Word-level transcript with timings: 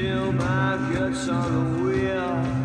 feel 0.00 0.32
my 0.32 0.78
guts 0.94 1.28
on 1.28 1.52
the 1.52 1.82
wheel. 1.84 2.59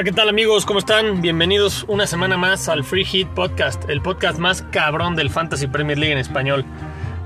Hola, 0.00 0.08
¿qué 0.08 0.16
tal 0.16 0.30
amigos? 0.30 0.64
¿Cómo 0.64 0.78
están? 0.78 1.20
Bienvenidos 1.20 1.84
una 1.86 2.06
semana 2.06 2.38
más 2.38 2.70
al 2.70 2.84
Free 2.84 3.04
Hit 3.04 3.28
Podcast, 3.28 3.86
el 3.90 4.00
podcast 4.00 4.38
más 4.38 4.62
cabrón 4.62 5.14
del 5.14 5.28
Fantasy 5.28 5.66
Premier 5.66 5.98
League 5.98 6.14
en 6.14 6.18
español. 6.18 6.64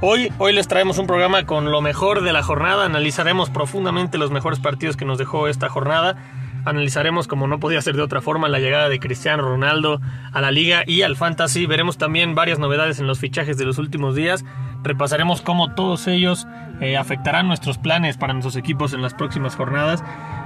Hoy, 0.00 0.32
hoy 0.38 0.52
les 0.52 0.66
traemos 0.66 0.98
un 0.98 1.06
programa 1.06 1.46
con 1.46 1.70
lo 1.70 1.80
mejor 1.80 2.24
de 2.24 2.32
la 2.32 2.42
jornada, 2.42 2.84
analizaremos 2.84 3.48
profundamente 3.48 4.18
los 4.18 4.32
mejores 4.32 4.58
partidos 4.58 4.96
que 4.96 5.04
nos 5.04 5.18
dejó 5.18 5.46
esta 5.46 5.68
jornada, 5.68 6.16
analizaremos 6.64 7.28
como 7.28 7.46
no 7.46 7.60
podía 7.60 7.82
ser 7.82 7.96
de 7.96 8.02
otra 8.02 8.20
forma 8.20 8.48
la 8.48 8.58
llegada 8.58 8.88
de 8.88 9.00
Cristiano 9.00 9.42
Ronaldo 9.42 10.00
a 10.32 10.40
la 10.40 10.50
liga 10.50 10.84
y 10.86 11.02
al 11.02 11.16
Fantasy, 11.16 11.66
veremos 11.66 11.98
también 11.98 12.34
varias 12.34 12.58
novedades 12.58 12.98
en 12.98 13.06
los 13.06 13.18
fichajes 13.18 13.56
de 13.56 13.64
los 13.64 13.78
últimos 13.78 14.14
días, 14.14 14.44
repasaremos 14.82 15.42
cómo 15.42 15.74
todos 15.74 16.06
ellos 16.06 16.46
eh, 16.80 16.96
afectarán 16.96 17.48
nuestros 17.48 17.78
planes 17.78 18.16
para 18.16 18.32
nuestros 18.32 18.56
equipos 18.56 18.92
en 18.92 19.02
las 19.02 19.14
próximas 19.14 19.54
jornadas. 19.54 20.02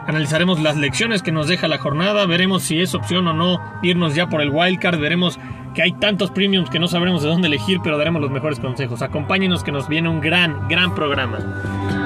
Analizaremos 0.06 0.60
las 0.60 0.76
lecciones 0.76 1.22
que 1.22 1.32
nos 1.32 1.48
deja 1.48 1.68
la 1.68 1.78
jornada, 1.78 2.26
veremos 2.26 2.62
si 2.62 2.80
es 2.80 2.94
opción 2.94 3.26
o 3.28 3.32
no 3.32 3.60
irnos 3.82 4.14
ya 4.14 4.28
por 4.28 4.40
el 4.40 4.50
wildcard, 4.50 4.98
veremos 4.98 5.38
que 5.74 5.82
hay 5.82 5.92
tantos 5.92 6.30
premiums 6.30 6.70
que 6.70 6.78
no 6.78 6.88
sabremos 6.88 7.22
de 7.22 7.28
dónde 7.28 7.48
elegir, 7.48 7.78
pero 7.82 7.98
daremos 7.98 8.22
los 8.22 8.30
mejores 8.30 8.58
consejos. 8.58 9.02
Acompáñenos 9.02 9.62
que 9.62 9.72
nos 9.72 9.88
viene 9.88 10.08
un 10.08 10.20
gran, 10.20 10.68
gran 10.68 10.94
programa. 10.94 11.97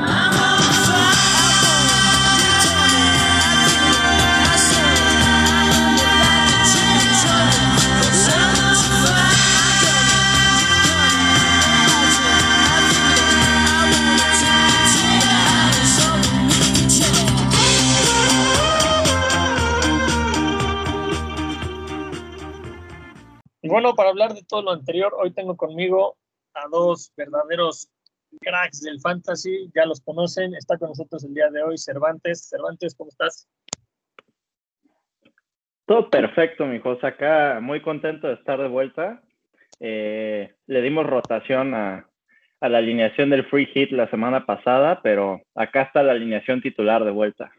Bueno, 23.72 23.94
para 23.94 24.10
hablar 24.10 24.34
de 24.34 24.42
todo 24.42 24.60
lo 24.60 24.70
anterior, 24.70 25.14
hoy 25.18 25.30
tengo 25.30 25.56
conmigo 25.56 26.18
a 26.52 26.68
dos 26.68 27.10
verdaderos 27.16 27.88
cracks 28.42 28.82
del 28.82 29.00
fantasy, 29.00 29.70
ya 29.74 29.86
los 29.86 30.02
conocen, 30.02 30.54
está 30.54 30.76
con 30.76 30.90
nosotros 30.90 31.24
el 31.24 31.32
día 31.32 31.48
de 31.48 31.62
hoy 31.62 31.78
Cervantes. 31.78 32.50
Cervantes, 32.50 32.94
¿cómo 32.94 33.08
estás? 33.08 33.48
Todo 35.86 36.10
perfecto, 36.10 36.66
mi 36.66 36.80
José. 36.80 37.06
Acá 37.06 37.60
muy 37.62 37.80
contento 37.80 38.28
de 38.28 38.34
estar 38.34 38.60
de 38.60 38.68
vuelta. 38.68 39.22
Eh, 39.80 40.54
le 40.66 40.82
dimos 40.82 41.06
rotación 41.06 41.72
a, 41.72 42.10
a, 42.60 42.68
la 42.68 42.76
alineación 42.76 43.30
del 43.30 43.46
free 43.46 43.64
hit 43.64 43.90
la 43.90 44.10
semana 44.10 44.44
pasada, 44.44 45.00
pero 45.02 45.40
acá 45.54 45.82
está 45.82 46.02
la 46.02 46.12
alineación 46.12 46.60
titular 46.60 47.06
de 47.06 47.10
vuelta. 47.10 47.50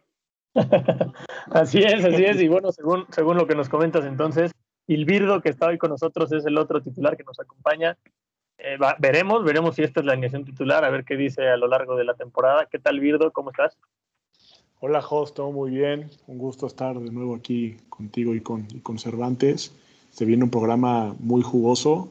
así 1.51 1.79
es, 1.79 2.05
así 2.05 2.23
es. 2.23 2.39
Y 2.39 2.47
bueno, 2.47 2.71
según, 2.71 3.07
según 3.09 3.35
lo 3.35 3.47
que 3.47 3.55
nos 3.55 3.67
comentas 3.67 4.05
entonces, 4.05 4.51
Ilvirdo, 4.87 5.41
que 5.41 5.49
está 5.49 5.67
hoy 5.67 5.77
con 5.77 5.91
nosotros, 5.91 6.31
es 6.31 6.45
el 6.45 6.57
otro 6.57 6.81
titular 6.81 7.15
que 7.15 7.23
nos 7.23 7.39
acompaña. 7.39 7.97
Eh, 8.57 8.77
va, 8.77 8.95
veremos, 8.99 9.43
veremos 9.43 9.75
si 9.75 9.83
esta 9.83 9.99
es 9.99 10.05
la 10.05 10.13
alineación 10.13 10.45
titular, 10.45 10.83
a 10.83 10.89
ver 10.89 11.03
qué 11.05 11.15
dice 11.15 11.47
a 11.49 11.57
lo 11.57 11.67
largo 11.67 11.95
de 11.95 12.05
la 12.05 12.13
temporada. 12.13 12.67
¿Qué 12.69 12.79
tal, 12.79 12.99
Virdo? 12.99 13.31
¿Cómo 13.31 13.51
estás? 13.51 13.77
Hola, 14.79 15.01
Jos, 15.01 15.33
todo 15.33 15.51
muy 15.51 15.71
bien. 15.71 16.09
Un 16.27 16.37
gusto 16.37 16.67
estar 16.67 16.99
de 16.99 17.09
nuevo 17.09 17.35
aquí 17.35 17.77
contigo 17.89 18.35
y 18.35 18.41
con, 18.41 18.67
y 18.73 18.81
con 18.81 18.99
Cervantes. 18.99 19.73
Se 20.09 20.25
viene 20.25 20.43
un 20.43 20.51
programa 20.51 21.15
muy 21.19 21.41
jugoso 21.41 22.09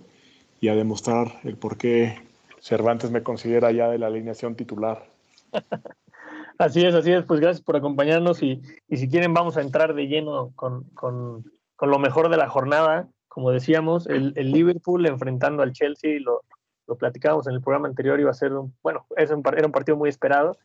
y 0.61 0.69
a 0.69 0.75
demostrar 0.75 1.41
el 1.45 1.57
por 1.57 1.77
qué 1.77 2.17
Cervantes 2.61 3.11
me 3.11 3.23
considera 3.23 3.73
ya 3.73 3.91
de 3.91 3.99
la 3.99 4.07
alineación 4.07 4.55
titular. 4.55 5.05
así 6.59 6.85
es, 6.85 6.95
así 6.95 7.13
es. 7.13 7.25
Pues 7.25 7.41
gracias 7.41 7.63
por 7.63 7.77
acompañarnos 7.77 8.43
y, 8.43 8.63
y 8.89 8.97
si 8.97 9.09
quieren 9.09 9.35
vamos 9.35 9.57
a 9.57 9.61
entrar 9.61 9.93
de 9.95 10.07
lleno 10.07 10.53
con, 10.55 10.85
con, 10.95 11.45
con 11.83 11.91
lo 11.91 11.99
mejor 11.99 12.29
de 12.29 12.37
la 12.37 12.49
jornada. 12.49 13.09
Como 13.27 13.51
decíamos, 13.51 14.07
el, 14.07 14.35
Liverpool 14.35 15.05
enfrentando 15.05 15.65
al 15.65 15.73
Chelsea, 15.73 16.21
lo, 16.21 16.43
lo, 16.87 16.95
platicábamos 16.95 17.49
en 17.49 17.55
el 17.55 17.61
programa 17.61 17.89
anterior, 17.89 18.21
iba 18.21 18.31
a 18.31 18.35
ser 18.35 18.53
un, 18.53 18.73
bueno, 18.85 19.05
era 19.17 19.35
un 19.35 19.73
partido 19.73 19.97
muy 19.97 20.09
esperado 20.09 20.57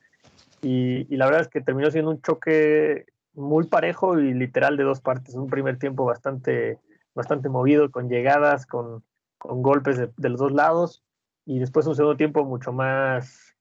y, 0.61 1.11
y, 1.11 1.17
la 1.17 1.25
verdad 1.25 1.41
es 1.41 1.47
que 1.47 1.61
terminó 1.61 1.89
siendo 1.89 2.11
un 2.11 2.21
choque 2.21 3.07
muy 3.33 3.65
parejo 3.65 4.19
y 4.19 4.31
literal 4.35 4.77
de 4.77 4.83
dos 4.83 5.01
partes. 5.01 5.33
Un 5.33 5.49
primer 5.49 5.79
tiempo 5.79 6.05
bastante, 6.05 6.77
bastante 7.15 7.49
movido, 7.49 7.89
con 7.89 8.09
llegadas, 8.09 8.67
con, 8.67 9.03
con 9.39 9.63
golpes 9.63 9.97
de, 9.97 10.11
de, 10.15 10.29
los 10.29 10.39
dos 10.39 10.51
lados 10.51 11.03
y 11.47 11.57
después 11.57 11.87
un 11.87 11.95
segundo 11.95 12.15
tiempo 12.15 12.45
mucho 12.45 12.71
más, 12.73 13.55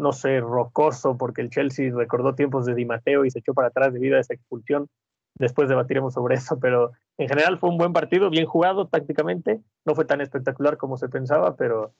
no 0.00 0.10
sé, 0.10 0.40
rocoso, 0.40 1.16
porque 1.16 1.40
el 1.40 1.50
Chelsea 1.50 1.94
recordó 1.94 2.34
tiempos 2.34 2.66
de 2.66 2.74
Di 2.74 2.84
Matteo 2.84 3.24
y 3.24 3.30
se 3.30 3.38
echó 3.38 3.54
para 3.54 3.68
atrás 3.68 3.92
debido 3.92 4.16
a 4.16 4.20
esa 4.20 4.34
expulsión 4.34 4.88
después 5.34 5.68
debatiremos 5.68 6.14
sobre 6.14 6.36
eso, 6.36 6.58
pero 6.60 6.92
en 7.18 7.28
general 7.28 7.58
fue 7.58 7.70
un 7.70 7.78
buen 7.78 7.92
partido, 7.92 8.30
bien 8.30 8.46
jugado 8.46 8.86
tácticamente, 8.88 9.60
no 9.84 9.94
fue 9.94 10.04
tan 10.04 10.20
espectacular 10.20 10.76
como 10.76 10.96
se 10.96 11.08
pensaba, 11.08 11.56
pero, 11.56 11.94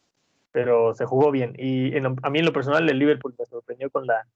pero 0.52 0.94
se 0.94 1.04
jugó 1.04 1.30
bien. 1.30 1.54
Y 1.58 1.96
a 1.96 2.30
mí 2.30 2.38
en 2.38 2.44
lo 2.44 2.52
personal 2.52 2.88
el 2.88 2.98
Liverpool 2.98 3.34
me 3.38 3.46
sorprendió 3.46 3.90
con 3.90 4.06
la, 4.06 4.26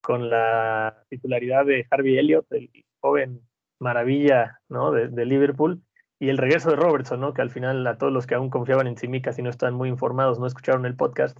con 0.00 0.30
la 0.30 1.04
titularidad 1.08 1.66
de 1.66 1.86
Harvey 1.90 2.18
Elliott, 2.18 2.46
el 2.52 2.70
joven 3.00 3.42
maravilla 3.80 4.60
¿no? 4.68 4.90
de, 4.90 5.24
Liverpool, 5.24 5.82
y 6.18 6.30
el 6.30 6.38
regreso 6.38 6.70
de 6.70 6.76
Robertson, 6.76 7.20
¿no? 7.20 7.32
que 7.32 7.42
al 7.42 7.50
final 7.50 7.86
a 7.86 7.96
todos 7.96 8.12
los 8.12 8.26
que 8.26 8.34
aún 8.34 8.50
confiaban 8.50 8.88
en 8.88 8.96
Simicas 8.96 9.38
y 9.38 9.42
no 9.42 9.50
están 9.50 9.74
muy 9.74 9.88
informados, 9.88 10.38
no 10.38 10.46
escucharon 10.46 10.84
el 10.84 10.96
podcast, 10.96 11.38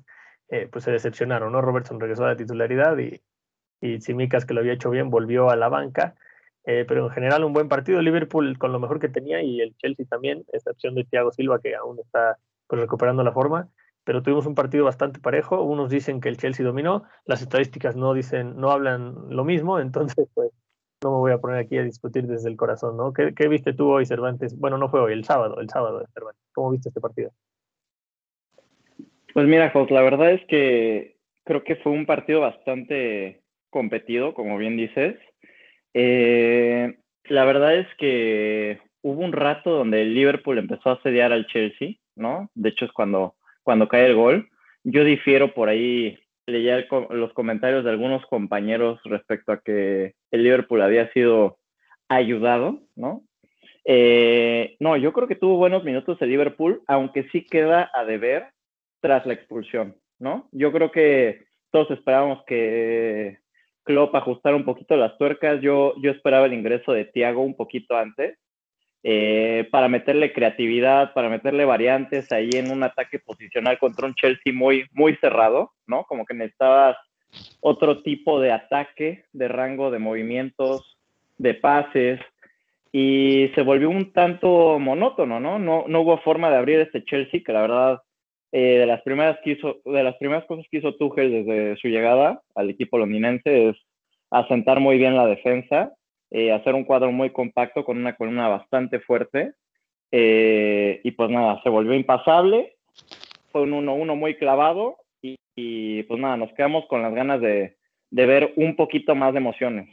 eh, 0.51 0.69
pues 0.71 0.85
se 0.85 0.93
decepcionaron. 0.93 1.53
¿no? 1.53 1.61
Robertson 1.61 1.99
regresó 1.99 2.25
a 2.25 2.29
la 2.29 2.37
titularidad 2.37 2.97
y, 2.99 3.21
y 3.81 4.01
Simicas, 4.01 4.45
que 4.45 4.55
lo 4.55 4.61
había 4.61 4.73
hecho 4.73 4.91
bien, 4.91 5.11
volvió 5.11 5.51
a 5.51 5.57
la 5.57 5.69
banca. 5.69 6.15
Eh, 6.65 6.85
pero 6.87 7.07
en 7.07 7.11
general 7.11 7.45
un 7.45 7.53
buen 7.53 7.69
partido. 7.69 8.03
Liverpool 8.03 8.59
con 8.59 8.73
lo 8.73 8.81
mejor 8.81 9.01
que 9.01 9.09
tenía 9.09 9.43
y 9.43 9.61
el 9.61 9.77
Chelsea 9.77 10.07
también, 10.09 10.45
excepción 10.53 10.95
de 10.95 11.05
Thiago 11.05 11.33
Silva 11.33 11.61
que 11.61 11.75
aún 11.75 11.99
está 11.99 12.39
pues, 12.67 12.81
recuperando 12.81 13.23
la 13.23 13.33
forma. 13.33 13.69
Pero 14.05 14.23
tuvimos 14.23 14.47
un 14.47 14.55
partido 14.55 14.85
bastante 14.85 15.21
parejo. 15.21 15.63
Unos 15.63 15.91
dicen 15.91 16.21
que 16.21 16.29
el 16.29 16.37
Chelsea 16.37 16.65
dominó, 16.65 17.05
las 17.25 17.43
estadísticas 17.43 17.97
no 17.97 18.15
dicen, 18.15 18.57
no 18.57 18.71
hablan 18.71 19.15
lo 19.29 19.45
mismo, 19.45 19.79
entonces 19.81 20.29
pues 20.35 20.51
no 21.03 21.13
me 21.13 21.17
voy 21.19 21.33
a 21.33 21.39
poner 21.39 21.59
aquí 21.59 21.79
a 21.79 21.85
discutir 21.85 22.27
desde 22.27 22.49
el 22.49 22.57
corazón, 22.57 22.97
¿no? 22.97 23.13
¿Qué, 23.13 23.49
viste 23.49 23.73
tú 23.73 23.91
hoy, 23.91 24.05
Cervantes? 24.05 24.59
Bueno, 24.59 24.79
no 24.79 24.89
fue 24.89 25.01
hoy, 25.01 25.13
el 25.13 25.25
sábado, 25.25 25.61
el 25.61 25.69
sábado, 25.69 26.05
Cervantes. 26.13 26.43
¿Cómo 26.53 26.71
viste 26.71 26.89
este 26.89 27.01
partido? 27.01 27.31
Pues 29.33 29.47
mira, 29.47 29.71
Jos, 29.71 29.91
la 29.91 30.03
verdad 30.03 30.33
es 30.33 30.45
que 30.47 31.17
creo 31.45 31.63
que 31.63 31.77
fue 31.77 31.93
un 31.93 32.07
partido 32.07 32.41
bastante 32.41 33.43
competido, 33.71 34.35
como 34.35 34.59
bien 34.59 34.77
dices. 34.77 35.17
Eh, 36.01 36.97
la 37.25 37.45
verdad 37.45 37.75
es 37.75 37.89
que 37.97 38.81
hubo 39.03 39.21
un 39.21 39.33
rato 39.33 39.71
donde 39.71 40.03
el 40.03 40.15
Liverpool 40.15 40.57
empezó 40.59 40.91
a 40.91 40.93
asediar 40.93 41.33
al 41.33 41.49
Chelsea, 41.49 41.95
¿no? 42.15 42.49
De 42.55 42.69
hecho 42.69 42.85
es 42.85 42.93
cuando, 42.93 43.35
cuando 43.65 43.89
cae 43.89 44.07
el 44.07 44.15
gol. 44.15 44.49
Yo 44.85 45.03
difiero 45.03 45.55
por 45.55 45.69
ahí, 45.69 46.17
leía 46.47 46.87
los 47.11 47.33
comentarios 47.33 47.83
de 47.83 47.91
algunos 47.91 48.25
compañeros 48.27 49.01
respecto 49.07 49.51
a 49.51 49.61
que 49.61 50.15
el 50.31 50.45
Liverpool 50.45 50.83
había 50.83 51.13
sido 51.13 51.59
ayudado, 52.09 52.79
¿no? 52.95 53.25
Eh, 53.85 54.77
no, 54.79 54.97
yo 54.97 55.13
creo 55.13 55.27
que 55.27 55.35
tuvo 55.35 55.57
buenos 55.57 55.83
minutos 55.83 56.17
el 56.21 56.31
Liverpool, 56.31 56.81
aunque 56.87 57.29
sí 57.33 57.45
queda 57.45 57.91
a 57.93 58.05
deber 58.05 58.47
tras 59.01 59.27
la 59.27 59.35
expulsión, 59.35 59.97
¿no? 60.21 60.49
Yo 60.53 60.71
creo 60.71 60.93
que 60.93 61.47
todos 61.73 61.91
esperábamos 61.91 62.45
que 62.47 63.39
Klopp 63.89 64.15
ajustar 64.15 64.55
un 64.55 64.67
poquito 64.67 64.97
las 64.99 65.17
tuercas. 65.17 65.63
Yo, 65.63 65.95
yo 66.03 66.11
esperaba 66.11 66.45
el 66.45 66.53
ingreso 66.53 66.93
de 66.93 67.07
Thiago 67.07 67.41
un 67.41 67.57
poquito 67.57 67.97
antes 67.97 68.39
eh, 69.03 69.67
para 69.71 69.89
meterle 69.89 70.35
creatividad, 70.35 71.15
para 71.15 71.31
meterle 71.31 71.65
variantes 71.65 72.31
ahí 72.31 72.51
en 72.53 72.71
un 72.71 72.83
ataque 72.83 73.19
posicional 73.19 73.79
contra 73.79 74.07
un 74.07 74.15
Chelsea 74.15 74.53
muy, 74.53 74.85
muy 74.93 75.17
cerrado, 75.17 75.73
¿no? 75.87 76.05
Como 76.05 76.27
que 76.27 76.35
necesitabas 76.35 76.99
otro 77.61 78.03
tipo 78.03 78.41
de 78.41 78.53
ataque, 78.53 79.25
de 79.33 79.49
rango 79.49 79.91
de 79.91 79.99
movimientos, 79.99 80.99
de 81.39 81.55
pases. 81.55 82.21
y 82.93 83.51
se 83.55 83.63
volvió 83.63 83.89
un 83.89 84.13
tanto 84.13 84.79
monótono, 84.79 85.41
¿no? 85.41 85.59
No, 85.59 85.85
no 85.89 86.01
hubo 86.03 86.19
forma 86.19 86.51
de 86.51 86.57
abrir 86.57 86.81
este 86.81 87.05
Chelsea, 87.05 87.41
que 87.45 87.53
la 87.53 87.63
verdad, 87.63 88.03
eh, 88.53 88.79
de, 88.79 88.87
las 88.87 89.03
primeras 89.03 89.39
que 89.45 89.53
hizo, 89.53 89.81
de 89.85 90.03
las 90.03 90.17
primeras 90.17 90.45
cosas 90.47 90.65
que 90.71 90.79
hizo 90.79 90.95
Tuchel 90.95 91.45
desde 91.45 91.77
su 91.77 91.89
llegada 91.89 92.41
al 92.55 92.71
equipo 92.71 92.99
londinense 92.99 93.69
es 93.69 93.77
asentar 94.31 94.81
muy 94.81 94.99
bien 94.99 95.17
la 95.17 95.27
defensa, 95.27 95.93
eh, 96.31 96.53
hacer 96.53 96.75
un 96.75 96.85
cuadro 96.85 97.13
muy 97.13 97.31
compacto 97.31 97.85
con 97.85 97.99
una 97.99 98.17
columna 98.17 98.49
bastante 98.49 99.01
fuerte, 99.01 99.53
eh, 100.11 101.01
y 101.05 101.11
pues 101.11 101.31
nada, 101.31 101.61
se 101.63 101.69
volvió 101.69 101.95
impasable, 101.95 102.77
fue 103.53 103.63
un 103.63 103.73
1-1 103.73 104.17
muy 104.17 104.37
clavado, 104.37 104.97
y, 105.61 106.05
pues 106.05 106.21
nada, 106.21 106.37
nos 106.37 106.53
quedamos 106.53 106.87
con 106.87 107.03
las 107.03 107.13
ganas 107.13 107.41
de, 107.41 107.77
de 108.11 108.27
ver 108.27 108.53
un 108.55 108.77
poquito 108.77 109.17
más 109.17 109.33
de 109.33 109.41
emociones. 109.41 109.89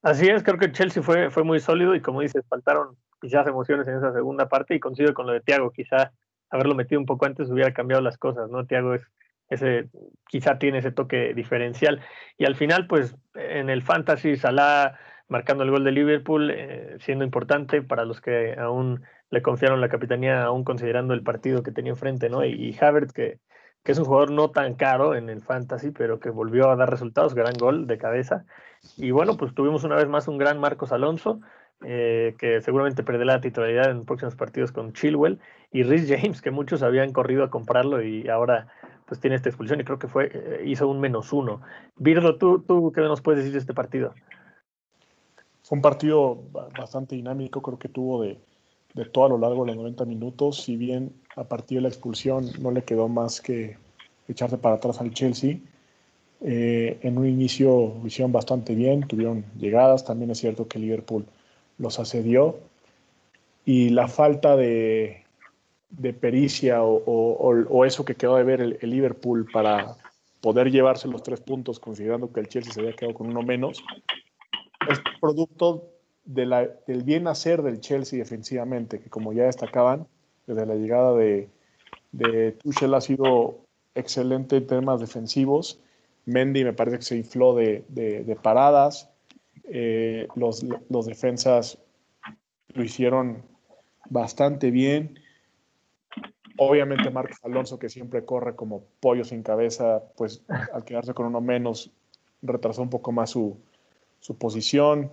Así 0.00 0.26
es, 0.26 0.42
creo 0.42 0.56
que 0.56 0.72
Chelsea 0.72 1.02
fue, 1.02 1.30
fue 1.30 1.44
muy 1.44 1.60
sólido 1.60 1.94
y 1.94 2.00
como 2.00 2.22
dices, 2.22 2.42
faltaron 2.48 2.96
quizás 3.20 3.46
emociones 3.46 3.86
en 3.88 3.98
esa 3.98 4.12
segunda 4.14 4.48
parte 4.48 4.74
y 4.74 4.80
coincido 4.80 5.12
con 5.12 5.26
lo 5.26 5.34
de 5.34 5.42
Tiago, 5.42 5.70
quizá 5.70 6.12
haberlo 6.50 6.74
metido 6.74 7.00
un 7.00 7.06
poco 7.06 7.26
antes 7.26 7.50
hubiera 7.50 7.72
cambiado 7.72 8.02
las 8.02 8.18
cosas, 8.18 8.50
¿no? 8.50 8.66
Tiago 8.66 8.94
es 8.94 9.02
ese, 9.48 9.88
quizá 10.28 10.58
tiene 10.58 10.78
ese 10.78 10.92
toque 10.92 11.34
diferencial. 11.34 12.00
Y 12.36 12.44
al 12.44 12.56
final, 12.56 12.86
pues 12.86 13.16
en 13.34 13.70
el 13.70 13.82
fantasy, 13.82 14.36
Salah 14.36 14.98
marcando 15.28 15.64
el 15.64 15.70
gol 15.70 15.84
de 15.84 15.92
Liverpool, 15.92 16.50
eh, 16.50 16.96
siendo 17.00 17.24
importante 17.24 17.82
para 17.82 18.04
los 18.04 18.20
que 18.20 18.54
aún 18.58 19.02
le 19.30 19.42
confiaron 19.42 19.80
la 19.80 19.88
capitanía, 19.90 20.44
aún 20.44 20.64
considerando 20.64 21.14
el 21.14 21.22
partido 21.22 21.62
que 21.62 21.72
tenía 21.72 21.92
enfrente, 21.92 22.30
¿no? 22.30 22.44
Y, 22.44 22.52
y 22.52 22.76
Havertz, 22.78 23.12
que, 23.12 23.38
que 23.84 23.92
es 23.92 23.98
un 23.98 24.06
jugador 24.06 24.30
no 24.30 24.50
tan 24.50 24.74
caro 24.74 25.14
en 25.14 25.28
el 25.28 25.42
fantasy, 25.42 25.90
pero 25.90 26.18
que 26.18 26.30
volvió 26.30 26.70
a 26.70 26.76
dar 26.76 26.90
resultados, 26.90 27.34
gran 27.34 27.54
gol 27.54 27.86
de 27.86 27.98
cabeza. 27.98 28.44
Y 28.96 29.10
bueno, 29.10 29.36
pues 29.36 29.54
tuvimos 29.54 29.84
una 29.84 29.96
vez 29.96 30.08
más 30.08 30.28
un 30.28 30.38
gran 30.38 30.58
Marcos 30.60 30.92
Alonso, 30.92 31.40
eh, 31.84 32.34
que 32.38 32.60
seguramente 32.60 33.02
perderá 33.02 33.34
la 33.36 33.40
titularidad 33.40 33.90
en 33.90 34.04
próximos 34.04 34.34
partidos 34.34 34.72
con 34.72 34.92
Chilwell, 34.92 35.38
y 35.72 35.82
Rhys 35.82 36.08
James, 36.08 36.40
que 36.42 36.50
muchos 36.50 36.82
habían 36.82 37.12
corrido 37.12 37.44
a 37.44 37.50
comprarlo 37.50 38.02
y 38.02 38.28
ahora 38.28 38.68
pues 39.06 39.20
tiene 39.20 39.36
esta 39.36 39.48
expulsión 39.48 39.80
y 39.80 39.84
creo 39.84 39.98
que 39.98 40.08
fue 40.08 40.30
eh, 40.32 40.62
hizo 40.66 40.88
un 40.88 41.00
menos 41.00 41.32
uno. 41.32 41.60
Virlo, 41.96 42.36
¿tú, 42.36 42.60
¿tú 42.60 42.92
qué 42.92 43.00
nos 43.02 43.20
puedes 43.20 43.38
decir 43.38 43.52
de 43.52 43.58
este 43.58 43.74
partido? 43.74 44.14
Fue 45.62 45.76
un 45.76 45.82
partido 45.82 46.42
bastante 46.76 47.16
dinámico, 47.16 47.62
creo 47.62 47.78
que 47.78 47.88
tuvo 47.88 48.22
de, 48.22 48.38
de 48.94 49.04
todo 49.04 49.26
a 49.26 49.28
lo 49.28 49.38
largo 49.38 49.64
de 49.64 49.68
los 49.68 49.76
90 49.76 50.04
minutos, 50.04 50.62
si 50.62 50.76
bien 50.76 51.12
a 51.36 51.44
partir 51.44 51.78
de 51.78 51.82
la 51.82 51.88
expulsión 51.88 52.50
no 52.60 52.70
le 52.70 52.82
quedó 52.82 53.08
más 53.08 53.40
que 53.40 53.76
echarse 54.28 54.58
para 54.58 54.76
atrás 54.76 55.00
al 55.00 55.12
Chelsea. 55.12 55.58
Eh, 56.40 56.98
en 57.02 57.18
un 57.18 57.26
inicio 57.26 57.94
lo 58.00 58.06
hicieron 58.06 58.32
bastante 58.32 58.74
bien, 58.74 59.06
tuvieron 59.06 59.44
llegadas, 59.58 60.04
también 60.04 60.30
es 60.30 60.38
cierto 60.38 60.68
que 60.68 60.78
Liverpool 60.78 61.26
los 61.78 61.98
asedió 61.98 62.58
y 63.64 63.90
la 63.90 64.08
falta 64.08 64.56
de, 64.56 65.24
de 65.90 66.12
pericia 66.12 66.82
o, 66.82 67.02
o, 67.04 67.84
eso 67.84 68.04
que 68.04 68.14
quedó 68.14 68.36
de 68.36 68.44
ver 68.44 68.60
el, 68.60 68.78
Liverpool 68.82 69.48
para 69.52 69.96
poder 70.40 70.70
llevarse 70.70 71.08
los 71.08 71.22
tres 71.22 71.40
puntos, 71.40 71.80
considerando 71.80 72.32
que 72.32 72.40
el 72.40 72.48
Chelsea 72.48 72.72
se 72.72 72.80
había 72.80 72.94
quedado 72.94 73.14
con 73.14 73.28
uno 73.28 73.42
menos, 73.42 73.82
es 74.88 75.00
producto 75.20 75.84
de 76.24 76.46
la, 76.46 76.68
del 76.86 77.02
bien 77.02 77.26
hacer 77.26 77.62
del 77.62 77.80
Chelsea 77.80 78.18
defensivamente, 78.18 79.00
que 79.00 79.10
como 79.10 79.32
ya 79.32 79.44
destacaban, 79.44 80.06
desde 80.46 80.66
la 80.66 80.74
llegada 80.74 81.14
de, 81.14 81.48
de 82.12 82.52
Tuchel 82.52 82.94
ha 82.94 83.00
sido 83.00 83.58
excelente 83.94 84.56
en 84.56 84.66
temas 84.66 85.00
defensivos. 85.00 85.80
Mendy 86.24 86.64
me 86.64 86.72
parece 86.72 86.98
que 86.98 87.04
se 87.04 87.16
infló 87.16 87.54
de, 87.54 87.84
de, 87.88 88.36
paradas. 88.36 89.10
Eh, 89.70 90.26
los, 90.34 90.64
los, 90.88 91.06
defensas 91.06 91.78
lo 92.68 92.82
hicieron 92.82 93.42
bastante 94.08 94.70
bien. 94.70 95.18
Obviamente 96.56 97.10
Marcos 97.10 97.38
Alonso, 97.42 97.78
que 97.78 97.88
siempre 97.88 98.24
corre 98.24 98.56
como 98.56 98.84
pollo 99.00 99.24
sin 99.24 99.42
cabeza, 99.42 100.02
pues 100.16 100.42
al 100.72 100.84
quedarse 100.84 101.14
con 101.14 101.26
uno 101.26 101.40
menos, 101.40 101.92
retrasó 102.42 102.82
un 102.82 102.90
poco 102.90 103.12
más 103.12 103.30
su, 103.30 103.58
su 104.20 104.36
posición. 104.36 105.12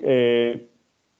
Eh, 0.00 0.68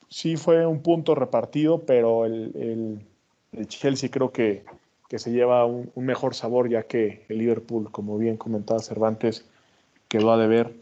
sí 0.09 0.37
fue 0.37 0.67
un 0.67 0.83
punto 0.83 1.15
repartido, 1.15 1.85
pero 1.85 2.25
el, 2.25 3.05
el, 3.53 3.67
Chelsea 3.67 4.11
creo 4.11 4.31
que, 4.31 4.65
que 5.09 5.19
se 5.19 5.33
lleva 5.33 5.65
un, 5.65 5.91
mejor 5.97 6.35
sabor, 6.35 6.69
ya 6.69 6.85
que 6.85 7.25
el 7.29 7.39
Liverpool, 7.39 7.91
como 7.91 8.19
bien 8.19 8.37
comentaba 8.37 8.81
Cervantes, 8.81 9.49
quedó 10.09 10.33
a 10.33 10.39
deber. 10.39 10.75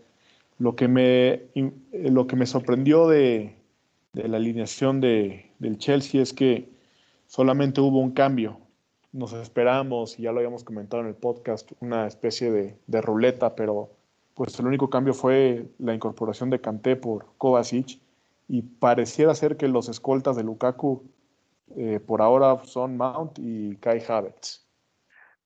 Lo 0.59 0.75
que 0.75 0.89
me, 0.89 1.43
lo 1.93 2.27
que 2.27 2.37
me 2.37 2.47
sorprendió 2.47 3.09
de, 3.09 3.57
de 4.13 4.29
la 4.29 4.39
alineación 4.39 5.01
de, 5.01 5.51
del 5.59 5.79
Chelsea 5.79 6.23
es 6.23 6.33
que 6.33 6.69
solamente 7.27 7.81
hubo 7.81 8.01
un 8.01 8.13
cambio. 8.13 8.59
Nos 9.13 9.33
esperamos, 9.33 10.19
y 10.19 10.23
ya 10.23 10.33
lo 10.33 10.39
habíamos 10.39 10.65
comentado 10.65 11.03
en 11.03 11.09
el 11.09 11.15
podcast, 11.15 11.73
una 11.81 12.07
especie 12.07 12.51
de, 12.51 12.77
de 12.87 13.01
ruleta, 13.01 13.55
pero 13.55 13.91
pues 14.35 14.59
el 14.59 14.67
único 14.67 14.91
cambio 14.91 15.15
fue 15.15 15.67
la 15.79 15.95
incorporación 15.95 16.51
de 16.51 16.61
Kanté 16.61 16.97
por 16.97 17.27
Kovacic 17.39 17.99
y 18.49 18.63
pareciera 18.63 19.35
ser 19.35 19.57
que 19.57 19.69
los 19.69 19.89
escoltas 19.89 20.37
de 20.37 20.45
Lukaku 20.45 21.03
eh, 21.77 22.01
por 22.01 22.23
ahora 22.23 22.63
son 22.65 22.97
Mount 22.97 23.39
y 23.39 23.77
Kai 23.77 24.03
Havertz. 24.07 24.66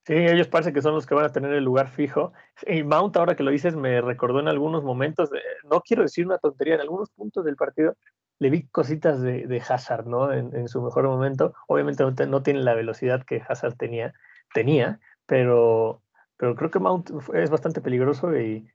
Sí, 0.07 0.15
ellos 0.15 0.49
parece 0.49 0.73
que 0.73 0.81
son 0.83 0.95
los 0.95 1.07
que 1.07 1.15
van 1.15 1.27
a 1.27 1.33
tener 1.33 1.53
el 1.53 1.65
lugar 1.65 1.89
fijo. 1.91 2.33
Y 2.67 2.83
Mount, 2.83 3.17
ahora 3.17 3.37
que 3.37 3.43
lo 3.43 3.51
dices, 3.51 3.77
me 3.77 4.01
recordó 4.01 4.41
en 4.41 4.49
algunos 4.49 4.83
momentos, 4.83 5.31
no 5.71 5.81
quiero 5.83 6.03
decir 6.03 6.27
una 6.27 6.39
tontería, 6.39 6.75
en 6.75 6.81
algunos 6.81 7.11
puntos 7.11 7.45
del 7.45 7.57
partido 7.57 7.95
le 8.41 8.51
vi 8.51 8.67
cositas 8.69 9.21
de, 9.21 9.47
de 9.47 9.59
Hazard, 9.61 10.07
¿no? 10.07 10.33
En, 10.33 10.69
su 10.69 10.83
mejor 10.83 11.05
momento. 11.05 11.55
Obviamente 11.69 12.05
no, 12.27 12.43
tiene 12.43 12.63
la 12.63 12.75
velocidad 12.75 13.25
que 13.25 13.43
Hazard 13.47 13.77
tenía, 13.77 14.15
tenía 14.55 14.99
pero, 15.27 16.03
pero 16.37 16.57
creo 16.57 16.71
que 16.71 16.79
Mount 16.81 17.11
es 17.35 17.51
bastante 17.51 17.83
peligroso 17.83 18.35
y, 18.37 18.67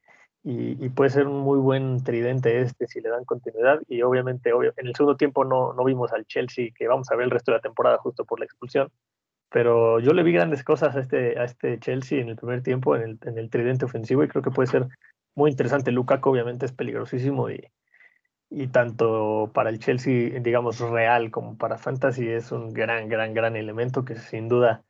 y, 0.43 0.89
puede 0.89 1.09
ser 1.09 1.27
un 1.27 1.39
muy 1.39 1.57
buen 1.57 2.03
tridente 2.03 2.61
este 2.61 2.87
si 2.87 3.01
le 3.01 3.09
dan 3.09 3.25
continuidad. 3.25 3.81
Y 3.87 4.03
obviamente, 4.03 4.51
en 4.51 4.87
el 4.87 4.95
segundo 4.95 5.17
tiempo 5.17 5.43
no, 5.43 5.73
no 5.73 5.83
vimos 5.83 6.13
al 6.13 6.25
Chelsea, 6.27 6.69
que 6.75 6.87
vamos 6.87 7.09
a 7.11 7.15
ver 7.15 7.25
el 7.25 7.31
resto 7.31 7.51
de 7.51 7.57
la 7.57 7.61
temporada 7.61 7.97
justo 7.97 8.23
por 8.25 8.39
la 8.39 8.45
expulsión. 8.45 8.91
Pero 9.55 10.01
yo 10.01 10.11
le 10.11 10.23
vi 10.23 10.33
grandes 10.33 10.65
cosas 10.65 10.97
a 10.97 10.99
este, 10.99 11.39
a 11.39 11.45
este 11.45 11.79
Chelsea 11.79 12.19
en 12.19 12.27
el 12.27 12.35
primer 12.35 12.61
tiempo, 12.61 12.97
en 12.97 13.03
el, 13.03 13.19
en 13.21 13.37
el 13.37 13.49
tridente 13.49 13.85
ofensivo, 13.85 14.21
y 14.21 14.27
creo 14.27 14.43
que 14.43 14.51
puede 14.51 14.67
ser 14.67 14.89
muy 15.33 15.49
interesante. 15.49 15.93
Lukaku 15.93 16.29
obviamente 16.29 16.65
es 16.65 16.73
peligrosísimo 16.73 17.49
y, 17.49 17.65
y 18.49 18.67
tanto 18.67 19.51
para 19.53 19.69
el 19.69 19.79
Chelsea, 19.79 20.41
digamos, 20.41 20.81
real 20.81 21.31
como 21.31 21.57
para 21.57 21.77
Fantasy 21.77 22.27
es 22.27 22.51
un 22.51 22.73
gran, 22.73 23.07
gran, 23.07 23.33
gran 23.33 23.55
elemento 23.55 24.03
que 24.03 24.17
sin 24.17 24.49
duda 24.49 24.83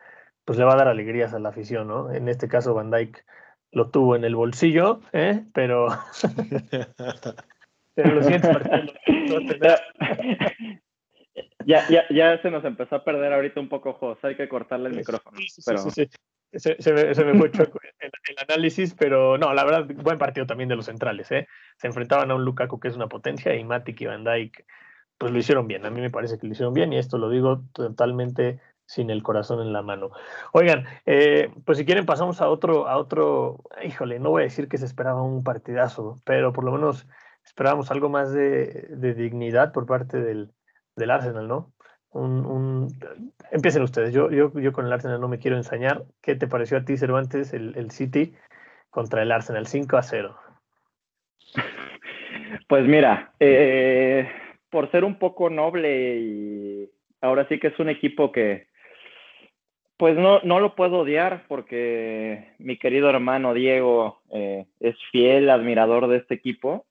pues 0.45 0.57
le 0.57 0.65
va 0.65 0.73
a 0.73 0.77
dar 0.77 0.87
alegrías 0.87 1.35
a 1.35 1.39
la 1.39 1.49
afición, 1.49 1.87
¿no? 1.87 2.11
En 2.11 2.27
este 2.27 2.47
caso 2.47 2.73
Van 2.73 2.89
Dijk 2.89 3.23
lo 3.71 3.91
tuvo 3.91 4.15
en 4.15 4.23
el 4.23 4.35
bolsillo, 4.35 4.99
¿eh? 5.13 5.45
pero, 5.53 5.89
pero 7.93 8.15
lo 8.15 8.23
siento. 8.23 8.49
ya, 11.65 11.87
ya, 11.89 12.05
ya 12.09 12.41
se 12.41 12.51
nos 12.51 12.63
empezó 12.65 12.95
a 12.95 13.03
perder 13.03 13.33
ahorita 13.33 13.59
un 13.59 13.69
poco, 13.69 13.93
José, 13.93 14.27
hay 14.27 14.35
que 14.35 14.47
cortarle 14.49 14.89
el 14.89 14.95
micrófono. 14.95 15.37
Sí, 15.37 15.61
pero... 15.65 15.77
sí, 15.89 16.07
se, 16.53 16.81
se, 16.81 16.93
me, 16.93 17.13
se, 17.13 17.25
me, 17.25 17.37
fue 17.37 17.51
choco 17.51 17.79
el, 17.99 18.09
el, 18.09 18.35
análisis, 18.49 18.95
pero 18.97 19.37
no, 19.37 19.53
la 19.53 19.65
verdad, 19.65 19.85
buen 19.95 20.17
partido 20.17 20.45
también 20.45 20.69
de 20.69 20.75
los 20.75 20.85
centrales. 20.85 21.31
¿eh? 21.31 21.47
Se 21.77 21.87
enfrentaban 21.87 22.31
a 22.31 22.35
un 22.35 22.45
Lukaku 22.45 22.79
que 22.79 22.87
es 22.87 22.95
una 22.95 23.07
potencia 23.07 23.53
y 23.55 23.63
Matic 23.63 23.99
y 24.01 24.05
Van 24.05 24.23
Dijk, 24.23 24.65
pues 25.17 25.31
lo 25.31 25.37
hicieron 25.37 25.67
bien. 25.67 25.85
A 25.85 25.89
mí 25.89 26.01
me 26.01 26.09
parece 26.09 26.37
que 26.37 26.47
lo 26.47 26.53
hicieron 26.53 26.73
bien 26.73 26.93
y 26.93 26.97
esto 26.97 27.17
lo 27.17 27.29
digo 27.29 27.63
totalmente 27.73 28.61
sin 28.85 29.09
el 29.09 29.23
corazón 29.23 29.61
en 29.61 29.73
la 29.73 29.81
mano. 29.81 30.11
Oigan, 30.53 30.85
eh, 31.05 31.51
pues 31.65 31.77
si 31.77 31.85
quieren 31.85 32.05
pasamos 32.05 32.41
a 32.41 32.49
otro, 32.49 32.87
a 32.87 32.97
otro, 32.97 33.63
híjole, 33.83 34.19
no 34.19 34.29
voy 34.29 34.43
a 34.43 34.45
decir 34.45 34.67
que 34.67 34.77
se 34.77 34.85
esperaba 34.85 35.23
un 35.23 35.43
partidazo, 35.43 36.21
pero 36.23 36.53
por 36.53 36.63
lo 36.63 36.71
menos 36.71 37.07
esperábamos 37.43 37.91
algo 37.91 38.09
más 38.09 38.31
de, 38.31 39.13
dignidad 39.15 39.71
por 39.71 39.85
parte 39.85 40.21
del, 40.21 40.51
del 40.95 41.11
Arsenal, 41.11 41.47
¿no? 41.47 41.73
Un, 42.11 42.87
Empiecen 43.51 43.83
ustedes, 43.83 44.13
yo, 44.13 44.31
yo, 44.31 44.51
yo 44.57 44.71
con 44.71 44.85
el 44.85 44.93
Arsenal 44.93 45.19
no 45.19 45.27
me 45.27 45.39
quiero 45.39 45.57
ensañar. 45.57 46.03
¿Qué 46.21 46.35
te 46.35 46.47
pareció 46.47 46.77
a 46.77 46.85
ti, 46.85 46.97
Cervantes, 46.97 47.53
el, 47.53 47.77
el 47.77 47.91
City 47.91 48.33
contra 48.89 49.21
el 49.21 49.31
Arsenal 49.31 49.67
5 49.67 49.97
a 49.97 50.03
0? 50.03 50.37
Pues 52.67 52.85
mira, 52.85 53.33
eh, 53.39 54.27
por 54.69 54.89
ser 54.89 55.03
un 55.03 55.19
poco 55.19 55.49
noble 55.49 56.17
y 56.17 56.89
ahora 57.21 57.47
sí 57.47 57.59
que 57.59 57.67
es 57.67 57.79
un 57.79 57.89
equipo 57.89 58.31
que, 58.31 58.67
pues 59.97 60.17
no, 60.17 60.39
no 60.41 60.59
lo 60.59 60.75
puedo 60.75 60.99
odiar 60.99 61.45
porque 61.47 62.53
mi 62.57 62.77
querido 62.77 63.09
hermano 63.09 63.53
Diego 63.53 64.21
eh, 64.31 64.65
es 64.79 64.95
fiel 65.11 65.49
admirador 65.49 66.07
de 66.07 66.17
este 66.17 66.33
equipo, 66.33 66.85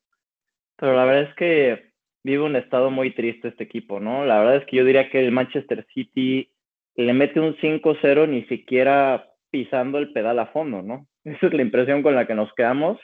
pero 0.76 0.94
la 0.94 1.04
verdad 1.04 1.30
es 1.30 1.34
que 1.34 1.93
vive 2.24 2.42
un 2.42 2.56
estado 2.56 2.90
muy 2.90 3.14
triste 3.14 3.48
este 3.48 3.64
equipo, 3.64 4.00
¿no? 4.00 4.24
La 4.24 4.40
verdad 4.40 4.56
es 4.56 4.66
que 4.66 4.78
yo 4.78 4.84
diría 4.84 5.10
que 5.10 5.20
el 5.20 5.30
Manchester 5.30 5.86
City 5.94 6.50
le 6.96 7.12
mete 7.12 7.38
un 7.38 7.54
5-0 7.56 8.28
ni 8.28 8.44
siquiera 8.44 9.30
pisando 9.50 9.98
el 9.98 10.12
pedal 10.12 10.38
a 10.38 10.46
fondo, 10.46 10.82
¿no? 10.82 11.06
Esa 11.24 11.46
es 11.46 11.54
la 11.54 11.62
impresión 11.62 12.02
con 12.02 12.14
la 12.14 12.26
que 12.26 12.34
nos 12.34 12.52
quedamos. 12.54 12.98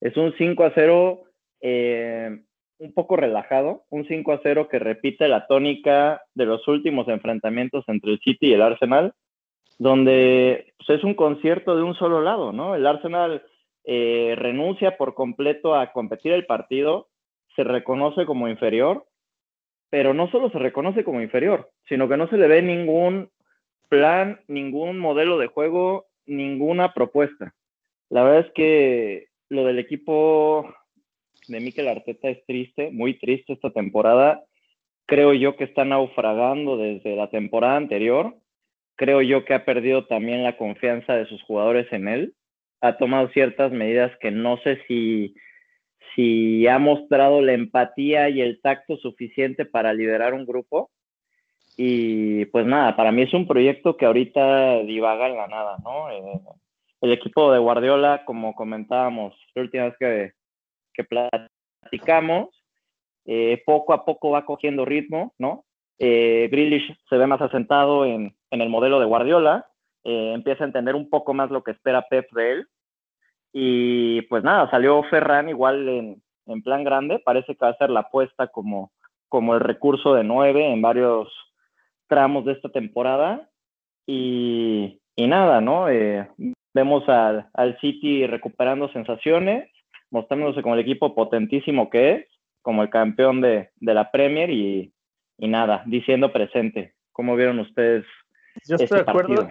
Es 0.00 0.16
un 0.16 0.34
5 0.36 0.72
0 0.74 1.22
eh, 1.62 2.38
un 2.78 2.92
poco 2.92 3.16
relajado, 3.16 3.84
un 3.88 4.06
5 4.06 4.32
a 4.32 4.40
0 4.42 4.68
que 4.68 4.78
repite 4.78 5.28
la 5.28 5.46
tónica 5.46 6.22
de 6.34 6.44
los 6.44 6.66
últimos 6.68 7.08
enfrentamientos 7.08 7.84
entre 7.88 8.12
el 8.12 8.18
City 8.18 8.48
y 8.48 8.52
el 8.52 8.62
Arsenal, 8.62 9.14
donde 9.78 10.74
pues, 10.78 10.98
es 10.98 11.04
un 11.04 11.14
concierto 11.14 11.76
de 11.76 11.82
un 11.82 11.94
solo 11.94 12.20
lado, 12.20 12.52
¿no? 12.52 12.74
El 12.74 12.86
Arsenal 12.86 13.42
eh, 13.84 14.34
renuncia 14.36 14.96
por 14.96 15.14
completo 15.14 15.76
a 15.76 15.92
competir 15.92 16.32
el 16.32 16.46
partido, 16.46 17.08
se 17.56 17.64
reconoce 17.64 18.26
como 18.26 18.48
inferior, 18.48 19.06
pero 19.90 20.14
no 20.14 20.30
solo 20.30 20.50
se 20.50 20.58
reconoce 20.58 21.02
como 21.02 21.20
inferior, 21.20 21.70
sino 21.88 22.08
que 22.08 22.16
no 22.16 22.28
se 22.28 22.36
le 22.36 22.48
ve 22.48 22.62
ningún 22.62 23.30
plan, 23.88 24.40
ningún 24.46 24.98
modelo 24.98 25.38
de 25.38 25.46
juego, 25.46 26.06
ninguna 26.26 26.92
propuesta. 26.92 27.54
La 28.10 28.22
verdad 28.22 28.46
es 28.46 28.52
que 28.52 29.28
lo 29.48 29.64
del 29.64 29.78
equipo 29.78 30.72
de 31.48 31.60
Mikel 31.60 31.88
Arteta 31.88 32.28
es 32.28 32.44
triste, 32.46 32.90
muy 32.90 33.18
triste 33.18 33.52
esta 33.52 33.70
temporada. 33.70 34.44
Creo 35.06 35.32
yo 35.32 35.56
que 35.56 35.64
está 35.64 35.84
naufragando 35.84 36.76
desde 36.76 37.14
la 37.16 37.30
temporada 37.30 37.76
anterior. 37.76 38.34
Creo 38.96 39.22
yo 39.22 39.44
que 39.44 39.54
ha 39.54 39.64
perdido 39.64 40.06
también 40.06 40.42
la 40.42 40.56
confianza 40.56 41.14
de 41.14 41.26
sus 41.26 41.42
jugadores 41.42 41.86
en 41.92 42.08
él. 42.08 42.34
Ha 42.80 42.96
tomado 42.96 43.28
ciertas 43.28 43.72
medidas 43.72 44.12
que 44.20 44.30
no 44.30 44.58
sé 44.58 44.80
si, 44.88 45.34
si 46.16 46.66
ha 46.66 46.80
mostrado 46.80 47.40
la 47.40 47.52
empatía 47.52 48.28
y 48.28 48.40
el 48.40 48.60
tacto 48.60 48.96
suficiente 48.96 49.64
para 49.64 49.94
liderar 49.94 50.34
un 50.34 50.44
grupo. 50.44 50.90
Y 51.76 52.46
pues 52.46 52.66
nada, 52.66 52.96
para 52.96 53.12
mí 53.12 53.22
es 53.22 53.34
un 53.34 53.46
proyecto 53.46 53.96
que 53.96 54.06
ahorita 54.06 54.80
divaga 54.80 55.28
en 55.28 55.36
la 55.36 55.46
nada, 55.46 55.76
¿no? 55.84 56.10
Eh, 56.10 56.40
el 57.02 57.12
equipo 57.12 57.52
de 57.52 57.58
Guardiola, 57.58 58.24
como 58.24 58.54
comentábamos 58.54 59.34
la 59.54 59.62
última 59.62 59.84
vez 59.84 59.94
que, 60.00 60.32
que 60.94 61.04
platicamos, 61.04 62.48
eh, 63.26 63.62
poco 63.66 63.92
a 63.92 64.04
poco 64.04 64.30
va 64.30 64.46
cogiendo 64.46 64.84
ritmo, 64.84 65.34
¿no? 65.38 65.64
Eh, 65.98 66.48
se 67.08 67.16
ve 67.16 67.26
más 67.26 67.40
asentado 67.40 68.04
en, 68.04 68.34
en, 68.50 68.60
el 68.60 68.68
modelo 68.68 69.00
de 69.00 69.06
Guardiola, 69.06 69.66
eh, 70.04 70.32
empieza 70.34 70.64
a 70.64 70.66
entender 70.66 70.94
un 70.94 71.10
poco 71.10 71.34
más 71.34 71.50
lo 71.50 71.62
que 71.62 71.72
espera 71.72 72.06
Pep 72.08 72.30
de 72.32 72.52
él. 72.52 72.68
Y 73.58 74.20
pues 74.28 74.44
nada, 74.44 74.70
salió 74.70 75.02
Ferran 75.04 75.48
igual 75.48 75.88
en, 75.88 76.22
en 76.44 76.62
plan 76.62 76.84
grande, 76.84 77.18
parece 77.18 77.54
que 77.54 77.64
va 77.64 77.70
a 77.70 77.76
ser 77.78 77.88
la 77.88 78.00
apuesta 78.00 78.48
como, 78.48 78.92
como 79.30 79.54
el 79.54 79.60
recurso 79.60 80.12
de 80.12 80.24
nueve 80.24 80.70
en 80.70 80.82
varios 80.82 81.32
tramos 82.06 82.44
de 82.44 82.52
esta 82.52 82.68
temporada. 82.68 83.48
Y, 84.06 85.00
y 85.16 85.26
nada, 85.26 85.62
¿no? 85.62 85.88
Eh, 85.88 86.28
vemos 86.74 87.08
al, 87.08 87.48
al 87.54 87.80
City 87.80 88.26
recuperando 88.26 88.92
sensaciones, 88.92 89.70
mostrándose 90.10 90.60
como 90.60 90.74
el 90.74 90.82
equipo 90.82 91.14
potentísimo 91.14 91.88
que 91.88 92.12
es, 92.12 92.26
como 92.60 92.82
el 92.82 92.90
campeón 92.90 93.40
de, 93.40 93.70
de 93.76 93.94
la 93.94 94.10
Premier 94.10 94.50
y, 94.50 94.92
y, 95.38 95.48
nada, 95.48 95.82
diciendo 95.86 96.30
presente. 96.30 96.92
¿Cómo 97.10 97.34
vieron 97.36 97.58
ustedes? 97.60 98.04
Yo 98.68 98.76
estoy 98.76 98.84
este 98.84 98.96
de 98.96 99.10
acuerdo. 99.10 99.48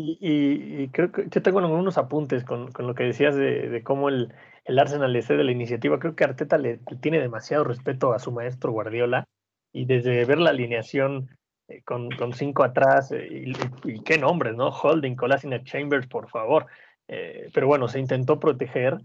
Y, 0.00 0.16
y, 0.20 0.88
creo 0.90 1.10
que 1.10 1.26
yo 1.28 1.42
tengo 1.42 1.58
algunos 1.58 1.98
apuntes 1.98 2.44
con, 2.44 2.70
con 2.70 2.86
lo 2.86 2.94
que 2.94 3.02
decías 3.02 3.34
de, 3.34 3.68
de 3.68 3.82
cómo 3.82 4.08
el, 4.08 4.32
el, 4.64 4.78
Arsenal 4.78 5.12
le 5.12 5.22
cede 5.22 5.42
la 5.42 5.50
iniciativa. 5.50 5.98
Creo 5.98 6.14
que 6.14 6.22
Arteta 6.22 6.56
le, 6.56 6.78
tiene 7.00 7.18
demasiado 7.18 7.64
respeto 7.64 8.12
a 8.12 8.20
su 8.20 8.30
maestro 8.30 8.70
Guardiola 8.70 9.24
y 9.72 9.86
desde 9.86 10.24
ver 10.24 10.38
la 10.38 10.50
alineación 10.50 11.36
eh, 11.66 11.82
con, 11.82 12.10
con, 12.12 12.32
cinco 12.32 12.62
atrás 12.62 13.10
eh, 13.10 13.26
y, 13.28 13.52
y, 13.90 14.00
qué 14.04 14.18
nombres, 14.18 14.54
¿no? 14.54 14.68
Holding, 14.68 15.16
Colasina, 15.16 15.64
Chambers, 15.64 16.06
por 16.06 16.28
favor. 16.28 16.66
Eh, 17.08 17.50
pero 17.52 17.66
bueno, 17.66 17.88
se 17.88 17.98
intentó 17.98 18.38
proteger 18.38 18.98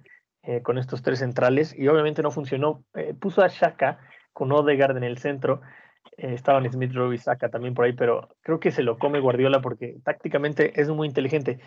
con 0.61 0.77
estos 0.77 1.01
tres 1.01 1.19
centrales 1.19 1.73
y 1.73 1.87
obviamente 1.87 2.21
no 2.21 2.29
funcionó. 2.29 2.83
Puso 3.19 3.41
a 3.41 3.47
Shaka 3.47 3.97
con 4.33 4.51
Odegaard 4.51 4.97
en 4.97 5.05
el 5.05 5.17
centro. 5.17 5.61
Eh, 6.17 6.33
estaban 6.33 6.69
Smith 6.71 6.93
Rowe 6.93 7.15
y 7.15 7.19
también 7.49 7.73
por 7.73 7.85
ahí, 7.85 7.93
pero 7.93 8.29
creo 8.41 8.59
que 8.59 8.71
se 8.71 8.83
lo 8.83 8.97
come 8.97 9.19
Guardiola 9.19 9.61
porque 9.61 9.97
tácticamente 10.03 10.79
es 10.79 10.89
muy 10.89 11.07
inteligente. 11.07 11.59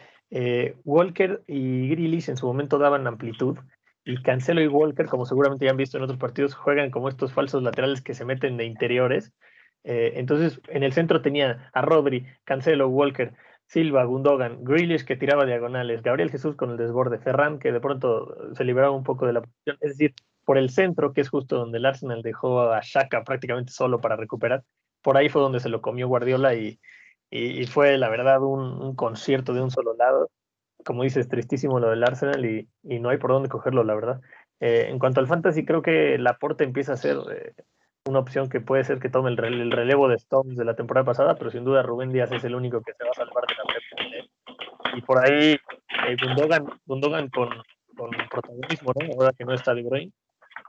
Walker 0.84 1.42
y 1.46 1.88
Grealish 1.88 2.28
en 2.28 2.36
su 2.36 2.46
momento 2.46 2.78
daban 2.78 3.06
amplitud 3.06 3.58
y 4.04 4.22
Cancelo 4.22 4.62
y 4.62 4.68
Walker, 4.68 5.06
como 5.06 5.26
seguramente 5.26 5.64
ya 5.64 5.72
han 5.72 5.76
visto 5.76 5.96
en 5.96 6.04
otros 6.04 6.18
partidos, 6.18 6.54
juegan 6.54 6.90
como 6.90 7.08
estos 7.08 7.32
falsos 7.32 7.62
laterales 7.62 8.02
que 8.02 8.14
se 8.14 8.24
meten 8.24 8.56
de 8.56 8.64
interiores. 8.64 9.32
entonces, 9.84 10.60
en 10.68 10.82
el 10.82 10.92
centro 10.92 11.22
tenía 11.22 11.70
a 11.72 11.82
Rodri, 11.82 12.26
Cancelo, 12.44 12.88
Walker, 12.88 13.34
Silva, 13.66 14.04
Gundogan, 14.04 14.64
Grealish 14.64 15.04
que 15.04 15.16
tiraba 15.16 15.44
diagonales, 15.44 16.02
Gabriel 16.02 16.30
Jesús 16.30 16.54
con 16.56 16.70
el 16.70 16.76
desborde, 16.76 17.18
Ferran 17.18 17.58
que 17.58 17.72
de 17.72 17.80
pronto 17.80 18.54
se 18.54 18.64
liberaba 18.64 18.94
un 18.94 19.04
poco 19.04 19.26
de 19.26 19.32
la 19.32 19.40
posición, 19.42 19.76
es 19.80 19.90
decir, 19.90 20.14
por 20.46 20.56
el 20.56 20.70
centro, 20.70 21.12
que 21.12 21.20
es 21.20 21.28
justo 21.28 21.56
donde 21.56 21.78
el 21.78 21.86
Arsenal 21.86 22.22
dejó 22.22 22.62
a 22.62 22.80
Shaka 22.80 23.24
prácticamente 23.24 23.72
solo 23.72 24.00
para 24.00 24.16
recuperar, 24.16 24.62
por 25.02 25.16
ahí 25.16 25.28
fue 25.28 25.42
donde 25.42 25.60
se 25.60 25.68
lo 25.68 25.82
comió 25.82 26.08
Guardiola 26.08 26.54
y, 26.54 26.78
y, 27.30 27.66
fue 27.66 27.98
la 27.98 28.08
verdad 28.08 28.40
un, 28.42 28.94
concierto 28.94 29.52
de 29.52 29.60
un 29.60 29.70
solo 29.70 29.94
lado. 29.94 30.30
Como 30.84 31.02
dices, 31.02 31.28
tristísimo 31.28 31.80
lo 31.80 31.90
del 31.90 32.04
Arsenal 32.04 32.44
y, 32.46 32.68
y 32.84 33.00
no 33.00 33.08
hay 33.08 33.18
por 33.18 33.32
dónde 33.32 33.48
cogerlo, 33.48 33.82
la 33.84 33.94
verdad. 33.96 34.20
Eh, 34.60 34.86
en 34.88 34.98
cuanto 34.98 35.20
al 35.20 35.26
fantasy, 35.26 35.64
creo 35.64 35.82
que 35.82 36.16
Laporte 36.16 36.64
empieza 36.64 36.92
a 36.92 36.96
ser 36.96 37.18
eh, 37.30 37.52
una 38.06 38.20
opción 38.20 38.48
que 38.48 38.60
puede 38.60 38.84
ser 38.84 39.00
que 39.00 39.10
tome 39.10 39.30
el, 39.30 39.70
relevo 39.70 40.08
de 40.08 40.14
Stones 40.14 40.56
de 40.56 40.64
la 40.64 40.76
temporada 40.76 41.04
pasada, 41.04 41.34
pero 41.34 41.50
sin 41.50 41.64
duda 41.64 41.82
Rubén 41.82 42.10
Díaz 42.10 42.30
es 42.32 42.44
el 42.44 42.54
único 42.54 42.80
que 42.82 42.92
se 42.94 43.04
va 43.04 43.10
a 43.10 43.14
salvar 43.14 43.44
de 43.46 43.54
la 43.54 43.64
Pep. 43.64 44.96
Y 44.96 45.02
por 45.02 45.18
ahí 45.18 45.54
eh, 45.54 46.16
Gundogan, 46.86 47.28
con, 47.30 47.50
con, 47.96 48.10
protagonismo, 48.30 48.92
¿no? 48.94 49.14
ahora 49.14 49.32
que 49.36 49.44
no 49.44 49.52
está 49.52 49.74
De 49.74 49.82
Bruyne. 49.82 50.12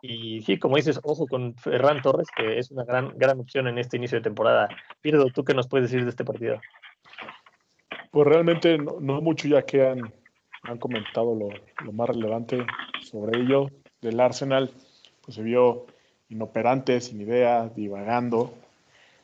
Y 0.01 0.42
sí, 0.42 0.60
como 0.60 0.75
dices, 0.75 1.00
ojo 1.04 1.27
con 1.27 1.56
Ferran 1.56 2.01
Torres, 2.01 2.27
que 2.36 2.60
es 2.60 2.72
una 2.72 2.84
gran, 2.84 3.18
gran 3.18 3.39
opción 3.39 3.68
en 3.68 3.77
este 3.77 3.98
inicio 3.98 4.20
de 4.20 4.24
temporada. 4.24 4.70
Pirdo, 5.01 5.25
¿tú 5.27 5.44
qué 5.44 5.54
nos 5.54 5.68
puedes 5.68 5.89
decir 5.89 6.04
de 6.04 6.12
este 6.12 6.25
partido? 6.25 6.60
Pues 8.12 8.27
realmente 8.27 8.77
no, 8.77 9.22
mucho 9.22 9.48
ya 9.48 9.63
que 9.63 9.88
han, 9.88 10.13
han 10.63 10.77
comentado 10.77 11.36
lo, 11.36 11.50
lo, 11.84 11.92
más 11.92 12.10
relevante 12.10 12.66
sobre 13.01 13.39
ello. 13.39 13.70
Del 14.01 14.20
Arsenal, 14.20 14.72
pues 15.24 15.36
se 15.36 15.44
vio 15.44 15.88
inoperante, 16.30 17.01
sin 17.01 17.22
idea, 17.22 17.70
divagando. 17.70 18.54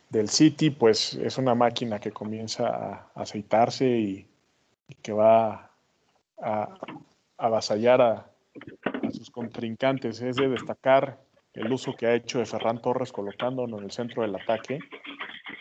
Del 0.10 0.30
City, 0.30 0.70
pues 0.70 1.16
es 1.16 1.38
una 1.38 1.56
máquina 1.56 2.00
que 2.00 2.12
comienza 2.12 2.68
a 2.68 3.10
aceitarse 3.16 3.88
y, 3.88 4.28
que 5.02 5.12
va 5.12 5.72
a, 6.40 6.78
avasallar 7.38 8.02
a, 8.02 8.30
sus 9.14 9.30
contrincantes. 9.30 10.22
Es 10.22 10.36
de 10.36 10.50
destacar 10.50 11.20
el 11.54 11.72
uso 11.72 11.94
que 11.96 12.08
ha 12.08 12.16
hecho 12.16 12.40
de 12.40 12.46
Ferran 12.46 12.82
Torres 12.82 13.12
colocándonos 13.12 13.80
en 13.80 13.86
el 13.86 13.92
centro 13.92 14.24
del 14.24 14.36
ataque. 14.36 14.80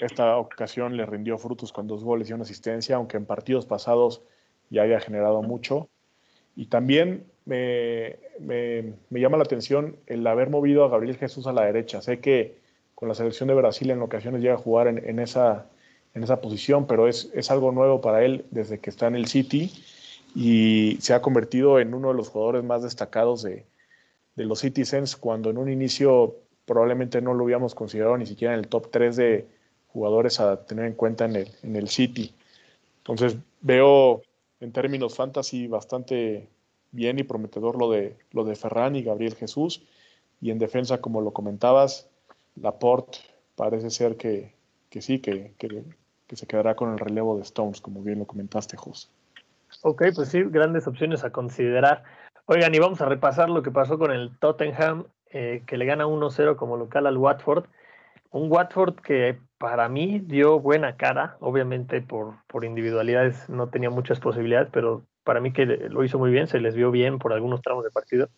Esta 0.00 0.36
ocasión 0.38 0.96
le 0.96 1.06
rindió 1.06 1.38
frutos 1.38 1.72
con 1.72 1.86
dos 1.86 2.02
goles 2.02 2.30
y 2.30 2.32
una 2.32 2.42
asistencia, 2.42 2.96
aunque 2.96 3.16
en 3.16 3.26
partidos 3.26 3.66
pasados 3.66 4.22
ya 4.70 4.82
había 4.82 5.00
generado 5.00 5.42
mucho. 5.42 5.88
Y 6.56 6.66
también 6.66 7.26
me, 7.44 8.18
llama 9.10 9.36
la 9.36 9.44
atención 9.44 9.96
el 10.06 10.26
haber 10.26 10.50
movido 10.50 10.84
a 10.84 10.88
Gabriel 10.88 11.16
Jesús 11.16 11.46
a 11.46 11.52
la 11.52 11.64
derecha. 11.64 12.00
Sé 12.02 12.20
que 12.20 12.58
con 12.94 13.08
la 13.08 13.14
selección 13.14 13.48
de 13.48 13.54
Brasil 13.54 13.90
en 13.90 14.00
ocasiones 14.00 14.42
llega 14.42 14.54
a 14.54 14.58
jugar 14.58 14.86
en, 14.88 15.18
esa, 15.18 15.66
en 16.14 16.22
esa 16.22 16.40
posición, 16.40 16.86
pero 16.86 17.08
es, 17.08 17.30
es, 17.34 17.50
algo 17.50 17.72
nuevo 17.72 18.00
para 18.00 18.24
él 18.24 18.44
desde 18.50 18.78
que 18.78 18.90
está 18.90 19.08
en 19.08 19.16
el 19.16 19.26
City 19.26 19.72
y 20.34 20.96
se 21.00 21.14
ha 21.14 21.22
convertido 21.22 21.78
en 21.78 21.94
uno 21.94 22.08
de 22.08 22.14
los 22.14 22.28
jugadores 22.28 22.64
más 22.64 22.82
destacados 22.82 23.42
de, 23.42 23.66
de 24.36 24.44
los 24.44 24.60
Citizens, 24.60 25.16
cuando 25.16 25.50
en 25.50 25.58
un 25.58 25.70
inicio 25.70 26.36
probablemente 26.64 27.20
no 27.20 27.34
lo 27.34 27.44
hubiéramos 27.44 27.74
considerado 27.74 28.16
ni 28.16 28.26
siquiera 28.26 28.54
en 28.54 28.60
el 28.60 28.68
top 28.68 28.90
3 28.90 29.16
de 29.16 29.48
jugadores 29.88 30.40
a 30.40 30.64
tener 30.64 30.86
en 30.86 30.94
cuenta 30.94 31.24
en 31.26 31.36
el, 31.36 31.48
en 31.62 31.76
el 31.76 31.88
City. 31.88 32.34
Entonces 32.98 33.36
veo 33.60 34.22
en 34.60 34.72
términos 34.72 35.14
fantasy 35.14 35.66
bastante 35.66 36.48
bien 36.92 37.18
y 37.18 37.24
prometedor 37.24 37.76
lo 37.76 37.90
de, 37.90 38.16
lo 38.30 38.44
de 38.44 38.54
Ferran 38.54 38.96
y 38.96 39.02
Gabriel 39.02 39.34
Jesús. 39.34 39.82
Y 40.40 40.50
en 40.50 40.58
defensa, 40.58 41.00
como 41.00 41.20
lo 41.20 41.32
comentabas, 41.32 42.08
Laporte 42.56 43.18
parece 43.56 43.90
ser 43.90 44.16
que, 44.16 44.54
sí, 45.00 45.18
que, 45.18 45.54
que, 45.58 45.84
se 46.36 46.46
quedará 46.46 46.74
con 46.74 46.92
el 46.92 46.98
relevo 46.98 47.36
de 47.36 47.42
Stones, 47.42 47.80
como 47.80 48.02
bien 48.02 48.18
lo 48.18 48.26
comentaste, 48.26 48.76
José. 48.76 49.08
Ok, 49.84 50.04
pues 50.14 50.28
sí, 50.28 50.44
grandes 50.44 50.86
opciones 50.86 51.24
a 51.24 51.32
considerar. 51.32 52.04
Oigan, 52.46 52.72
y 52.72 52.78
vamos 52.78 53.00
a 53.00 53.06
repasar 53.06 53.50
lo 53.50 53.64
que 53.64 53.72
pasó 53.72 53.98
con 53.98 54.12
el 54.12 54.30
Tottenham, 54.38 55.06
eh, 55.30 55.64
que 55.66 55.76
le 55.76 55.86
gana 55.86 56.06
1-0 56.06 56.54
como 56.54 56.76
local 56.76 57.08
al 57.08 57.16
Watford. 57.16 57.64
Un 58.30 58.50
Watford 58.50 58.94
que 59.00 59.40
para 59.58 59.88
mí 59.88 60.20
dio 60.20 60.60
buena 60.60 60.96
cara, 60.96 61.36
obviamente 61.40 62.00
por, 62.00 62.36
por 62.46 62.64
individualidades 62.64 63.48
no 63.48 63.70
tenía 63.70 63.90
muchas 63.90 64.20
posibilidades, 64.20 64.68
pero 64.72 65.02
para 65.24 65.40
mí 65.40 65.52
que 65.52 65.66
lo 65.66 66.04
hizo 66.04 66.16
muy 66.16 66.30
bien, 66.30 66.46
se 66.46 66.60
les 66.60 66.76
vio 66.76 66.92
bien 66.92 67.18
por 67.18 67.32
algunos 67.32 67.60
tramos 67.60 67.82
de 67.82 67.90
partido. 67.90 68.28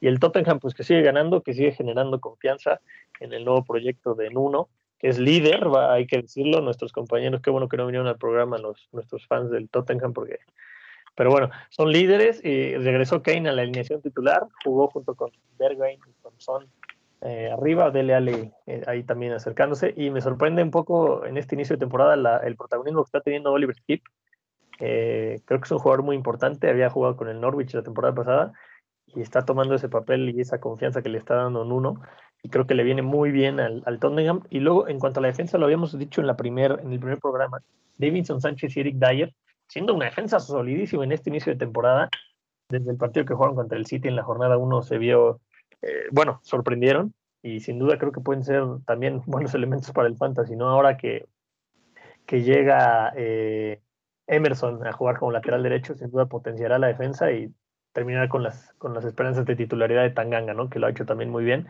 Y 0.00 0.08
el 0.08 0.18
Tottenham, 0.18 0.60
pues 0.60 0.72
que 0.72 0.82
sigue 0.82 1.02
ganando, 1.02 1.42
que 1.42 1.52
sigue 1.52 1.72
generando 1.72 2.20
confianza 2.20 2.80
en 3.20 3.34
el 3.34 3.44
nuevo 3.44 3.64
proyecto 3.64 4.14
de 4.14 4.30
Nuno, 4.30 4.70
que 4.98 5.08
es 5.08 5.18
líder, 5.18 5.70
va, 5.70 5.92
hay 5.92 6.06
que 6.06 6.22
decirlo, 6.22 6.62
nuestros 6.62 6.92
compañeros, 6.92 7.42
qué 7.42 7.50
bueno 7.50 7.68
que 7.68 7.76
no 7.76 7.84
vinieron 7.84 8.08
al 8.08 8.16
programa, 8.16 8.56
nuestros 8.92 9.26
fans 9.26 9.50
del 9.50 9.68
Tottenham, 9.68 10.14
porque... 10.14 10.38
Pero 11.16 11.30
bueno, 11.30 11.50
son 11.70 11.90
líderes 11.90 12.44
y 12.44 12.76
regresó 12.76 13.22
Kane 13.22 13.48
a 13.48 13.52
la 13.52 13.62
alineación 13.62 14.02
titular, 14.02 14.46
jugó 14.64 14.88
junto 14.88 15.14
con 15.14 15.30
Bergwijn 15.58 15.98
y 16.06 16.22
con 16.22 16.32
Son 16.38 16.66
eh, 17.22 17.50
arriba, 17.50 17.90
Dele 17.90 18.14
Alli 18.14 18.52
eh, 18.66 18.82
ahí 18.86 19.02
también 19.02 19.32
acercándose. 19.32 19.94
Y 19.96 20.10
me 20.10 20.20
sorprende 20.20 20.62
un 20.62 20.70
poco 20.70 21.24
en 21.24 21.38
este 21.38 21.54
inicio 21.54 21.76
de 21.76 21.80
temporada 21.80 22.40
el 22.44 22.56
protagonismo 22.56 23.02
que 23.02 23.08
está 23.08 23.20
teniendo 23.20 23.50
Oliver 23.50 23.74
Skip. 23.74 24.04
Creo 24.78 25.40
que 25.40 25.64
es 25.64 25.70
un 25.70 25.78
jugador 25.78 26.02
muy 26.02 26.14
importante, 26.14 26.68
había 26.68 26.90
jugado 26.90 27.16
con 27.16 27.28
el 27.28 27.40
Norwich 27.40 27.72
la 27.72 27.82
temporada 27.82 28.14
pasada 28.14 28.52
y 29.06 29.22
está 29.22 29.46
tomando 29.46 29.74
ese 29.74 29.88
papel 29.88 30.28
y 30.28 30.40
esa 30.42 30.60
confianza 30.60 31.00
que 31.00 31.08
le 31.08 31.16
está 31.16 31.34
dando 31.36 31.64
Nuno. 31.64 32.02
Y 32.42 32.50
creo 32.50 32.66
que 32.66 32.74
le 32.74 32.84
viene 32.84 33.00
muy 33.00 33.30
bien 33.30 33.58
al, 33.58 33.82
al 33.86 33.98
Tottenham. 33.98 34.42
Y 34.50 34.60
luego, 34.60 34.86
en 34.86 34.98
cuanto 34.98 35.20
a 35.20 35.22
la 35.22 35.28
defensa, 35.28 35.56
lo 35.56 35.64
habíamos 35.64 35.98
dicho 35.98 36.20
en, 36.20 36.26
la 36.26 36.36
primer, 36.36 36.78
en 36.82 36.92
el 36.92 37.00
primer 37.00 37.18
programa, 37.18 37.62
Davinson 37.96 38.42
Sánchez 38.42 38.76
y 38.76 38.80
Eric 38.80 38.96
Dyer, 38.96 39.34
siendo 39.68 39.94
una 39.94 40.06
defensa 40.06 40.40
solidísima 40.40 41.04
en 41.04 41.12
este 41.12 41.30
inicio 41.30 41.52
de 41.52 41.58
temporada, 41.58 42.08
desde 42.68 42.90
el 42.90 42.96
partido 42.96 43.26
que 43.26 43.34
jugaron 43.34 43.56
contra 43.56 43.78
el 43.78 43.86
City 43.86 44.08
en 44.08 44.16
la 44.16 44.24
jornada 44.24 44.56
1 44.56 44.82
se 44.82 44.98
vio, 44.98 45.40
eh, 45.82 46.06
bueno, 46.10 46.40
sorprendieron 46.42 47.14
y 47.42 47.60
sin 47.60 47.78
duda 47.78 47.98
creo 47.98 48.12
que 48.12 48.20
pueden 48.20 48.44
ser 48.44 48.62
también 48.86 49.22
buenos 49.26 49.54
elementos 49.54 49.92
para 49.92 50.08
el 50.08 50.16
fantasy, 50.16 50.56
¿no? 50.56 50.68
Ahora 50.68 50.96
que, 50.96 51.26
que 52.26 52.42
llega 52.42 53.12
eh, 53.16 53.80
Emerson 54.26 54.86
a 54.86 54.92
jugar 54.92 55.18
como 55.18 55.32
lateral 55.32 55.62
derecho, 55.62 55.94
sin 55.94 56.10
duda 56.10 56.26
potenciará 56.26 56.78
la 56.78 56.88
defensa 56.88 57.30
y 57.30 57.52
terminará 57.92 58.28
con 58.28 58.42
las, 58.42 58.74
con 58.74 58.94
las 58.94 59.04
esperanzas 59.04 59.46
de 59.46 59.56
titularidad 59.56 60.02
de 60.02 60.10
Tanganga, 60.10 60.54
¿no? 60.54 60.68
Que 60.68 60.78
lo 60.78 60.86
ha 60.86 60.90
hecho 60.90 61.06
también 61.06 61.30
muy 61.30 61.44
bien. 61.44 61.66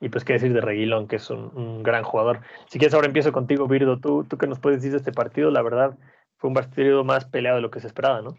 Y 0.00 0.08
pues 0.08 0.24
qué 0.24 0.34
decir 0.34 0.52
de 0.52 0.62
Reguilón, 0.62 1.08
que 1.08 1.16
es 1.16 1.30
un, 1.30 1.52
un 1.56 1.82
gran 1.82 2.04
jugador. 2.04 2.40
Si 2.68 2.78
quieres, 2.78 2.94
ahora 2.94 3.06
empiezo 3.06 3.32
contigo, 3.32 3.68
Virdo. 3.68 3.98
¿Tú, 4.00 4.24
¿Tú 4.24 4.38
qué 4.38 4.46
nos 4.46 4.58
puedes 4.58 4.78
decir 4.78 4.92
de 4.92 4.98
este 4.98 5.12
partido? 5.12 5.50
La 5.50 5.62
verdad, 5.62 5.98
fue 6.40 6.48
un 6.48 6.54
partido 6.54 7.04
más 7.04 7.26
peleado 7.26 7.56
de 7.56 7.62
lo 7.62 7.70
que 7.70 7.80
se 7.80 7.86
esperaba, 7.86 8.22
¿no? 8.22 8.34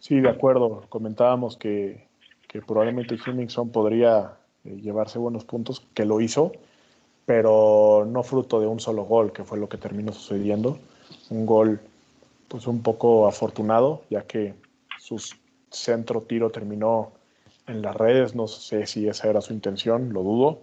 Sí, 0.00 0.20
de 0.20 0.28
acuerdo. 0.28 0.84
Comentábamos 0.88 1.56
que, 1.56 2.08
probablemente 2.66 3.16
Hummingson 3.24 3.70
podría 3.70 4.32
eh, 4.64 4.80
llevarse 4.82 5.20
buenos 5.20 5.44
puntos, 5.44 5.86
que 5.94 6.04
lo 6.04 6.20
hizo, 6.20 6.50
pero 7.24 8.04
no 8.04 8.24
fruto 8.24 8.60
de 8.60 8.66
un 8.66 8.80
solo 8.80 9.04
gol, 9.04 9.32
que 9.32 9.44
fue 9.44 9.58
lo 9.58 9.68
que 9.68 9.78
terminó 9.78 10.12
sucediendo. 10.12 10.80
Un 11.30 11.46
gol 11.46 11.80
pues 12.48 12.66
un 12.66 12.82
poco 12.82 13.28
afortunado, 13.28 14.02
ya 14.10 14.22
que 14.22 14.54
su 14.98 15.22
centro 15.70 16.22
tiro 16.22 16.50
terminó 16.50 17.12
en 17.68 17.80
las 17.80 17.94
redes, 17.94 18.34
no 18.34 18.48
sé 18.48 18.88
si 18.88 19.06
esa 19.06 19.30
era 19.30 19.40
su 19.40 19.52
intención, 19.52 20.12
lo 20.12 20.24
dudo, 20.24 20.62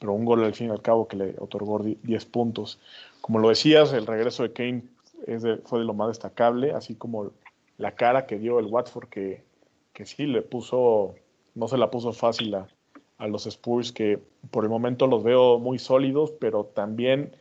pero 0.00 0.14
un 0.14 0.24
gol 0.24 0.42
al 0.42 0.54
fin 0.54 0.66
y 0.66 0.70
al 0.70 0.82
cabo 0.82 1.06
que 1.06 1.16
le 1.16 1.36
otorgó 1.38 1.78
10 1.78 2.24
puntos. 2.26 2.80
Como 3.20 3.38
lo 3.38 3.50
decías, 3.50 3.92
el 3.92 4.08
regreso 4.08 4.42
de 4.42 4.52
Kane 4.52 4.82
es 5.26 5.42
de, 5.42 5.58
fue 5.58 5.80
de 5.80 5.84
lo 5.84 5.94
más 5.94 6.08
destacable, 6.08 6.72
así 6.72 6.94
como 6.94 7.32
la 7.78 7.94
cara 7.94 8.26
que 8.26 8.38
dio 8.38 8.58
el 8.58 8.66
Watford, 8.66 9.08
que, 9.08 9.42
que 9.92 10.06
sí 10.06 10.26
le 10.26 10.42
puso, 10.42 11.14
no 11.54 11.68
se 11.68 11.78
la 11.78 11.90
puso 11.90 12.12
fácil 12.12 12.54
a, 12.54 12.68
a, 13.18 13.26
los 13.26 13.46
Spurs, 13.46 13.92
que 13.92 14.18
por 14.50 14.64
el 14.64 14.70
momento 14.70 15.06
los 15.06 15.22
veo 15.22 15.58
muy 15.58 15.78
sólidos, 15.78 16.32
pero 16.32 16.64
también 16.64 17.34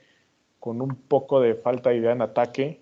con 0.59 0.81
un 0.81 0.95
poco 0.95 1.39
de 1.39 1.55
falta 1.55 1.89
de 1.89 1.97
idea 1.97 2.11
en 2.11 2.21
ataque. 2.21 2.81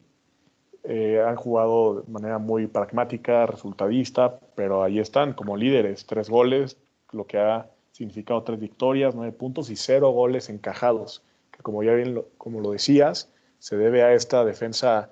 Eh, 0.83 1.21
han 1.21 1.35
jugado 1.35 2.01
de 2.01 2.11
manera 2.11 2.37
muy 2.37 2.67
pragmática, 2.67 3.45
resultadista, 3.45 4.39
pero 4.55 4.83
ahí 4.83 4.99
están 4.99 5.33
como 5.33 5.57
líderes, 5.57 6.05
tres 6.05 6.29
goles, 6.29 6.77
lo 7.11 7.27
que 7.27 7.37
ha 7.39 7.69
significado 7.91 8.43
tres 8.43 8.59
victorias, 8.59 9.15
nueve 9.15 9.33
puntos 9.33 9.69
y 9.69 9.75
cero 9.75 10.11
goles 10.11 10.49
encajados, 10.49 11.23
que 11.51 11.61
como 11.61 11.83
ya 11.83 11.93
bien 11.93 12.23
como 12.37 12.61
lo 12.61 12.71
decías, 12.71 13.33
se 13.59 13.77
debe 13.77 14.03
a 14.03 14.13
esta 14.13 14.45
defensa 14.45 15.11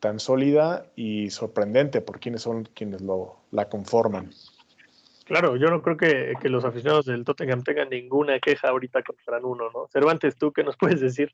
tan 0.00 0.18
sólida 0.18 0.86
y 0.96 1.30
sorprendente 1.30 2.00
por 2.00 2.18
quienes 2.18 2.42
son 2.42 2.64
quienes 2.74 3.00
lo, 3.02 3.36
la 3.50 3.68
conforman. 3.68 4.30
Claro, 5.24 5.56
yo 5.56 5.70
no 5.70 5.80
creo 5.82 5.96
que, 5.96 6.34
que, 6.40 6.48
los 6.48 6.64
aficionados 6.64 7.06
del 7.06 7.24
Tottenham 7.24 7.62
tengan 7.62 7.88
ninguna 7.88 8.40
queja 8.40 8.68
ahorita 8.68 9.02
contra 9.02 9.38
uno, 9.38 9.70
¿no? 9.72 9.86
Cervantes, 9.92 10.36
¿tú 10.36 10.52
qué 10.52 10.64
nos 10.64 10.76
puedes 10.76 11.00
decir? 11.00 11.32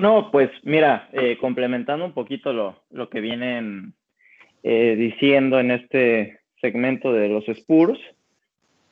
No, 0.00 0.30
pues 0.30 0.50
mira, 0.62 1.08
eh, 1.12 1.38
complementando 1.38 2.04
un 2.04 2.12
poquito 2.12 2.52
lo, 2.52 2.84
lo 2.90 3.10
que 3.10 3.20
vienen 3.20 3.94
eh, 4.62 4.94
diciendo 4.96 5.58
en 5.58 5.72
este 5.72 6.40
segmento 6.60 7.12
de 7.12 7.28
los 7.28 7.48
Spurs, 7.48 7.98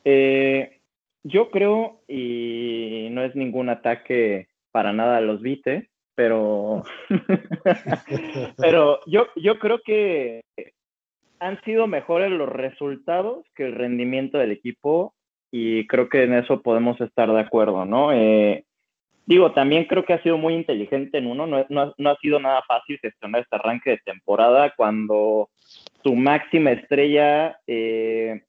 eh, 0.03 0.81
yo 1.23 1.49
creo, 1.49 2.01
y 2.07 3.07
no 3.11 3.23
es 3.23 3.35
ningún 3.35 3.69
ataque 3.69 4.49
para 4.77 4.93
nada 4.93 5.21
los 5.21 5.41
Vite, 5.41 5.89
pero, 6.13 6.83
pero 8.57 8.99
yo, 9.07 9.25
yo 9.35 9.57
creo 9.57 9.81
que 9.83 10.43
han 11.39 11.59
sido 11.63 11.87
mejores 11.87 12.29
los 12.29 12.47
resultados 12.47 13.43
que 13.55 13.65
el 13.65 13.73
rendimiento 13.73 14.37
del 14.37 14.51
equipo 14.51 15.15
y 15.51 15.87
creo 15.87 16.09
que 16.09 16.25
en 16.25 16.35
eso 16.35 16.61
podemos 16.61 17.01
estar 17.01 17.27
de 17.33 17.39
acuerdo, 17.39 17.85
¿no? 17.85 18.13
Eh, 18.13 18.65
digo, 19.25 19.51
también 19.53 19.85
creo 19.85 20.05
que 20.05 20.13
ha 20.13 20.21
sido 20.21 20.37
muy 20.37 20.53
inteligente 20.53 21.17
en 21.17 21.25
uno, 21.25 21.47
no, 21.47 21.65
no, 21.69 21.95
no, 21.97 22.09
ha 22.11 22.17
sido 22.17 22.39
nada 22.39 22.61
fácil 22.67 22.99
gestionar 23.01 23.41
este 23.41 23.55
arranque 23.55 23.89
de 23.89 24.01
temporada 24.05 24.75
cuando 24.77 25.49
su 26.03 26.13
máxima 26.13 26.69
estrella 26.69 27.57
eh, 27.65 28.43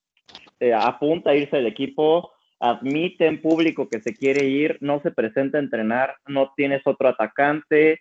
eh, 0.61 0.75
apunta 0.75 1.31
a 1.31 1.37
irse 1.37 1.57
del 1.57 1.69
equipo, 1.69 2.33
admite 2.61 3.27
en 3.27 3.41
público 3.41 3.89
que 3.89 4.01
se 4.01 4.15
quiere 4.15 4.47
ir, 4.47 4.79
no 4.81 5.01
se 5.01 5.11
presenta 5.11 5.59
a 5.59 5.61
entrenar, 5.61 6.17
no 6.27 6.53
tienes 6.57 6.83
otro 6.85 7.09
atacante, 7.09 8.01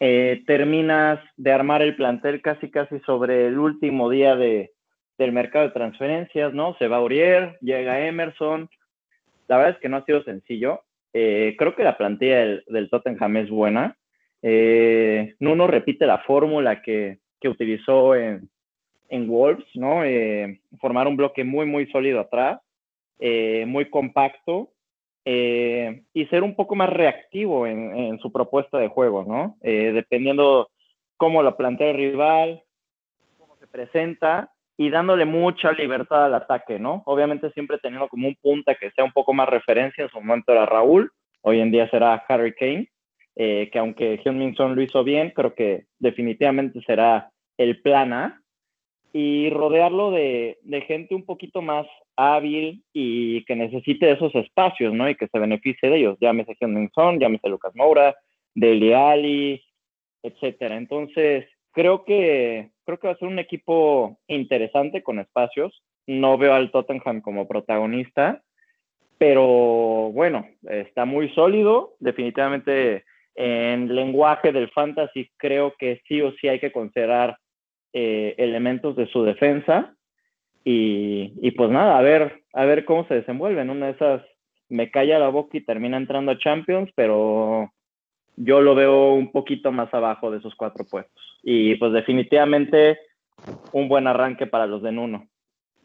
eh, 0.00 0.42
terminas 0.46 1.20
de 1.36 1.52
armar 1.52 1.82
el 1.82 1.96
plantel 1.96 2.40
casi 2.40 2.70
casi 2.70 3.00
sobre 3.00 3.46
el 3.46 3.58
último 3.58 4.08
día 4.08 4.36
de, 4.36 4.72
del 5.18 5.32
mercado 5.32 5.66
de 5.66 5.72
transferencias, 5.72 6.54
¿no? 6.54 6.76
Se 6.78 6.88
va 6.88 7.02
Urier, 7.02 7.58
llega 7.60 8.06
Emerson. 8.06 8.70
La 9.48 9.56
verdad 9.56 9.74
es 9.74 9.80
que 9.80 9.88
no 9.88 9.96
ha 9.96 10.04
sido 10.04 10.22
sencillo. 10.22 10.82
Eh, 11.12 11.56
creo 11.58 11.74
que 11.74 11.82
la 11.82 11.96
plantilla 11.96 12.60
del, 12.66 12.90
Tottenham 12.90 13.36
es 13.38 13.50
buena. 13.50 13.96
Eh, 14.42 15.34
Nuno 15.40 15.66
repite 15.66 16.06
la 16.06 16.18
fórmula 16.18 16.80
que, 16.82 17.18
que 17.40 17.48
utilizó 17.48 18.14
en, 18.14 18.48
en 19.08 19.26
Wolves, 19.26 19.66
¿no? 19.74 20.04
Eh, 20.04 20.60
formar 20.80 21.08
un 21.08 21.16
bloque 21.16 21.44
muy, 21.44 21.66
muy 21.66 21.86
sólido 21.90 22.20
atrás, 22.20 22.60
eh, 23.18 23.64
muy 23.66 23.90
compacto 23.90 24.70
eh, 25.24 26.04
y 26.14 26.26
ser 26.26 26.42
un 26.42 26.54
poco 26.54 26.74
más 26.74 26.88
reactivo 26.88 27.66
en, 27.66 27.94
en 27.96 28.18
su 28.18 28.32
propuesta 28.32 28.78
de 28.78 28.88
juego, 28.88 29.24
¿no? 29.24 29.56
Eh, 29.62 29.92
dependiendo 29.92 30.70
cómo 31.16 31.42
lo 31.42 31.56
plantea 31.56 31.90
el 31.90 31.96
rival, 31.96 32.62
cómo 33.36 33.56
se 33.56 33.66
presenta 33.66 34.52
y 34.76 34.90
dándole 34.90 35.24
mucha 35.24 35.72
libertad 35.72 36.26
al 36.26 36.34
ataque, 36.34 36.78
¿no? 36.78 37.02
Obviamente 37.04 37.50
siempre 37.50 37.78
teniendo 37.78 38.08
como 38.08 38.28
un 38.28 38.36
punta 38.36 38.76
que 38.76 38.90
sea 38.92 39.04
un 39.04 39.12
poco 39.12 39.34
más 39.34 39.48
referencia, 39.48 40.04
en 40.04 40.10
su 40.10 40.20
momento 40.20 40.52
era 40.52 40.64
Raúl, 40.66 41.10
hoy 41.42 41.60
en 41.60 41.72
día 41.72 41.90
será 41.90 42.24
Harry 42.28 42.54
Kane, 42.54 42.88
eh, 43.34 43.68
que 43.72 43.78
aunque 43.78 44.20
Hyun-Min 44.22 44.54
lo 44.56 44.80
hizo 44.80 45.02
bien, 45.02 45.32
creo 45.34 45.54
que 45.54 45.86
definitivamente 45.98 46.80
será 46.86 47.30
el 47.58 47.82
plan 47.82 48.12
A, 48.12 48.42
y 49.12 49.50
rodearlo 49.50 50.10
de, 50.10 50.58
de, 50.62 50.80
gente 50.82 51.14
un 51.14 51.24
poquito 51.24 51.60
más 51.60 51.86
hábil 52.18 52.82
y 52.92 53.44
que 53.44 53.54
necesite 53.54 54.10
esos 54.10 54.34
espacios, 54.34 54.92
¿no? 54.92 55.08
Y 55.08 55.14
que 55.14 55.28
se 55.28 55.38
beneficie 55.38 55.88
de 55.88 55.98
ellos, 55.98 56.18
llámese 56.20 56.56
Hyun-Min 56.60 56.90
Son, 56.92 57.20
llámese 57.20 57.48
Lucas 57.48 57.74
Moura, 57.76 58.16
Dele 58.54 58.94
Alli, 58.94 59.62
etcétera. 60.22 60.76
Entonces, 60.76 61.46
creo 61.72 62.04
que, 62.04 62.70
creo 62.84 62.98
que 62.98 63.06
va 63.06 63.12
a 63.12 63.18
ser 63.18 63.28
un 63.28 63.38
equipo 63.38 64.18
interesante 64.26 65.02
con 65.02 65.20
espacios. 65.20 65.82
No 66.08 66.36
veo 66.38 66.54
al 66.54 66.72
Tottenham 66.72 67.20
como 67.20 67.46
protagonista, 67.46 68.42
pero 69.16 70.10
bueno, 70.12 70.48
está 70.68 71.04
muy 71.04 71.28
sólido. 71.30 71.94
Definitivamente 72.00 73.04
en 73.36 73.94
lenguaje 73.94 74.50
del 74.50 74.68
fantasy 74.70 75.30
creo 75.36 75.74
que 75.78 76.02
sí 76.08 76.20
o 76.20 76.32
sí 76.32 76.48
hay 76.48 76.58
que 76.58 76.72
considerar 76.72 77.38
eh, 77.92 78.34
elementos 78.38 78.96
de 78.96 79.06
su 79.06 79.22
defensa. 79.22 79.94
Y, 80.70 81.32
y, 81.40 81.52
pues 81.52 81.70
nada, 81.70 81.96
a 81.96 82.02
ver, 82.02 82.42
a 82.52 82.66
ver 82.66 82.84
cómo 82.84 83.08
se 83.08 83.14
desenvuelven. 83.14 83.70
Una 83.70 83.86
de 83.86 83.92
esas 83.92 84.22
me 84.68 84.90
calla 84.90 85.18
la 85.18 85.30
boca 85.30 85.56
y 85.56 85.64
termina 85.64 85.96
entrando 85.96 86.30
a 86.30 86.38
Champions, 86.38 86.90
pero 86.94 87.72
yo 88.36 88.60
lo 88.60 88.74
veo 88.74 89.14
un 89.14 89.32
poquito 89.32 89.72
más 89.72 89.92
abajo 89.94 90.30
de 90.30 90.38
esos 90.38 90.54
cuatro 90.54 90.84
puestos. 90.84 91.38
Y 91.42 91.76
pues 91.76 91.94
definitivamente 91.94 92.98
un 93.72 93.88
buen 93.88 94.06
arranque 94.06 94.46
para 94.46 94.66
los 94.66 94.82
de 94.82 94.92
Nuno. 94.92 95.26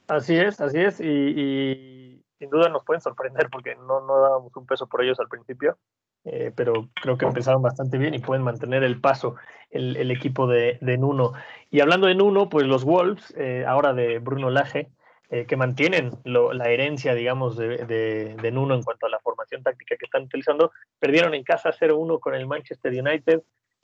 Así 0.10 0.36
es, 0.36 0.60
así 0.60 0.80
es, 0.80 1.00
y, 1.00 2.22
sin 2.38 2.50
duda 2.50 2.68
nos 2.68 2.84
pueden 2.84 3.00
sorprender 3.00 3.48
porque 3.50 3.76
no, 3.76 4.06
no 4.06 4.20
dábamos 4.20 4.54
un 4.58 4.66
peso 4.66 4.86
por 4.88 5.02
ellos 5.02 5.18
al 5.22 5.30
principio, 5.30 5.78
eh, 6.26 6.52
pero 6.56 6.90
creo 6.94 7.18
que 7.18 7.26
empezaron 7.26 7.62
bastante 7.62 7.98
bien 7.98 8.14
y 8.14 8.20
pueden 8.20 8.44
mantener 8.44 8.84
el 8.84 9.00
paso 9.00 9.36
el, 9.74 10.12
equipo 10.12 10.48
de, 10.48 10.78
Nuno. 10.98 11.34
Y 11.72 11.80
hablando 11.80 12.08
de 12.08 12.16
Nuno, 12.16 12.50
pues 12.50 12.66
los 12.66 12.84
Wolves, 12.84 13.34
eh, 13.38 13.66
ahora 13.68 13.94
de 13.94 14.20
Bruno 14.20 14.50
Lage, 14.50 14.90
eh, 15.30 15.46
que 15.46 15.58
mantienen 15.58 16.12
lo, 16.24 16.54
la 16.54 16.70
herencia, 16.70 17.16
digamos, 17.16 17.58
de, 17.58 17.86
de, 17.86 18.36
de, 18.36 18.52
Nuno 18.52 18.76
en 18.76 18.84
cuanto 18.84 19.08
a 19.08 19.10
la 19.10 19.20
formación 19.20 19.64
táctica 19.64 19.96
que 19.98 20.06
están 20.06 20.24
utilizando, 20.24 20.72
perdieron 21.00 21.34
en 21.34 21.44
casa 21.44 21.72
0-1 21.72 22.20
con 22.20 22.36
el 22.36 22.46
Manchester 22.46 22.94
United, 22.94 23.42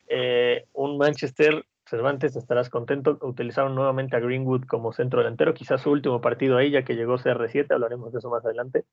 eh, 0.07 0.65
un 0.73 0.97
Manchester 0.97 1.65
Cervantes, 1.89 2.35
estarás 2.35 2.69
contento. 2.69 3.17
Utilizaron 3.21 3.75
nuevamente 3.75 4.15
a 4.15 4.19
Greenwood 4.19 4.65
como 4.65 4.93
centro 4.93 5.19
delantero, 5.19 5.53
quizás 5.53 5.81
su 5.81 5.91
último 5.91 6.21
partido 6.21 6.57
ahí, 6.57 6.71
ya 6.71 6.83
que 6.83 6.95
llegó 6.95 7.17
CR7, 7.17 7.73
hablaremos 7.73 8.13
de 8.13 8.19
eso 8.19 8.29
más 8.29 8.45
adelante. 8.45 8.85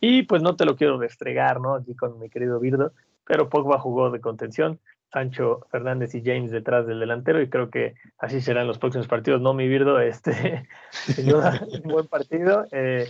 Y 0.00 0.24
pues 0.24 0.42
no 0.42 0.56
te 0.56 0.64
lo 0.64 0.76
quiero 0.76 0.98
destregar, 0.98 1.60
¿no? 1.60 1.74
Aquí 1.74 1.94
con 1.94 2.18
mi 2.18 2.28
querido 2.28 2.60
Birdo, 2.60 2.92
pero 3.24 3.48
Pogba 3.48 3.78
jugó 3.78 4.10
de 4.10 4.20
contención, 4.20 4.80
Sancho 5.12 5.66
Fernández 5.70 6.14
y 6.14 6.22
James 6.22 6.50
detrás 6.50 6.86
del 6.86 7.00
delantero, 7.00 7.40
y 7.40 7.48
creo 7.48 7.70
que 7.70 7.94
así 8.18 8.40
serán 8.40 8.66
los 8.66 8.78
próximos 8.78 9.08
partidos, 9.08 9.40
¿no, 9.40 9.54
mi 9.54 9.68
Birdo? 9.68 10.00
Este, 10.00 10.68
sin 10.90 11.28
duda, 11.28 11.60
buen 11.84 12.06
partido. 12.06 12.66
Eh, 12.72 13.08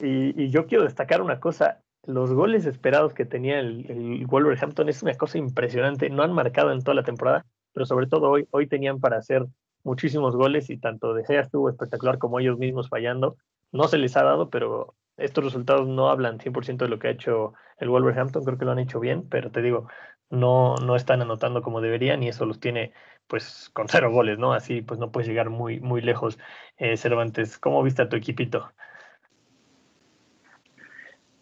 y, 0.00 0.48
yo 0.50 0.66
quiero 0.66 0.84
destacar 0.84 1.22
una 1.22 1.38
cosa, 1.38 1.82
los 2.04 2.32
goles 2.32 2.66
esperados 2.66 3.12
que 3.14 3.24
tenía 3.24 3.60
el, 3.60 4.24
Wolverhampton 4.26 4.88
es 4.88 5.02
una 5.02 5.14
cosa 5.14 5.38
impresionante. 5.38 6.10
No 6.10 6.22
han 6.22 6.32
marcado 6.32 6.72
en 6.72 6.82
toda 6.82 6.94
la 6.94 7.02
temporada, 7.02 7.44
pero 7.76 7.84
sobre 7.84 8.06
todo 8.06 8.30
hoy, 8.30 8.48
hoy 8.52 8.66
tenían 8.66 9.00
para 9.00 9.18
hacer 9.18 9.44
muchísimos 9.84 10.34
goles 10.34 10.70
y 10.70 10.78
tanto 10.78 11.12
De 11.12 11.26
Gea 11.26 11.42
estuvo 11.42 11.68
espectacular 11.68 12.16
como 12.16 12.40
ellos 12.40 12.56
mismos 12.56 12.88
fallando. 12.88 13.36
No 13.70 13.86
se 13.86 13.98
les 13.98 14.16
ha 14.16 14.22
dado, 14.22 14.48
pero 14.48 14.94
estos 15.18 15.44
resultados 15.44 15.86
no 15.86 16.08
hablan 16.08 16.38
100% 16.38 16.86
de 16.86 16.88
lo 16.88 16.98
que 16.98 17.08
ha 17.08 17.10
hecho 17.10 17.52
el 17.76 17.90
Wolverhampton. 17.90 18.44
Creo 18.44 18.56
que 18.56 18.64
lo 18.64 18.72
han 18.72 18.78
hecho 18.78 18.98
bien, 18.98 19.28
pero 19.28 19.50
te 19.50 19.60
digo, 19.60 19.88
no, 20.30 20.76
no 20.76 20.96
están 20.96 21.20
anotando 21.20 21.60
como 21.60 21.82
deberían 21.82 22.22
y 22.22 22.28
eso 22.28 22.46
los 22.46 22.60
tiene 22.60 22.94
pues 23.26 23.68
con 23.74 23.90
cero 23.90 24.10
goles, 24.10 24.38
¿no? 24.38 24.54
Así 24.54 24.80
pues 24.80 24.98
no 24.98 25.12
puedes 25.12 25.28
llegar 25.28 25.50
muy, 25.50 25.78
muy 25.78 26.00
lejos, 26.00 26.38
eh, 26.78 26.96
Cervantes. 26.96 27.58
¿Cómo 27.58 27.82
viste 27.82 28.00
a 28.00 28.08
tu 28.08 28.16
equipito? 28.16 28.72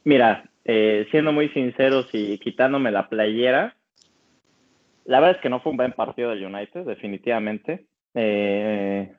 Mira, 0.03 0.51
eh, 0.65 1.07
siendo 1.13 1.31
muy 1.31 1.49
sinceros 1.51 2.09
y 2.13 2.39
quitándome 2.41 2.91
la 2.91 3.09
playera, 3.09 3.77
la 5.05 5.21
verdad 5.21 5.37
es 5.37 5.43
que 5.43 5.49
no 5.49 5.61
fue 5.61 5.71
un 5.71 5.77
buen 5.77 5.93
partido 5.93 6.31
del 6.31 6.45
United, 6.45 6.85
definitivamente. 6.85 7.87
Eh, 8.15 9.13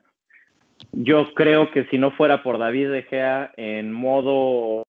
yo 0.92 1.32
creo 1.34 1.70
que 1.70 1.84
si 1.86 1.98
no 1.98 2.10
fuera 2.12 2.42
por 2.42 2.58
David 2.58 2.90
De 2.90 3.02
Gea 3.04 3.52
en 3.56 3.92
modo 3.92 4.84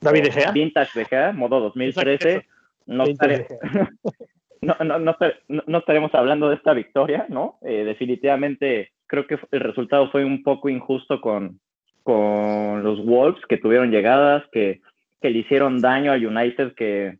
David 0.00 0.24
De 0.24 0.32
Gea, 0.32 0.50
Vintage 0.52 0.98
De 0.98 1.04
Gea, 1.04 1.32
modo 1.32 1.60
2013, 1.60 2.46
no, 2.86 3.04
estare, 3.04 3.46
no, 4.60 4.76
no, 4.84 4.98
no, 4.98 5.16
no, 5.48 5.78
estaremos 5.78 6.14
hablando 6.14 6.48
de 6.48 6.56
esta 6.56 6.72
victoria, 6.72 7.26
¿no? 7.28 7.58
Eh, 7.62 7.84
definitivamente 7.84 8.92
creo 9.06 9.26
que 9.26 9.38
el 9.50 9.60
resultado 9.60 10.10
fue 10.10 10.24
un 10.24 10.42
poco 10.42 10.68
injusto 10.68 11.20
con, 11.20 11.60
con 12.02 12.82
los 12.82 13.04
Wolves, 13.04 13.44
que 13.46 13.58
tuvieron 13.58 13.90
llegadas, 13.90 14.44
que 14.52 14.80
que 15.20 15.30
le 15.30 15.38
hicieron 15.40 15.80
daño 15.80 16.12
al 16.12 16.24
United, 16.24 16.74
que 16.74 17.18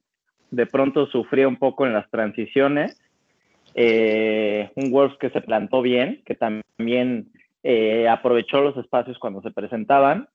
de 0.57 0.65
pronto 0.65 1.07
sufría 1.09 1.47
un 1.47 1.57
poco 1.57 1.87
en 1.87 1.93
las 1.93 2.11
transiciones. 2.11 2.99
Eh, 3.75 4.71
un 4.75 4.91
Wolves 4.91 5.19
que 5.19 5.29
se 5.29 5.43
plantó 5.43 5.83
bien, 5.83 6.23
que 6.25 6.35
también 6.35 7.31
eh, 7.63 8.09
aprovechó 8.09 8.63
los 8.63 8.75
espacios 8.79 9.19
cuando 9.19 9.43
se 9.43 9.51
presentaban. 9.51 10.29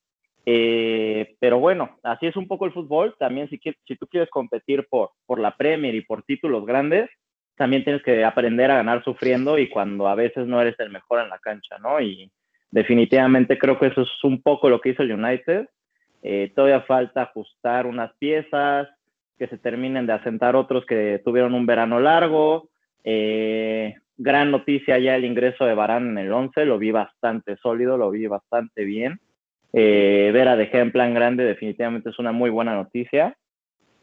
Eh, 0.46 1.34
pero 1.40 1.58
bueno, 1.58 1.98
así 2.04 2.26
es 2.26 2.36
un 2.36 2.46
poco 2.46 2.66
el 2.66 2.72
fútbol. 2.72 3.16
También 3.18 3.48
si, 3.48 3.58
si 3.58 3.96
tú 3.96 4.06
quieres 4.06 4.30
competir 4.30 4.86
por, 4.88 5.10
por 5.26 5.40
la 5.40 5.56
Premier 5.56 5.92
y 5.96 6.02
por 6.02 6.22
títulos 6.22 6.64
grandes, 6.64 7.10
también 7.56 7.82
tienes 7.82 8.04
que 8.04 8.24
aprender 8.24 8.70
a 8.70 8.76
ganar 8.76 9.02
sufriendo 9.02 9.58
y 9.58 9.68
cuando 9.68 10.06
a 10.06 10.14
veces 10.14 10.46
no 10.46 10.60
eres 10.60 10.78
el 10.78 10.90
mejor 10.90 11.20
en 11.20 11.30
la 11.30 11.38
cancha, 11.40 11.78
¿no? 11.78 12.00
Y 12.00 12.30
definitivamente 12.70 13.58
creo 13.58 13.76
que 13.76 13.88
eso 13.88 14.02
es 14.02 14.22
un 14.22 14.40
poco 14.40 14.70
lo 14.70 14.80
que 14.80 14.90
hizo 14.90 15.02
el 15.02 15.12
United. 15.12 15.66
Todavía 16.54 16.82
falta 16.82 17.22
ajustar 17.22 17.86
unas 17.86 18.12
piezas, 18.18 18.88
que 19.42 19.48
se 19.48 19.58
terminen 19.58 20.06
de 20.06 20.12
asentar 20.12 20.54
otros 20.54 20.86
que 20.86 21.20
tuvieron 21.24 21.52
un 21.52 21.66
verano 21.66 21.98
largo. 21.98 22.68
Eh, 23.02 23.92
gran 24.16 24.52
noticia 24.52 25.00
ya 25.00 25.16
el 25.16 25.24
ingreso 25.24 25.64
de 25.64 25.74
Barán 25.74 26.10
en 26.10 26.18
el 26.18 26.32
11, 26.32 26.64
lo 26.64 26.78
vi 26.78 26.92
bastante 26.92 27.56
sólido, 27.56 27.96
lo 27.96 28.12
vi 28.12 28.28
bastante 28.28 28.84
bien. 28.84 29.18
Eh, 29.72 30.30
ver 30.32 30.46
a 30.46 30.62
en 30.62 30.92
plan 30.92 31.12
grande 31.12 31.42
definitivamente 31.42 32.10
es 32.10 32.20
una 32.20 32.30
muy 32.30 32.50
buena 32.50 32.76
noticia. 32.76 33.36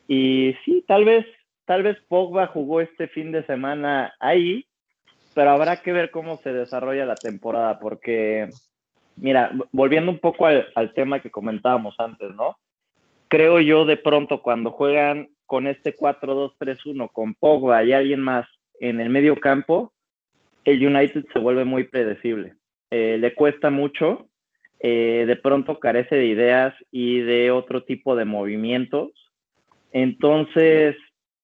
Y 0.09 0.55
sí, 0.65 0.83
tal 0.85 1.05
vez, 1.05 1.25
tal 1.63 1.83
vez 1.83 1.95
Pogba 2.09 2.47
jugó 2.47 2.81
este 2.81 3.07
fin 3.07 3.31
de 3.31 3.45
semana 3.45 4.13
ahí, 4.19 4.65
pero 5.33 5.51
habrá 5.51 5.81
que 5.81 5.93
ver 5.93 6.11
cómo 6.11 6.35
se 6.39 6.51
desarrolla 6.51 7.05
la 7.05 7.15
temporada, 7.15 7.79
porque 7.79 8.49
mira, 9.15 9.53
volviendo 9.71 10.11
un 10.11 10.19
poco 10.19 10.47
al, 10.47 10.93
tema 10.95 11.21
que 11.21 11.31
comentábamos 11.31 11.95
antes, 11.97 12.35
¿no? 12.35 12.57
Creo 13.29 13.59
yo 13.59 13.85
de 13.85 13.95
pronto 13.95 14.41
cuando 14.41 14.71
juegan 14.71 15.29
con 15.45 15.67
este 15.67 15.95
4-2-3-1 15.95 17.11
con 17.11 17.35
Pogba 17.35 17.83
y 17.83 17.93
alguien 17.93 18.21
más 18.21 18.47
en 18.79 18.99
el 18.99 19.09
medio 19.09 19.39
campo, 19.39 19.93
el 20.65 20.85
United 20.85 21.25
se 21.31 21.39
vuelve 21.39 21.63
muy 21.63 21.83
predecible. 21.83 22.55
Eh, 22.89 23.17
le 23.19 23.35
cuesta 23.35 23.69
mucho, 23.69 24.27
eh, 24.79 25.25
de 25.27 25.35
pronto 25.35 25.79
carece 25.79 26.15
de 26.15 26.25
ideas 26.25 26.73
y 26.91 27.19
de 27.19 27.51
otro 27.51 27.83
tipo 27.83 28.15
de 28.15 28.25
movimientos. 28.25 29.11
Entonces, 29.91 30.95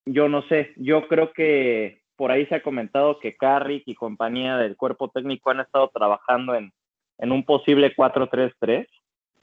yo 0.05 0.27
no 0.27 0.41
sé, 0.43 0.73
yo 0.77 1.07
creo 1.07 1.33
que 1.33 2.01
por 2.15 2.31
ahí 2.31 2.47
se 2.47 2.55
ha 2.55 2.63
comentado 2.63 3.19
que 3.19 3.35
Carrick 3.35 3.83
y 3.85 3.93
compañía 3.93 4.57
del 4.57 4.75
cuerpo 4.75 5.09
técnico 5.09 5.51
han 5.51 5.59
estado 5.59 5.91
trabajando 5.93 6.55
en, 6.55 6.71
en 7.19 7.31
un 7.31 7.43
posible 7.43 7.95
4-3-3 7.95 8.87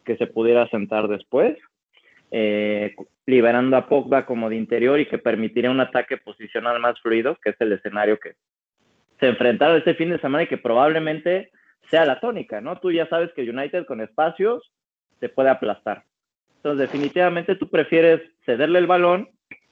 que 0.04 0.16
se 0.16 0.26
pudiera 0.26 0.68
sentar 0.68 1.06
después, 1.06 1.56
eh, 2.32 2.96
liberando 3.26 3.76
a 3.76 3.86
Pogba 3.86 4.26
como 4.26 4.48
de 4.48 4.56
interior 4.56 4.98
y 4.98 5.06
que 5.06 5.18
permitiría 5.18 5.70
un 5.70 5.80
ataque 5.80 6.16
posicional 6.16 6.80
más 6.80 7.00
fluido, 7.00 7.36
que 7.36 7.50
es 7.50 7.56
el 7.60 7.72
escenario 7.72 8.18
que 8.18 8.34
se 9.20 9.28
enfrentaron 9.28 9.76
este 9.76 9.94
fin 9.94 10.10
de 10.10 10.18
semana 10.18 10.44
y 10.44 10.46
que 10.48 10.56
probablemente 10.56 11.50
sea 11.90 12.04
la 12.06 12.18
tónica, 12.18 12.60
¿no? 12.60 12.80
Tú 12.80 12.90
ya 12.90 13.06
sabes 13.08 13.30
que 13.34 13.48
United 13.48 13.84
con 13.84 14.00
espacios 14.00 14.72
se 15.20 15.28
puede 15.28 15.50
aplastar. 15.50 16.04
Entonces, 16.56 16.90
definitivamente 16.90 17.54
tú 17.54 17.68
prefieres 17.68 18.22
cederle 18.46 18.78
el 18.78 18.86
balón, 18.86 19.28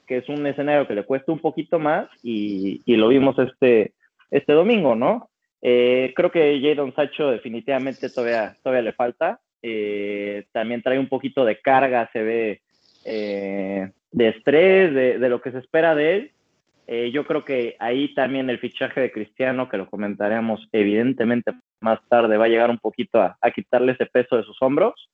que 0.07 0.17
es 0.17 0.29
un 0.29 0.45
escenario 0.45 0.87
que 0.87 0.95
le 0.95 1.03
cuesta 1.03 1.31
un 1.31 1.39
poquito 1.39 1.79
más, 1.79 2.07
y, 2.21 2.81
y 2.85 2.95
lo 2.95 3.07
vimos 3.07 3.39
este, 3.39 3.93
este 4.29 4.53
domingo, 4.53 4.95
¿no? 4.95 5.31
Eh, 5.61 6.13
creo 6.15 6.31
que 6.31 6.59
Jadon 6.61 6.93
Sacho 6.95 7.31
definitivamente 7.31 8.09
todavía, 8.09 8.55
todavía 8.63 8.83
le 8.83 8.93
falta. 8.93 9.39
Eh, 9.61 10.45
también 10.51 10.81
trae 10.81 10.99
un 10.99 11.07
poquito 11.07 11.45
de 11.45 11.59
carga, 11.59 12.09
se 12.11 12.23
ve 12.23 12.61
eh, 13.05 13.91
de 14.11 14.27
estrés, 14.27 14.93
de, 14.93 15.29
lo 15.29 15.41
que 15.41 15.51
se 15.51 15.59
espera 15.59 15.95
de 15.95 16.15
él. 16.15 17.11
yo 17.11 17.25
creo 17.25 17.45
que 17.45 17.75
ahí 17.79 18.13
también 18.13 18.49
el 18.49 18.59
fichaje 18.59 18.99
de 18.99 19.11
Cristiano, 19.11 19.69
que 19.69 19.77
lo 19.77 19.89
comentaremos 19.89 20.67
evidentemente 20.71 21.53
más 21.79 21.99
tarde, 22.09 22.37
va 22.37 22.45
a 22.45 22.49
llegar 22.49 22.69
un 22.69 22.79
poquito 22.79 23.21
a, 23.21 23.37
a 23.39 23.51
quitarle 23.51 23.93
ese 23.93 24.05
peso 24.05 24.37
de 24.37 24.43
sus 24.43 24.61
hombros. 24.61 25.09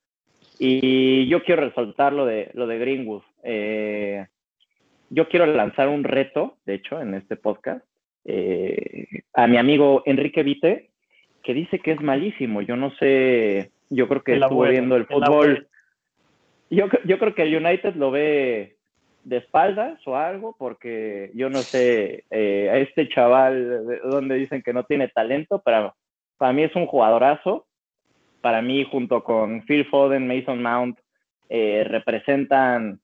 Y 0.60 1.28
yo 1.28 1.44
quiero 1.44 1.64
resaltar 1.64 2.14
lo 2.14 2.26
de, 2.26 2.50
lo 2.54 2.66
de 2.66 2.80
Greenwood. 2.80 3.22
yo 5.10 5.30
quiero 5.30 5.46
lanzar 5.46 5.88
un 5.90 6.04
reto, 6.04 6.58
de 6.66 6.74
hecho, 6.74 7.00
en 7.00 7.14
este 7.14 7.36
podcast, 7.36 7.86
eh, 8.30 9.08
a 9.34 9.48
mi 9.48 9.58
amigo 9.58 10.04
Enrique 10.06 10.44
Vite, 10.44 10.90
que 11.42 11.54
dice 11.54 11.80
que 11.80 11.92
es 11.92 12.02
malísimo. 12.02 12.62
Yo 12.62 12.76
no 12.76 12.92
sé, 12.98 13.72
yo 13.90 14.08
creo 14.08 14.24
que 14.24 14.36
estuvo 14.36 14.64
viendo 14.64 14.96
el 14.96 15.06
fútbol. 15.06 15.68
Yo, 16.70 16.86
yo 17.06 17.20
creo 17.20 17.34
que 17.34 17.44
el 17.44 17.56
United 17.56 17.96
lo 17.96 18.12
ve 18.12 18.78
de 19.24 19.38
espaldas 19.38 20.00
o 20.06 20.16
algo, 20.16 20.56
porque 20.58 21.32
yo 21.34 21.50
no 21.50 21.60
sé 21.60 22.26
eh, 22.30 22.70
a 22.72 22.78
este 22.78 23.10
chaval 23.10 24.00
donde 24.04 24.36
dicen 24.36 24.62
que 24.62 24.74
no 24.74 24.84
tiene 24.84 25.08
talento, 25.10 25.62
pero 25.64 25.96
para 26.38 26.54
mí 26.54 26.64
es 26.64 26.76
un 26.76 26.86
jugadorazo. 26.86 27.66
Para 28.42 28.62
mí, 28.62 28.86
junto 28.90 29.24
con 29.24 29.64
Phil 29.64 29.86
Foden, 29.86 30.28
Mason 30.28 30.62
Mount, 30.62 31.00
eh, 31.50 31.86
representan 31.88 33.00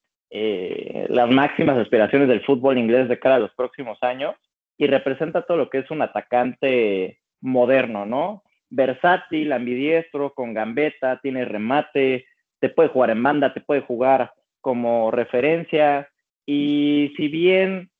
las 1.09 1.29
máximas 1.29 1.77
aspiraciones 1.77 2.27
del 2.27 2.43
fútbol 2.43 2.79
inglés 2.79 3.07
de 3.07 3.19
cara 3.19 3.35
a 3.35 3.39
los 3.39 3.53
próximos 3.53 4.01
años 4.01 4.33
y 4.77 4.87
representa 4.87 5.43
todo 5.43 5.57
lo 5.57 5.69
que 5.69 5.79
es 5.79 5.91
un 5.91 6.01
atacante 6.01 7.19
moderno, 7.41 8.05
¿no? 8.05 8.42
Versátil, 8.75 9.51
ambidiestro, 9.51 10.33
con 10.33 10.53
gambeta, 10.53 11.19
tiene 11.21 11.45
remate, 11.45 12.25
te 12.59 12.69
puede 12.69 12.89
jugar 12.89 13.11
en 13.11 13.21
banda, 13.21 13.53
te 13.53 13.61
puede 13.61 13.81
jugar 13.81 14.31
como 14.61 15.11
referencia. 15.11 16.09
Y 16.45 17.13
si 17.15 17.27
bien 17.27 17.91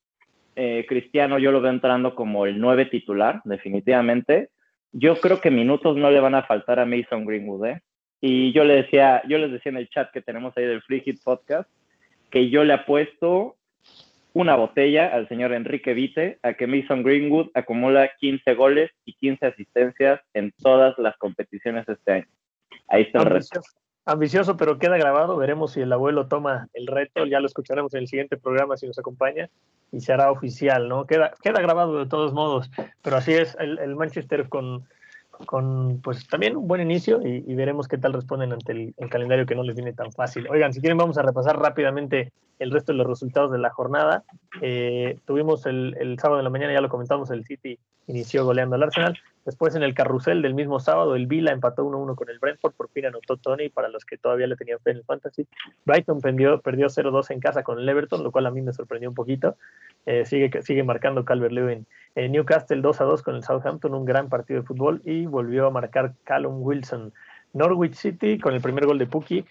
eh, 0.55 0.85
Cristiano 0.87 1.37
yo 1.37 1.51
lo 1.51 1.61
veo 1.61 1.71
entrando 1.71 2.15
como 2.15 2.47
el 2.47 2.59
nueve 2.59 2.85
titular, 2.85 3.41
definitivamente, 3.43 4.49
yo 4.91 5.19
creo 5.19 5.39
que 5.41 5.51
minutos 5.51 5.95
no 5.95 6.09
le 6.09 6.19
van 6.19 6.35
a 6.35 6.43
faltar 6.43 6.79
a 6.79 6.85
Mason 6.85 7.25
Greenwood, 7.25 7.65
¿eh? 7.67 7.81
Y 8.19 8.51
yo 8.53 8.63
le 8.63 8.75
decía, 8.75 9.21
yo 9.27 9.37
les 9.37 9.51
decía 9.51 9.71
en 9.71 9.77
el 9.77 9.89
chat 9.89 10.09
que 10.11 10.21
tenemos 10.21 10.57
ahí 10.57 10.65
del 10.65 10.81
Free 10.81 11.01
Hit 11.01 11.21
Podcast, 11.23 11.69
que 12.31 12.49
yo 12.49 12.63
le 12.63 12.73
apuesto 12.73 13.57
una 14.33 14.55
botella 14.55 15.07
al 15.07 15.27
señor 15.27 15.53
Enrique 15.53 15.93
Vite 15.93 16.39
a 16.41 16.53
que 16.53 16.67
Mason 16.67 17.03
Greenwood 17.03 17.49
acumula 17.53 18.09
15 18.19 18.55
goles 18.55 18.91
y 19.05 19.13
15 19.13 19.45
asistencias 19.45 20.21
en 20.33 20.51
todas 20.61 20.97
las 20.97 21.15
competiciones 21.17 21.87
este 21.87 22.11
año. 22.11 22.27
Ahí 22.87 23.03
está 23.03 23.19
el 23.19 23.25
resto. 23.25 23.61
ambicioso, 24.05 24.57
pero 24.57 24.79
queda 24.79 24.97
grabado. 24.97 25.37
Veremos 25.37 25.73
si 25.73 25.81
el 25.81 25.93
abuelo 25.93 26.27
toma 26.27 26.67
el 26.73 26.87
reto. 26.87 27.25
Ya 27.25 27.39
lo 27.39 27.45
escucharemos 27.45 27.93
en 27.93 28.01
el 28.01 28.07
siguiente 28.07 28.37
programa 28.37 28.75
si 28.75 28.87
nos 28.87 28.97
acompaña 28.97 29.49
y 29.91 30.01
se 30.01 30.11
hará 30.11 30.31
oficial, 30.31 30.89
¿no? 30.89 31.05
Queda, 31.05 31.33
queda 31.41 31.61
grabado 31.61 31.99
de 31.99 32.07
todos 32.07 32.33
modos. 32.33 32.71
Pero 33.03 33.17
así 33.17 33.33
es, 33.33 33.55
el 33.59 33.95
Manchester 33.95 34.49
con, 34.49 34.87
con 35.45 36.01
pues 36.01 36.27
también 36.27 36.57
un 36.57 36.67
buen 36.67 36.81
inicio 36.81 37.21
y, 37.21 37.53
veremos 37.55 37.87
qué 37.87 37.97
tal 37.97 38.13
responden 38.13 38.53
ante 38.53 38.71
el, 38.71 39.09
calendario 39.09 39.45
que 39.45 39.55
no 39.55 39.63
les 39.63 39.75
viene 39.75 39.93
tan 39.93 40.11
fácil. 40.11 40.47
Oigan, 40.49 40.73
si 40.73 40.81
quieren 40.81 40.97
vamos 40.97 41.17
a 41.17 41.21
repasar 41.21 41.59
rápidamente 41.59 42.31
el 42.59 42.71
resto 42.71 42.91
de 42.91 42.97
los 42.97 43.07
resultados 43.07 43.51
de 43.51 43.57
la 43.57 43.69
jornada. 43.69 44.23
Eh, 44.61 45.17
tuvimos 45.25 45.65
el, 45.65 45.95
el, 45.99 46.19
sábado 46.19 46.37
de 46.37 46.43
la 46.43 46.49
mañana, 46.49 46.73
ya 46.73 46.81
lo 46.81 46.89
comentamos, 46.89 47.31
el 47.31 47.45
City 47.45 47.79
inició 48.07 48.45
goleando 48.45 48.75
al 48.75 48.83
Arsenal. 48.83 49.17
Después 49.45 49.75
en 49.75 49.83
el 49.83 49.93
carrusel 49.93 50.41
del 50.41 50.53
mismo 50.53 50.79
sábado, 50.79 51.15
el 51.15 51.27
Vila 51.27 51.51
empató 51.51 51.83
1-1 51.85 52.15
con 52.15 52.29
el 52.29 52.39
Brentford, 52.39 52.73
por 52.73 52.89
fin 52.89 53.05
anotó 53.05 53.35
Tony 53.35 53.69
para 53.69 53.89
los 53.89 54.05
que 54.05 54.17
todavía 54.17 54.47
le 54.47 54.55
tenían 54.55 54.79
fe 54.79 54.91
en 54.91 54.97
el 54.97 55.03
Fantasy. 55.03 55.45
Brighton 55.85 56.21
perdió, 56.21 56.61
perdió 56.61 56.87
0-2 56.87 57.31
en 57.31 57.39
casa 57.41 57.63
con 57.63 57.77
el 57.77 57.89
Everton, 57.89 58.23
lo 58.23 58.31
cual 58.31 58.45
a 58.45 58.51
mí 58.51 58.61
me 58.61 58.71
sorprendió 58.71 59.09
un 59.09 59.15
poquito. 59.15 59.57
Eh, 60.05 60.25
sigue, 60.25 60.49
sigue 60.61 60.83
marcando 60.83 61.25
Calvert-Lewin. 61.25 61.85
Newcastle 62.15 62.81
2-2 62.81 63.23
con 63.23 63.35
el 63.35 63.43
Southampton, 63.43 63.93
un 63.93 64.05
gran 64.05 64.29
partido 64.29 64.61
de 64.61 64.67
fútbol 64.67 65.01
y 65.03 65.25
volvió 65.25 65.67
a 65.67 65.71
marcar 65.71 66.13
Callum 66.23 66.61
Wilson. 66.61 67.13
Norwich 67.53 67.95
City 67.95 68.39
con 68.39 68.53
el 68.53 68.61
primer 68.61 68.85
gol 68.85 68.97
de 68.97 69.05
Puki, 69.07 69.45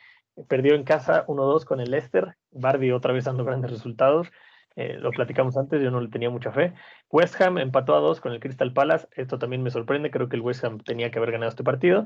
perdió 0.49 0.75
en 0.75 0.85
casa 0.85 1.27
1-2 1.27 1.65
con 1.65 1.81
el 1.81 1.91
Leicester. 1.91 2.37
Barbie 2.51 2.93
otra 2.93 3.13
vez 3.13 3.25
dando 3.25 3.45
grandes 3.45 3.71
resultados. 3.71 4.29
Eh, 4.77 4.97
lo 4.99 5.11
platicamos 5.11 5.57
antes, 5.57 5.83
yo 5.83 5.91
no 5.91 6.01
le 6.01 6.09
tenía 6.09 6.31
mucha 6.31 6.53
fe. 6.53 6.73
West 7.11 7.41
Ham 7.41 7.59
empató 7.59 7.95
a 7.95 8.01
dos 8.01 8.21
con 8.21 8.33
el 8.33 8.41
Crystal 8.41 8.73
Palace, 8.73 9.07
esto 9.17 9.39
también 9.39 9.63
me 9.63 9.71
sorprende, 9.71 10.11
creo 10.11 10.29
que 10.29 10.37
el 10.37 10.43
West 10.43 10.65
Ham 10.65 10.79
tenía 10.79 11.11
que 11.11 11.19
haber 11.19 11.33
ganado 11.33 11.51
este 11.51 11.65
partido. 11.65 12.05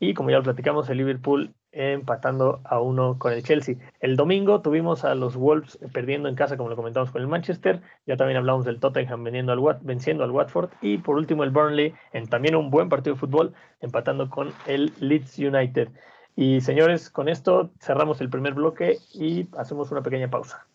Y 0.00 0.14
como 0.14 0.30
ya 0.30 0.38
lo 0.38 0.42
platicamos, 0.44 0.88
el 0.90 0.98
Liverpool 0.98 1.54
empatando 1.72 2.60
a 2.64 2.80
uno 2.80 3.18
con 3.18 3.32
el 3.32 3.42
Chelsea. 3.42 3.76
El 4.00 4.16
domingo 4.16 4.62
tuvimos 4.62 5.04
a 5.04 5.14
los 5.14 5.36
Wolves 5.36 5.78
perdiendo 5.92 6.28
en 6.28 6.34
casa, 6.34 6.56
como 6.56 6.70
lo 6.70 6.76
comentamos 6.76 7.10
con 7.10 7.22
el 7.22 7.28
Manchester, 7.28 7.80
ya 8.06 8.16
también 8.16 8.38
hablamos 8.38 8.64
del 8.64 8.80
Tottenham 8.80 9.24
venciendo 9.24 9.52
al, 9.52 9.78
venciendo 9.82 10.24
al 10.24 10.30
Watford. 10.30 10.70
Y 10.80 10.98
por 10.98 11.16
último 11.16 11.44
el 11.44 11.50
Burnley, 11.50 11.94
en 12.12 12.28
también 12.28 12.56
un 12.56 12.70
buen 12.70 12.88
partido 12.88 13.14
de 13.14 13.20
fútbol, 13.20 13.54
empatando 13.80 14.28
con 14.30 14.52
el 14.66 14.92
Leeds 15.00 15.38
United. 15.38 15.88
Y 16.36 16.60
señores, 16.60 17.10
con 17.10 17.28
esto 17.28 17.72
cerramos 17.80 18.20
el 18.20 18.30
primer 18.30 18.54
bloque 18.54 18.98
y 19.12 19.48
hacemos 19.56 19.90
una 19.90 20.02
pequeña 20.02 20.30
pausa. 20.30 20.67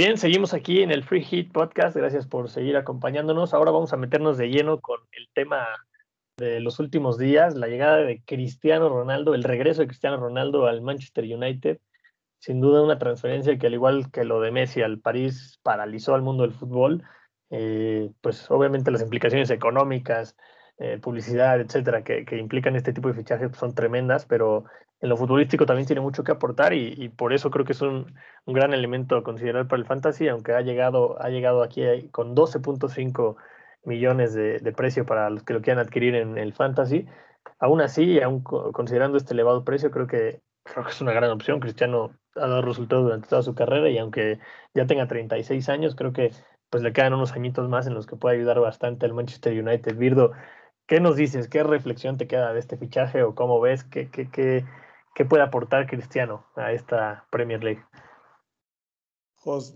Bien, 0.00 0.16
seguimos 0.16 0.54
aquí 0.54 0.82
en 0.82 0.90
el 0.90 1.04
Free 1.04 1.22
Hit 1.22 1.52
Podcast. 1.52 1.94
Gracias 1.94 2.26
por 2.26 2.48
seguir 2.48 2.74
acompañándonos. 2.78 3.52
Ahora 3.52 3.70
vamos 3.70 3.92
a 3.92 3.98
meternos 3.98 4.38
de 4.38 4.48
lleno 4.48 4.80
con 4.80 4.98
el 5.12 5.28
tema 5.34 5.66
de 6.38 6.58
los 6.60 6.78
últimos 6.78 7.18
días, 7.18 7.54
la 7.54 7.66
llegada 7.66 7.98
de 7.98 8.22
Cristiano 8.24 8.88
Ronaldo, 8.88 9.34
el 9.34 9.44
regreso 9.44 9.82
de 9.82 9.88
Cristiano 9.88 10.16
Ronaldo 10.16 10.66
al 10.66 10.80
Manchester 10.80 11.24
United. 11.24 11.80
Sin 12.38 12.62
duda 12.62 12.82
una 12.82 12.98
transferencia 12.98 13.58
que 13.58 13.66
al 13.66 13.74
igual 13.74 14.10
que 14.10 14.24
lo 14.24 14.40
de 14.40 14.50
Messi 14.50 14.80
al 14.80 15.00
París 15.00 15.60
paralizó 15.62 16.14
al 16.14 16.22
mundo 16.22 16.44
del 16.44 16.54
fútbol. 16.54 17.04
Eh, 17.50 18.10
pues 18.22 18.50
obviamente 18.50 18.90
las 18.90 19.02
implicaciones 19.02 19.50
económicas, 19.50 20.34
eh, 20.78 20.96
publicidad, 20.96 21.60
etcétera, 21.60 22.04
que, 22.04 22.24
implican 22.38 22.74
este 22.74 22.94
tipo 22.94 23.08
de 23.08 23.14
fichajes 23.14 23.48
pues, 23.48 23.60
son 23.60 23.74
tremendas, 23.74 24.24
pero 24.24 24.64
en 25.00 25.08
lo 25.08 25.16
futbolístico 25.16 25.66
también 25.66 25.86
tiene 25.86 26.02
mucho 26.02 26.24
que 26.24 26.32
aportar 26.32 26.74
y, 26.74 27.08
por 27.08 27.32
eso 27.32 27.50
creo 27.50 27.64
que 27.64 27.72
es 27.72 27.80
un, 27.82 28.14
gran 28.46 28.74
elemento 28.74 29.16
a 29.16 29.22
considerar 29.22 29.66
para 29.66 29.80
el 29.80 29.86
fantasy, 29.86 30.28
aunque 30.28 30.52
ha 30.52 30.60
llegado, 30.60 31.20
ha 31.22 31.30
llegado 31.30 31.62
aquí 31.62 31.82
con 32.10 32.34
12.5 32.36 33.36
millones 33.84 34.34
de, 34.34 34.72
precio 34.76 35.06
para 35.06 35.30
los 35.30 35.42
que 35.42 35.54
lo 35.54 35.62
quieran 35.62 35.84
adquirir 35.84 36.14
en 36.14 36.36
el 36.36 36.52
fantasy. 36.52 37.06
Aún 37.58 37.80
así, 37.80 38.20
aún 38.20 38.42
considerando 38.42 39.16
este 39.16 39.32
elevado 39.34 39.64
precio, 39.64 39.90
creo 39.90 40.06
que, 40.06 40.42
creo 40.64 40.84
que 40.84 40.90
es 40.90 41.00
una 41.00 41.12
gran 41.12 41.30
opción. 41.30 41.60
Cristiano 41.60 42.12
ha 42.36 42.46
dado 42.46 42.62
resultados 42.62 43.04
durante 43.04 43.28
toda 43.28 43.42
su 43.42 43.54
carrera 43.54 43.88
y 43.88 43.98
aunque 43.98 44.38
ya 44.74 44.86
tenga 44.86 45.08
36 45.08 45.68
años, 45.70 45.94
creo 45.94 46.12
que 46.12 46.32
pues 46.68 46.82
le 46.82 46.92
quedan 46.92 47.14
unos 47.14 47.32
añitos 47.32 47.68
más 47.68 47.86
en 47.86 47.94
los 47.94 48.06
que 48.06 48.16
puede 48.16 48.36
ayudar 48.36 48.60
bastante 48.60 49.06
al 49.06 49.14
Manchester 49.14 49.52
United. 49.60 49.96
Virdo, 49.96 50.32
¿qué 50.86 51.00
nos 51.00 51.16
dices? 51.16 51.48
¿Qué 51.48 51.62
reflexión 51.62 52.16
te 52.16 52.28
queda 52.28 52.52
de 52.52 52.60
este 52.60 52.76
fichaje 52.76 53.22
o 53.22 53.34
cómo 53.34 53.60
ves? 53.60 53.84
¿Qué, 53.84 54.08
qué, 54.10 54.30
qué, 54.30 54.64
¿Qué 55.14 55.24
puede 55.24 55.42
aportar 55.42 55.86
Cristiano 55.86 56.46
a 56.56 56.72
esta 56.72 57.26
Premier 57.30 57.62
League? 57.62 57.84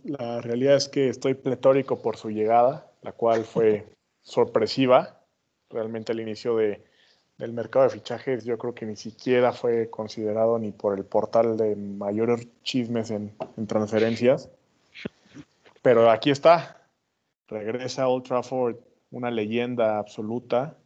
la 0.04 0.42
realidad 0.42 0.76
es 0.76 0.88
que 0.88 1.08
estoy 1.08 1.34
pletórico 1.34 2.02
por 2.02 2.16
su 2.16 2.30
llegada, 2.30 2.86
la 3.02 3.12
cual 3.12 3.44
fue 3.44 3.86
sorpresiva. 4.22 5.20
Realmente 5.70 6.12
al 6.12 6.20
inicio 6.20 6.56
de, 6.56 6.84
del 7.38 7.52
mercado 7.52 7.84
de 7.84 7.90
fichajes 7.90 8.44
yo 8.44 8.58
creo 8.58 8.74
que 8.74 8.86
ni 8.86 8.96
siquiera 8.96 9.52
fue 9.52 9.88
considerado 9.90 10.58
ni 10.58 10.70
por 10.70 10.96
el 10.98 11.04
portal 11.04 11.56
de 11.56 11.74
mayores 11.76 12.46
chismes 12.62 13.10
en, 13.10 13.34
en 13.56 13.66
transferencias. 13.66 14.50
Pero 15.82 16.10
aquí 16.10 16.30
está, 16.30 16.86
regresa 17.48 18.04
a 18.04 18.08
Old 18.08 18.24
Trafford, 18.24 18.76
una 19.10 19.30
leyenda 19.30 19.98
absoluta, 19.98 20.76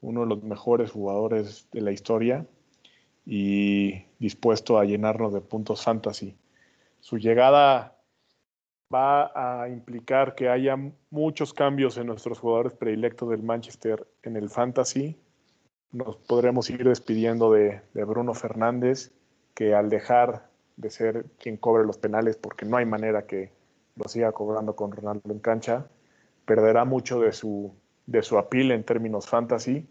uno 0.00 0.20
de 0.20 0.26
los 0.26 0.42
mejores 0.42 0.90
jugadores 0.90 1.68
de 1.72 1.80
la 1.80 1.90
historia 1.90 2.46
y 3.30 4.06
dispuesto 4.18 4.78
a 4.78 4.86
llenarnos 4.86 5.34
de 5.34 5.42
puntos 5.42 5.84
fantasy. 5.84 6.34
Su 7.00 7.18
llegada 7.18 7.94
va 8.92 9.62
a 9.62 9.68
implicar 9.68 10.34
que 10.34 10.48
haya 10.48 10.78
muchos 11.10 11.52
cambios 11.52 11.98
en 11.98 12.06
nuestros 12.06 12.38
jugadores 12.38 12.72
predilectos 12.72 13.28
del 13.28 13.42
Manchester 13.42 14.08
en 14.22 14.36
el 14.36 14.48
fantasy. 14.48 15.20
Nos 15.92 16.16
podremos 16.16 16.70
ir 16.70 16.88
despidiendo 16.88 17.52
de, 17.52 17.82
Bruno 17.92 18.32
Fernández, 18.32 19.12
que 19.54 19.74
al 19.74 19.90
dejar 19.90 20.48
de 20.78 20.88
ser 20.88 21.26
quien 21.38 21.58
cobre 21.58 21.84
los 21.84 21.98
penales, 21.98 22.38
porque 22.38 22.64
no 22.64 22.78
hay 22.78 22.86
manera 22.86 23.26
que 23.26 23.52
lo 23.96 24.08
siga 24.08 24.32
cobrando 24.32 24.74
con 24.74 24.90
Ronaldo 24.90 25.30
en 25.30 25.40
cancha, 25.40 25.86
perderá 26.46 26.86
mucho 26.86 27.20
de 27.20 27.32
su, 27.32 27.74
de 28.06 28.22
su 28.22 28.38
apil 28.38 28.70
en 28.70 28.84
términos 28.84 29.28
fantasy. 29.28 29.86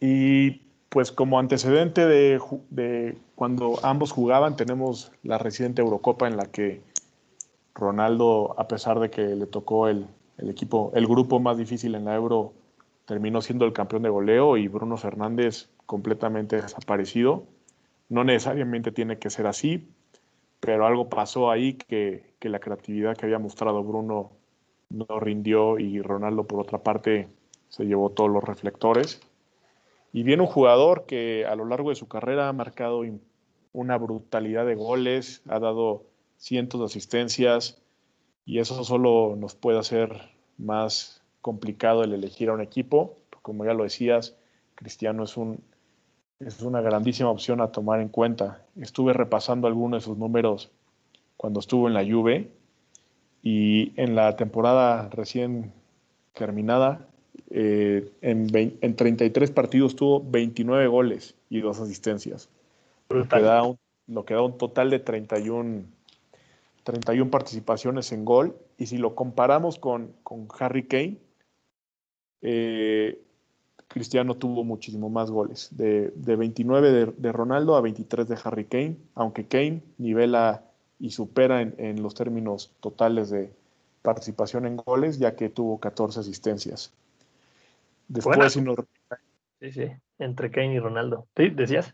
Y 0.00 0.71
pues 0.92 1.10
como 1.10 1.38
antecedente 1.38 2.06
de, 2.06 3.16
cuando 3.34 3.78
ambos 3.82 4.12
jugaban, 4.12 4.56
tenemos 4.56 5.10
la 5.22 5.38
reciente 5.38 5.80
Eurocopa 5.80 6.28
en 6.28 6.36
la 6.36 6.44
que 6.44 6.82
Ronaldo, 7.74 8.54
a 8.60 8.68
pesar 8.68 9.00
de 9.00 9.08
que 9.08 9.22
le 9.22 9.46
tocó 9.46 9.88
el, 9.88 10.06
equipo, 10.36 10.92
el 10.94 11.06
grupo 11.06 11.40
más 11.40 11.56
difícil 11.56 11.94
en 11.94 12.04
la 12.04 12.14
Euro, 12.14 12.52
terminó 13.06 13.40
siendo 13.40 13.64
el 13.64 13.72
campeón 13.72 14.02
de 14.02 14.10
goleo 14.10 14.58
y 14.58 14.68
Bruno 14.68 14.98
Fernández 14.98 15.70
completamente 15.86 16.60
desaparecido. 16.60 17.44
No 18.10 18.22
necesariamente 18.22 18.92
tiene 18.92 19.18
que 19.18 19.30
ser 19.30 19.46
así, 19.46 19.88
pero 20.60 20.86
algo 20.86 21.08
pasó 21.08 21.50
ahí 21.50 21.72
que, 21.72 22.34
que 22.38 22.50
la 22.50 22.58
creatividad 22.58 23.16
que 23.16 23.24
había 23.24 23.38
mostrado 23.38 23.82
Bruno 23.82 24.32
no 24.90 25.20
rindió 25.20 25.78
y 25.78 26.02
Ronaldo, 26.02 26.46
por 26.46 26.60
otra 26.60 26.82
parte, 26.82 27.28
se 27.70 27.86
llevó 27.86 28.10
todos 28.10 28.30
los 28.30 28.44
reflectores. 28.44 29.22
Y 30.12 30.22
viene 30.24 30.42
un 30.42 30.48
jugador 30.48 31.06
que 31.06 31.46
a 31.46 31.56
lo 31.56 31.64
largo 31.64 31.88
de 31.88 31.96
su 31.96 32.06
carrera 32.06 32.48
ha 32.48 32.52
marcado 32.52 33.02
una 33.72 33.96
brutalidad 33.96 34.66
de 34.66 34.74
goles, 34.74 35.42
ha 35.48 35.58
dado 35.58 36.04
cientos 36.36 36.80
de 36.80 36.86
asistencias 36.86 37.80
y 38.44 38.58
eso 38.58 38.84
solo 38.84 39.36
nos 39.36 39.54
puede 39.54 39.78
hacer 39.78 40.30
más 40.58 41.22
complicado 41.40 42.04
el 42.04 42.12
elegir 42.12 42.50
a 42.50 42.54
un 42.54 42.60
equipo. 42.60 43.16
Como 43.40 43.64
ya 43.64 43.72
lo 43.72 43.84
decías, 43.84 44.36
Cristiano 44.74 45.24
es, 45.24 45.36
un, 45.36 45.60
es 46.40 46.60
una 46.60 46.80
grandísima 46.80 47.30
opción 47.30 47.60
a 47.60 47.72
tomar 47.72 48.00
en 48.00 48.08
cuenta. 48.08 48.62
Estuve 48.80 49.14
repasando 49.14 49.66
algunos 49.66 50.02
de 50.02 50.04
sus 50.04 50.18
números 50.18 50.70
cuando 51.36 51.60
estuvo 51.60 51.88
en 51.88 51.94
la 51.94 52.04
Juve 52.04 52.52
y 53.42 53.92
en 54.00 54.14
la 54.14 54.36
temporada 54.36 55.08
recién 55.10 55.72
terminada 56.34 57.08
eh, 57.54 58.10
en, 58.22 58.48
en, 58.54 58.96
33 58.96 59.50
partidos 59.50 59.94
tuvo 59.94 60.24
29 60.24 60.86
goles 60.86 61.34
y 61.50 61.60
dos 61.60 61.80
asistencias. 61.80 62.48
Lo 63.10 63.28
que, 63.28 63.40
da 63.40 63.62
un, 63.62 63.78
un 64.06 64.58
total 64.58 64.88
de 64.88 64.98
31, 64.98 65.82
31 66.84 67.30
participaciones 67.30 68.10
en 68.12 68.24
gol. 68.24 68.56
Y 68.78 68.86
si 68.86 68.96
lo 68.96 69.14
comparamos 69.14 69.78
con, 69.78 70.12
con 70.22 70.48
Harry 70.58 70.84
Kane, 70.84 71.18
eh, 72.40 73.22
Cristiano 73.92 74.34
tuvo 74.34 74.64
muchísimo 74.64 75.10
más 75.10 75.30
goles, 75.30 75.68
de, 75.72 76.10
29 76.16 77.12
de, 77.14 77.32
Ronaldo 77.32 77.76
a 77.76 77.82
23 77.82 78.26
de 78.26 78.38
Harry 78.42 78.64
Kane, 78.64 78.96
aunque 79.14 79.46
Kane 79.46 79.82
nivela 79.98 80.64
y 80.98 81.10
supera 81.10 81.60
en, 81.60 82.02
los 82.02 82.14
términos 82.14 82.72
totales 82.80 83.28
de 83.28 83.52
participación 84.00 84.64
en 84.64 84.76
goles, 84.76 85.18
ya 85.18 85.36
que 85.36 85.50
tuvo 85.50 85.78
14 85.78 86.20
asistencias. 86.20 86.90
Después, 88.12 88.52
si 88.52 88.60
nos... 88.60 88.76
Sí, 89.60 89.72
sí, 89.72 89.90
entre 90.18 90.50
Kane 90.50 90.74
y 90.74 90.78
Ronaldo. 90.78 91.26
¿Sí? 91.34 91.48
¿Decías? 91.48 91.92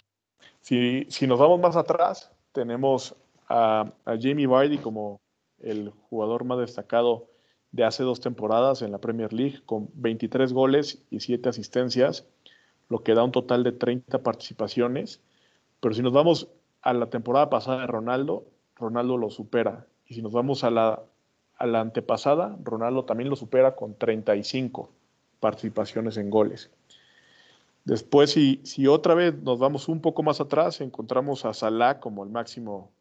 Si, 0.60 1.06
si 1.08 1.26
nos 1.28 1.38
vamos 1.38 1.60
más 1.60 1.76
atrás, 1.76 2.32
tenemos 2.52 3.14
a, 3.48 3.92
a 4.04 4.16
Jamie 4.20 4.48
Vardy 4.48 4.78
como 4.78 5.20
el 5.60 5.90
jugador 6.10 6.44
más 6.44 6.58
destacado 6.58 7.28
de 7.70 7.84
hace 7.84 8.02
dos 8.02 8.20
temporadas 8.20 8.82
en 8.82 8.90
la 8.90 8.98
Premier 8.98 9.32
League 9.32 9.60
con 9.64 9.90
23 9.94 10.52
goles 10.52 11.04
y 11.10 11.20
7 11.20 11.50
asistencias, 11.50 12.26
lo 12.88 13.04
que 13.04 13.14
da 13.14 13.22
un 13.22 13.32
total 13.32 13.62
de 13.62 13.72
30 13.72 14.22
participaciones. 14.22 15.20
Pero 15.80 15.94
si 15.94 16.02
nos 16.02 16.12
vamos 16.12 16.48
a 16.82 16.92
la 16.94 17.10
temporada 17.10 17.48
pasada 17.48 17.82
de 17.82 17.86
Ronaldo, 17.86 18.44
Ronaldo 18.74 19.18
lo 19.18 19.30
supera. 19.30 19.86
Y 20.06 20.14
si 20.14 20.22
nos 20.22 20.32
vamos 20.32 20.64
a 20.64 20.70
la, 20.70 21.00
a 21.58 21.66
la 21.66 21.80
antepasada, 21.80 22.58
Ronaldo 22.64 23.04
también 23.04 23.30
lo 23.30 23.36
supera 23.36 23.76
con 23.76 23.94
35 23.94 24.90
participaciones 25.40 26.16
en 26.16 26.30
goles. 26.30 26.70
Después, 27.84 28.32
si, 28.32 28.86
otra 28.86 29.14
vez 29.14 29.34
nos 29.42 29.58
vamos 29.58 29.88
un 29.88 30.00
poco 30.00 30.22
más 30.22 30.40
atrás, 30.40 30.80
encontramos 30.82 31.44
a 31.44 31.54
Salah 31.54 32.00
como 32.00 32.22
el 32.22 32.30
máximo 32.30 32.92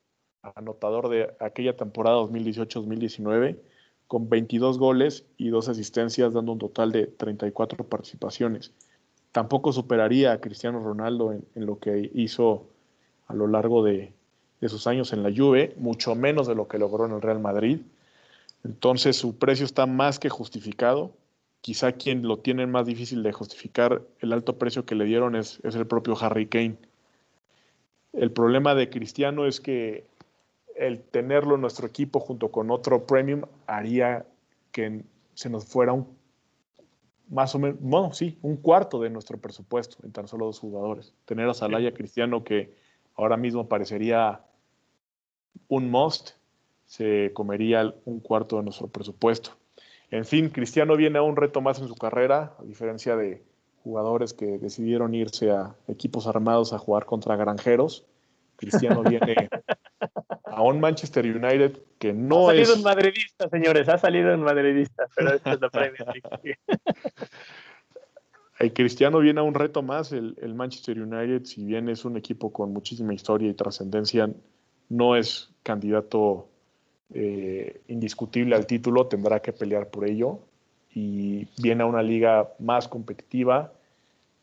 anotador 0.56 1.10
de 1.10 1.36
aquella 1.40 1.76
temporada 1.76 2.18
2018-2019 2.22 3.58
con 4.08 4.30
22 4.30 4.78
goles 4.78 5.26
y 5.38 5.50
dos 5.50 5.68
asistencias, 5.68 6.34
dando 6.34 6.54
un 6.54 6.60
total 6.60 6.94
de 6.94 7.08
34 7.08 7.84
participaciones. 7.86 8.72
Tampoco 9.34 9.74
superaría 9.74 10.32
a 10.32 10.40
Cristiano 10.40 10.80
Ronaldo 10.80 11.34
en, 11.34 11.66
lo 11.66 11.80
que 11.80 12.10
hizo 12.14 12.68
a 13.28 13.34
lo 13.34 13.48
largo 13.48 13.84
de, 13.84 14.14
sus 14.62 14.88
años 14.88 15.12
en 15.12 15.22
la 15.22 15.32
Juve, 15.36 15.76
mucho 15.78 16.16
menos 16.16 16.48
de 16.48 16.56
lo 16.56 16.68
que 16.68 16.80
logró 16.80 17.06
en 17.06 17.12
el 17.12 17.22
Real 17.22 17.40
Madrid. 17.40 17.82
Entonces 18.64 19.18
su 19.18 19.38
precio 19.38 19.66
está 19.66 19.86
más 19.86 20.18
que 20.18 20.30
justificado. 20.30 21.12
Quizá 21.68 21.92
quien 21.92 22.26
lo 22.26 22.40
tiene 22.40 22.66
más 22.66 22.86
difícil 22.86 23.24
de 23.24 23.34
justificar 23.34 24.02
el 24.22 24.32
alto 24.32 24.58
precio 24.58 24.86
que 24.86 24.96
le 24.96 25.04
dieron 25.04 25.36
es, 25.36 25.60
es 25.66 25.76
el 25.76 25.86
propio 25.86 26.16
Harry 26.18 26.48
Kane. 26.48 26.78
El 28.14 28.32
problema 28.32 28.74
de 28.74 28.90
Cristiano 28.90 29.46
es 29.46 29.60
que 29.60 30.08
el 30.78 31.02
tenerlo 31.02 31.56
en 31.56 31.62
nuestro 31.62 31.86
equipo 31.86 32.22
junto 32.22 32.52
con 32.52 32.72
otro 32.72 33.06
premium 33.06 33.42
haría 33.66 34.26
que 34.72 35.04
se 35.34 35.50
nos 35.50 35.66
fuera 35.66 35.92
un 35.92 36.08
más 37.28 37.54
o 37.54 37.60
menos, 37.60 37.78
bueno, 37.82 38.14
sí, 38.14 38.38
un 38.44 38.56
cuarto 38.56 39.02
de 39.02 39.10
nuestro 39.10 39.38
presupuesto 39.38 39.98
en 40.06 40.14
tan 40.14 40.30
solo 40.30 40.46
dos 40.46 40.60
jugadores. 40.60 41.14
Tener 41.26 41.50
a 41.50 41.54
Salaya 41.54 41.94
Cristiano, 41.94 42.46
que 42.46 42.74
ahora 43.14 43.36
mismo 43.36 43.68
parecería 43.68 44.40
un 45.68 45.92
must, 45.92 46.30
se 46.86 47.32
comería 47.34 47.94
un 48.06 48.22
cuarto 48.22 48.56
de 48.56 48.64
nuestro 48.64 48.88
presupuesto. 48.88 49.58
En 50.10 50.26
fin, 50.26 50.50
Cristiano 50.50 50.96
viene 50.96 51.20
a 51.20 51.22
un 51.22 51.36
reto 51.36 51.62
más 51.62 51.80
en 51.80 51.88
su 51.88 51.96
carrera, 51.96 52.56
a 52.60 52.64
diferencia 52.64 53.16
de 53.16 53.44
jugadores 53.84 54.34
que 54.34 54.58
decidieron 54.58 55.14
irse 55.14 55.52
a 55.52 55.76
equipos 55.88 56.28
armados 56.28 56.74
a 56.74 56.78
jugar 56.78 57.06
contra 57.06 57.36
granjeros. 57.36 58.06
Cristiano 58.56 59.04
viene 59.04 59.50
a 60.44 60.62
un 60.62 60.80
Manchester 60.80 61.26
United 61.26 61.78
que 62.00 62.14
no 62.14 62.52
es. 62.52 62.70
Ha 62.70 62.74
salido 62.74 62.76
en 62.76 62.84
madridista, 62.84 63.50
señores, 63.50 63.90
ha 63.90 63.98
salido 63.98 64.32
en 64.34 64.42
madridista, 64.42 65.08
pero 65.16 65.36
esto 65.36 65.52
es 65.52 65.62
la 65.62 65.70
Premier 65.70 66.06
El 68.60 68.74
Cristiano 68.74 69.20
viene 69.20 69.40
a 69.40 69.44
un 69.44 69.54
reto 69.54 69.84
más. 69.84 70.12
El, 70.12 70.36
Manchester 70.56 71.00
United, 71.00 71.46
si 71.46 71.64
bien 71.64 71.90
es 71.90 72.06
un 72.06 72.18
equipo 72.18 72.52
con 72.52 72.74
muchísima 72.74 73.14
historia 73.14 73.50
y 73.50 73.54
trascendencia, 73.54 74.30
no 74.90 75.16
es 75.16 75.52
candidato 75.64 76.50
eh, 77.14 77.82
indiscutible 77.88 78.56
al 78.56 78.68
título, 78.68 79.08
tendrá 79.08 79.40
que 79.40 79.54
pelear 79.54 79.90
por 79.90 80.08
ello. 80.08 80.40
Y 80.94 81.48
viene 81.62 81.84
a 81.84 81.86
una 81.86 82.02
liga 82.02 82.50
más 82.60 82.88
competitiva, 82.88 83.72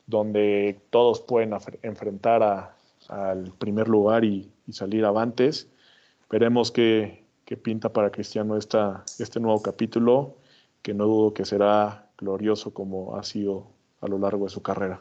donde 0.06 0.78
todos 0.90 1.20
pueden 1.20 1.52
enfrentar 1.82 2.74
al 3.08 3.52
primer 3.58 3.88
lugar 3.88 4.24
y, 4.24 4.50
salir 4.70 5.04
avantes. 5.04 5.68
Veremos 6.30 6.72
qué, 6.72 7.22
pinta 7.62 7.90
para 7.90 8.10
Cristiano 8.10 8.56
esta, 8.56 9.04
este 9.18 9.40
nuevo 9.40 9.60
capítulo, 9.62 10.36
que 10.82 10.94
no 10.94 11.04
dudo 11.04 11.34
que 11.34 11.44
será 11.44 12.06
glorioso 12.16 12.72
como 12.72 13.16
ha 13.16 13.22
sido 13.22 13.66
a 14.00 14.08
lo 14.08 14.18
largo 14.18 14.44
de 14.44 14.50
su 14.50 14.62
carrera. 14.62 15.00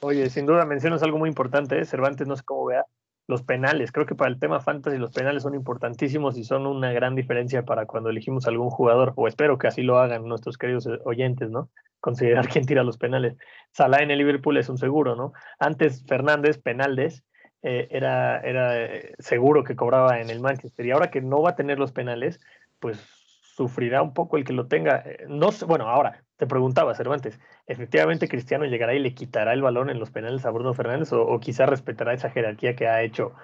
Oye, 0.00 0.28
sin 0.28 0.46
duda 0.46 0.64
mencionas 0.64 1.02
algo 1.02 1.18
muy 1.18 1.28
importante, 1.28 1.78
¿eh? 1.78 1.84
Cervantes, 1.84 2.26
no 2.26 2.36
sé 2.36 2.42
cómo 2.42 2.66
vea, 2.66 2.84
los 3.26 3.42
penales. 3.42 3.92
Creo 3.92 4.06
que 4.06 4.14
para 4.14 4.30
el 4.30 4.38
tema 4.38 4.60
fantasy 4.60 4.98
los 4.98 5.10
penales 5.10 5.42
son 5.42 5.54
importantísimos 5.54 6.38
y 6.38 6.44
son 6.44 6.66
una 6.66 6.92
gran 6.92 7.14
diferencia 7.14 7.64
para 7.64 7.86
cuando 7.86 8.10
elegimos 8.10 8.46
algún 8.46 8.70
jugador, 8.70 9.12
o 9.16 9.26
espero 9.28 9.58
que 9.58 9.66
así 9.66 9.82
lo 9.82 9.98
hagan 9.98 10.28
nuestros 10.28 10.58
queridos 10.58 10.88
oyentes, 11.04 11.50
¿no? 11.50 11.68
Considerar 12.00 12.48
quién 12.48 12.66
tira 12.66 12.84
los 12.84 12.98
penales. 12.98 13.36
Salah 13.72 14.02
en 14.02 14.10
el 14.10 14.18
Liverpool 14.18 14.56
es 14.56 14.68
un 14.68 14.78
seguro, 14.78 15.16
¿no? 15.16 15.32
Antes 15.58 16.04
Fernández, 16.06 16.58
penaldes, 16.58 17.24
eh, 17.62 17.88
era, 17.90 18.40
era 18.40 18.84
eh, 18.84 19.14
seguro 19.18 19.64
que 19.64 19.74
cobraba 19.74 20.20
en 20.20 20.30
el 20.30 20.40
Manchester. 20.40 20.86
Y 20.86 20.92
ahora 20.92 21.10
que 21.10 21.20
no 21.20 21.42
va 21.42 21.50
a 21.50 21.56
tener 21.56 21.78
los 21.78 21.92
penales, 21.92 22.40
pues 22.78 22.98
sufrirá 23.56 24.02
un 24.02 24.14
poco 24.14 24.36
el 24.36 24.44
que 24.44 24.52
lo 24.52 24.68
tenga. 24.68 25.02
Eh, 25.04 25.26
no 25.28 25.50
bueno, 25.66 25.88
ahora 25.88 26.25
te 26.36 26.46
preguntaba, 26.46 26.94
Cervantes, 26.94 27.40
¿efectivamente 27.66 28.28
Cristiano 28.28 28.64
llegará 28.64 28.94
y 28.94 28.98
le 28.98 29.14
quitará 29.14 29.52
el 29.52 29.62
balón 29.62 29.90
en 29.90 29.98
los 29.98 30.10
penales 30.10 30.44
a 30.46 30.50
Bruno 30.50 30.74
Fernández 30.74 31.12
o, 31.12 31.22
o 31.22 31.40
quizá 31.40 31.66
respetará 31.66 32.12
esa 32.12 32.30
jerarquía 32.30 32.76
que 32.76 32.88
ha 32.88 33.02
hecho 33.02 33.34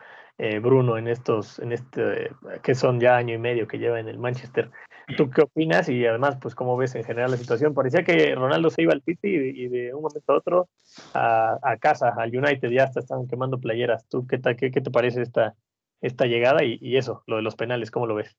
Bruno 0.61 0.97
en 0.97 1.09
estos, 1.09 1.59
en 1.61 1.73
este, 1.73 2.31
que 2.63 2.75
son 2.75 3.01
ya 3.01 3.17
año 3.17 3.35
y 3.35 3.39
medio 3.39 3.69
que 3.69 3.79
lleva 3.79 4.01
en 4.01 4.09
el 4.09 4.19
Manchester? 4.19 4.71
¿Tú 5.17 5.31
qué 5.31 5.43
opinas? 5.43 5.89
Y 5.89 6.07
además, 6.07 6.39
pues, 6.41 6.55
¿cómo 6.55 6.77
ves 6.77 6.95
en 6.95 7.05
general 7.05 7.31
la 7.31 7.37
situación? 7.37 7.75
Parecía 7.75 8.03
que 8.03 8.35
Ronaldo 8.35 8.71
se 8.71 8.83
iba 8.83 8.93
al 8.93 9.03
City 9.03 9.29
y, 9.29 9.69
de 9.69 9.95
un 9.95 10.03
momento 10.03 10.33
a 10.33 10.37
otro 10.37 10.69
a, 11.15 11.77
casa, 11.81 12.15
al 12.17 12.37
United, 12.37 12.71
ya 12.71 12.85
hasta 12.85 13.01
estaban 13.01 13.27
quemando 13.27 13.59
playeras. 13.59 14.07
¿Tú 14.09 14.27
qué, 14.27 14.41
qué, 14.41 14.71
qué 14.71 14.81
te 14.81 14.91
parece 14.91 15.23
esta, 15.23 15.55
esta 16.01 16.27
llegada 16.27 16.65
y, 16.65 16.79
y, 16.81 16.97
eso, 16.97 17.23
lo 17.27 17.37
de 17.37 17.43
los 17.43 17.57
penales? 17.57 17.91
¿Cómo 17.91 18.07
lo 18.07 18.15
ves? 18.15 18.37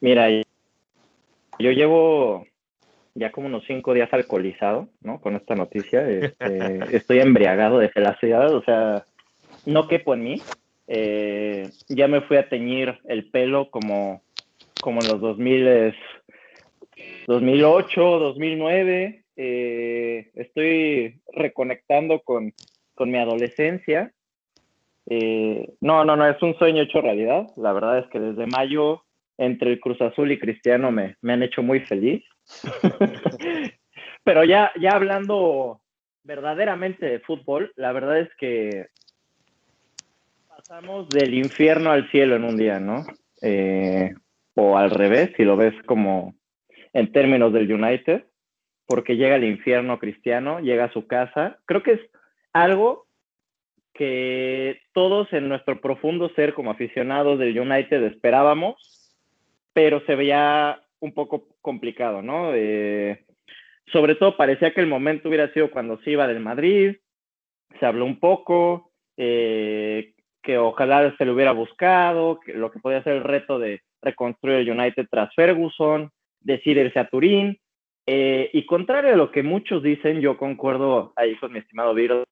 Mira, 0.00 0.28
yo 1.60 1.70
llevo 1.72 2.46
ya 3.14 3.32
como 3.32 3.46
unos 3.46 3.64
cinco 3.66 3.94
días 3.94 4.12
alcoholizado, 4.12 4.88
¿no? 5.02 5.20
Con 5.20 5.36
esta 5.36 5.54
noticia. 5.54 6.08
Este, 6.08 6.80
estoy 6.96 7.20
embriagado 7.20 7.78
de 7.78 7.88
felicidad, 7.88 8.54
o 8.54 8.62
sea, 8.62 9.04
no 9.66 9.88
quepo 9.88 10.14
en 10.14 10.22
mí. 10.22 10.42
Eh, 10.86 11.68
ya 11.88 12.08
me 12.08 12.22
fui 12.22 12.36
a 12.36 12.48
teñir 12.48 12.98
el 13.04 13.30
pelo 13.30 13.70
como, 13.70 14.22
como 14.80 15.00
en 15.00 15.08
los 15.08 15.20
2000, 15.20 15.94
2008, 17.26 18.00
2009. 18.00 19.24
estoy 19.36 21.20
reconectando 21.32 22.20
con, 22.20 22.52
con 22.94 23.10
mi 23.10 23.18
adolescencia. 23.18 24.12
Eh, 25.06 25.74
no, 25.80 26.04
no, 26.04 26.16
no, 26.16 26.28
es 26.28 26.40
un 26.42 26.54
sueño 26.56 26.82
hecho 26.82 27.00
realidad. 27.00 27.48
La 27.56 27.72
verdad 27.72 27.98
es 27.98 28.06
que 28.08 28.20
desde 28.20 28.46
mayo, 28.46 29.04
entre 29.40 29.72
el 29.72 29.80
Cruz 29.80 30.00
Azul 30.02 30.30
y 30.30 30.38
Cristiano, 30.38 30.92
me, 30.92 31.16
me 31.22 31.32
han 31.32 31.42
hecho 31.42 31.62
muy 31.62 31.80
feliz. 31.80 32.22
Pero 34.24 34.44
ya, 34.44 34.70
ya 34.78 34.90
hablando 34.90 35.80
verdaderamente 36.22 37.06
de 37.06 37.20
fútbol, 37.20 37.72
la 37.76 37.92
verdad 37.92 38.20
es 38.20 38.28
que 38.38 38.86
Pasamos 40.60 41.08
del 41.08 41.32
infierno 41.32 41.90
al 41.90 42.10
cielo 42.10 42.36
en 42.36 42.44
un 42.44 42.58
día, 42.58 42.78
¿no? 42.78 43.06
Eh, 43.40 44.12
o 44.54 44.76
al 44.76 44.90
revés, 44.90 45.30
si 45.36 45.44
lo 45.44 45.56
ves 45.56 45.74
como 45.86 46.34
en 46.92 47.10
términos 47.12 47.52
del 47.54 47.72
United, 47.72 48.24
porque 48.86 49.16
llega 49.16 49.36
el 49.36 49.44
infierno 49.44 49.98
cristiano, 49.98 50.60
llega 50.60 50.84
a 50.84 50.92
su 50.92 51.06
casa. 51.06 51.58
Creo 51.64 51.82
que 51.82 51.92
es 51.92 52.00
algo 52.52 53.06
que 53.94 54.82
todos 54.92 55.32
en 55.32 55.48
nuestro 55.48 55.80
profundo 55.80 56.30
ser 56.36 56.52
como 56.52 56.70
aficionados 56.70 57.38
del 57.38 57.58
United 57.58 58.02
esperábamos, 58.04 58.99
pero 59.72 60.00
se 60.06 60.14
veía 60.14 60.80
un 61.00 61.12
poco 61.12 61.48
complicado, 61.60 62.22
¿no? 62.22 62.52
Eh, 62.54 63.24
sobre 63.92 64.14
todo 64.14 64.36
parecía 64.36 64.72
que 64.72 64.80
el 64.80 64.86
momento 64.86 65.28
hubiera 65.28 65.52
sido 65.52 65.70
cuando 65.70 65.98
se 66.02 66.12
iba 66.12 66.26
del 66.26 66.40
Madrid, 66.40 66.96
se 67.78 67.86
habló 67.86 68.04
un 68.04 68.18
poco, 68.18 68.92
eh, 69.16 70.14
que 70.42 70.58
ojalá 70.58 71.14
se 71.16 71.24
lo 71.24 71.34
hubiera 71.34 71.52
buscado, 71.52 72.40
que 72.40 72.54
lo 72.54 72.70
que 72.70 72.78
podía 72.78 73.02
ser 73.02 73.16
el 73.16 73.24
reto 73.24 73.58
de 73.58 73.82
reconstruir 74.02 74.58
el 74.58 74.70
United 74.70 75.06
tras 75.10 75.34
Ferguson, 75.34 76.10
decir 76.40 76.78
irse 76.78 76.98
a 76.98 77.08
Turín. 77.08 77.58
Eh, 78.06 78.50
y 78.52 78.66
contrario 78.66 79.12
a 79.12 79.16
lo 79.16 79.30
que 79.30 79.42
muchos 79.42 79.82
dicen, 79.82 80.20
yo 80.20 80.36
concuerdo 80.36 81.12
ahí 81.16 81.36
con 81.36 81.52
mi 81.52 81.58
estimado 81.58 81.94
Virdo, 81.94 82.24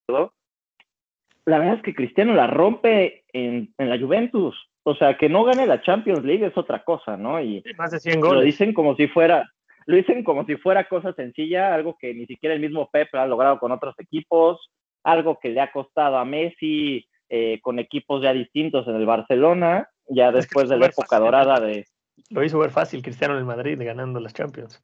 la 1.44 1.58
verdad 1.58 1.76
es 1.76 1.82
que 1.82 1.94
Cristiano 1.94 2.34
la 2.34 2.46
rompe 2.46 3.24
en 3.32 3.72
la 3.78 3.98
Juventus. 3.98 4.54
O 4.88 4.94
sea, 4.94 5.18
que 5.18 5.28
no 5.28 5.44
gane 5.44 5.66
la 5.66 5.82
Champions 5.82 6.24
League 6.24 6.46
es 6.46 6.56
otra 6.56 6.82
cosa, 6.82 7.18
¿no? 7.18 7.38
Y 7.42 7.62
Más 7.76 7.90
de 7.90 8.00
100 8.00 8.20
goles. 8.22 8.36
lo 8.36 8.40
dicen 8.40 8.72
como 8.72 8.96
si 8.96 9.06
fuera, 9.06 9.46
lo 9.84 9.96
dicen 9.96 10.24
como 10.24 10.46
si 10.46 10.56
fuera 10.56 10.88
cosa 10.88 11.12
sencilla, 11.12 11.74
algo 11.74 11.98
que 12.00 12.14
ni 12.14 12.24
siquiera 12.24 12.54
el 12.54 12.60
mismo 12.62 12.88
Pep 12.90 13.14
ha 13.14 13.26
logrado 13.26 13.58
con 13.58 13.70
otros 13.70 13.94
equipos, 13.98 14.70
algo 15.04 15.38
que 15.40 15.50
le 15.50 15.60
ha 15.60 15.72
costado 15.72 16.16
a 16.16 16.24
Messi 16.24 17.06
eh, 17.28 17.60
con 17.60 17.78
equipos 17.78 18.22
ya 18.22 18.32
distintos 18.32 18.88
en 18.88 18.96
el 18.96 19.04
Barcelona, 19.04 19.90
ya 20.08 20.28
Es 20.28 20.32
que 20.32 20.36
después 20.36 20.70
de 20.70 20.78
la 20.78 20.86
época 20.86 21.18
dorada 21.18 21.60
de, 21.60 21.84
Lo 22.30 22.42
hizo 22.42 22.58
ver 22.58 22.70
fácil 22.70 23.02
Cristiano 23.02 23.34
en 23.34 23.40
el 23.40 23.44
Madrid 23.44 23.78
ganando 23.78 24.20
las 24.20 24.32
Champions. 24.32 24.82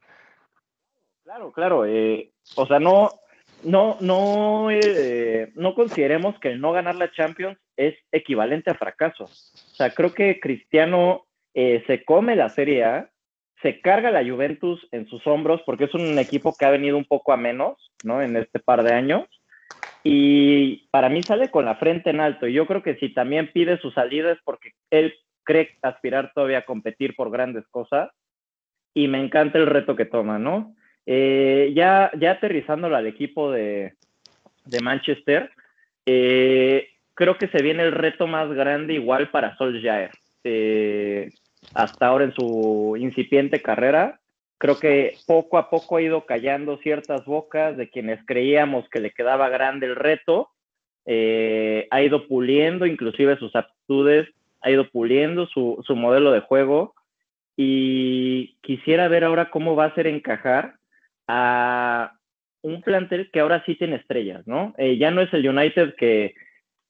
Claro, 1.22 1.50
claro. 1.50 1.86
eh, 1.86 2.30
o 2.56 2.66
sea, 2.66 2.78
no, 2.78 3.08
no, 3.62 3.96
no, 4.00 4.70
eh, 4.70 5.50
no 5.54 5.74
consideremos 5.74 6.38
que 6.40 6.50
el 6.50 6.60
no 6.60 6.72
ganar 6.72 6.96
la 6.96 7.10
Champions 7.10 7.56
es 7.76 7.94
equivalente 8.12 8.70
a 8.70 8.74
fracaso. 8.74 9.24
O 9.24 9.74
sea, 9.74 9.90
creo 9.90 10.12
que 10.12 10.40
Cristiano 10.40 11.26
eh, 11.54 11.82
se 11.86 12.04
come 12.04 12.36
la 12.36 12.48
Serie 12.48 12.84
A, 12.84 13.10
se 13.62 13.80
carga 13.80 14.10
la 14.10 14.24
Juventus 14.24 14.86
en 14.92 15.06
sus 15.06 15.26
hombros 15.26 15.62
porque 15.64 15.84
es 15.84 15.94
un 15.94 16.18
equipo 16.18 16.54
que 16.58 16.64
ha 16.64 16.70
venido 16.70 16.96
un 16.96 17.04
poco 17.04 17.32
a 17.32 17.36
menos, 17.36 17.92
¿no? 18.04 18.20
En 18.22 18.36
este 18.36 18.58
par 18.58 18.82
de 18.82 18.92
años. 18.92 19.28
Y 20.02 20.88
para 20.90 21.08
mí 21.08 21.22
sale 21.22 21.50
con 21.50 21.64
la 21.64 21.76
frente 21.76 22.10
en 22.10 22.20
alto. 22.20 22.46
Yo 22.46 22.66
creo 22.66 22.82
que 22.82 22.96
si 22.96 23.14
también 23.14 23.50
pide 23.52 23.78
su 23.78 23.90
salida 23.90 24.32
es 24.32 24.38
porque 24.44 24.72
él 24.90 25.14
cree 25.44 25.78
aspirar 25.82 26.32
todavía 26.34 26.58
a 26.58 26.64
competir 26.64 27.16
por 27.16 27.30
grandes 27.30 27.66
cosas. 27.68 28.10
Y 28.92 29.08
me 29.08 29.18
encanta 29.18 29.58
el 29.58 29.66
reto 29.66 29.96
que 29.96 30.04
toma, 30.04 30.38
¿no? 30.38 30.74
Eh, 31.06 31.72
ya, 31.74 32.10
ya 32.18 32.32
aterrizándolo 32.32 32.96
al 32.96 33.06
equipo 33.06 33.50
de, 33.50 33.94
de 34.64 34.80
Manchester, 34.80 35.50
eh, 36.06 36.88
creo 37.14 37.38
que 37.38 37.48
se 37.48 37.62
viene 37.62 37.82
el 37.82 37.92
reto 37.92 38.26
más 38.26 38.50
grande 38.52 38.94
igual 38.94 39.30
para 39.30 39.56
Solskjaer. 39.56 40.10
Eh, 40.44 41.30
hasta 41.74 42.06
ahora 42.06 42.24
en 42.24 42.34
su 42.34 42.96
incipiente 42.98 43.62
carrera, 43.62 44.20
creo 44.58 44.78
que 44.78 45.16
poco 45.26 45.58
a 45.58 45.70
poco 45.70 45.96
ha 45.96 46.02
ido 46.02 46.26
callando 46.26 46.78
ciertas 46.78 47.24
bocas 47.24 47.76
de 47.76 47.88
quienes 47.88 48.24
creíamos 48.26 48.88
que 48.90 49.00
le 49.00 49.10
quedaba 49.10 49.48
grande 49.48 49.86
el 49.86 49.96
reto. 49.96 50.50
Eh, 51.06 51.86
ha 51.90 52.02
ido 52.02 52.26
puliendo 52.26 52.86
inclusive 52.86 53.36
sus 53.38 53.54
aptitudes, 53.56 54.28
ha 54.60 54.70
ido 54.70 54.88
puliendo 54.88 55.46
su, 55.46 55.82
su 55.86 55.96
modelo 55.96 56.32
de 56.32 56.40
juego 56.40 56.94
y 57.56 58.56
quisiera 58.62 59.08
ver 59.08 59.24
ahora 59.24 59.50
cómo 59.50 59.76
va 59.76 59.86
a 59.86 59.94
ser 59.94 60.06
encajar 60.06 60.74
a 61.28 62.12
un 62.62 62.80
plantel 62.80 63.30
que 63.30 63.40
ahora 63.40 63.62
sí 63.66 63.74
tiene 63.76 63.96
estrellas, 63.96 64.46
¿no? 64.46 64.74
Eh, 64.78 64.96
ya 64.96 65.10
no 65.10 65.20
es 65.20 65.32
el 65.34 65.46
United 65.46 65.94
que 65.96 66.34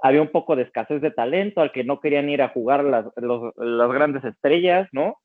había 0.04 0.20
un 0.20 0.28
poco 0.28 0.54
de 0.54 0.64
escasez 0.64 1.00
de 1.00 1.10
talento, 1.10 1.62
al 1.62 1.72
que 1.72 1.82
no 1.82 1.98
querían 1.98 2.28
ir 2.28 2.42
a 2.42 2.50
jugar 2.50 2.84
las, 2.84 3.06
las 3.16 3.90
grandes 3.90 4.22
estrellas, 4.22 4.86
¿no? 4.92 5.16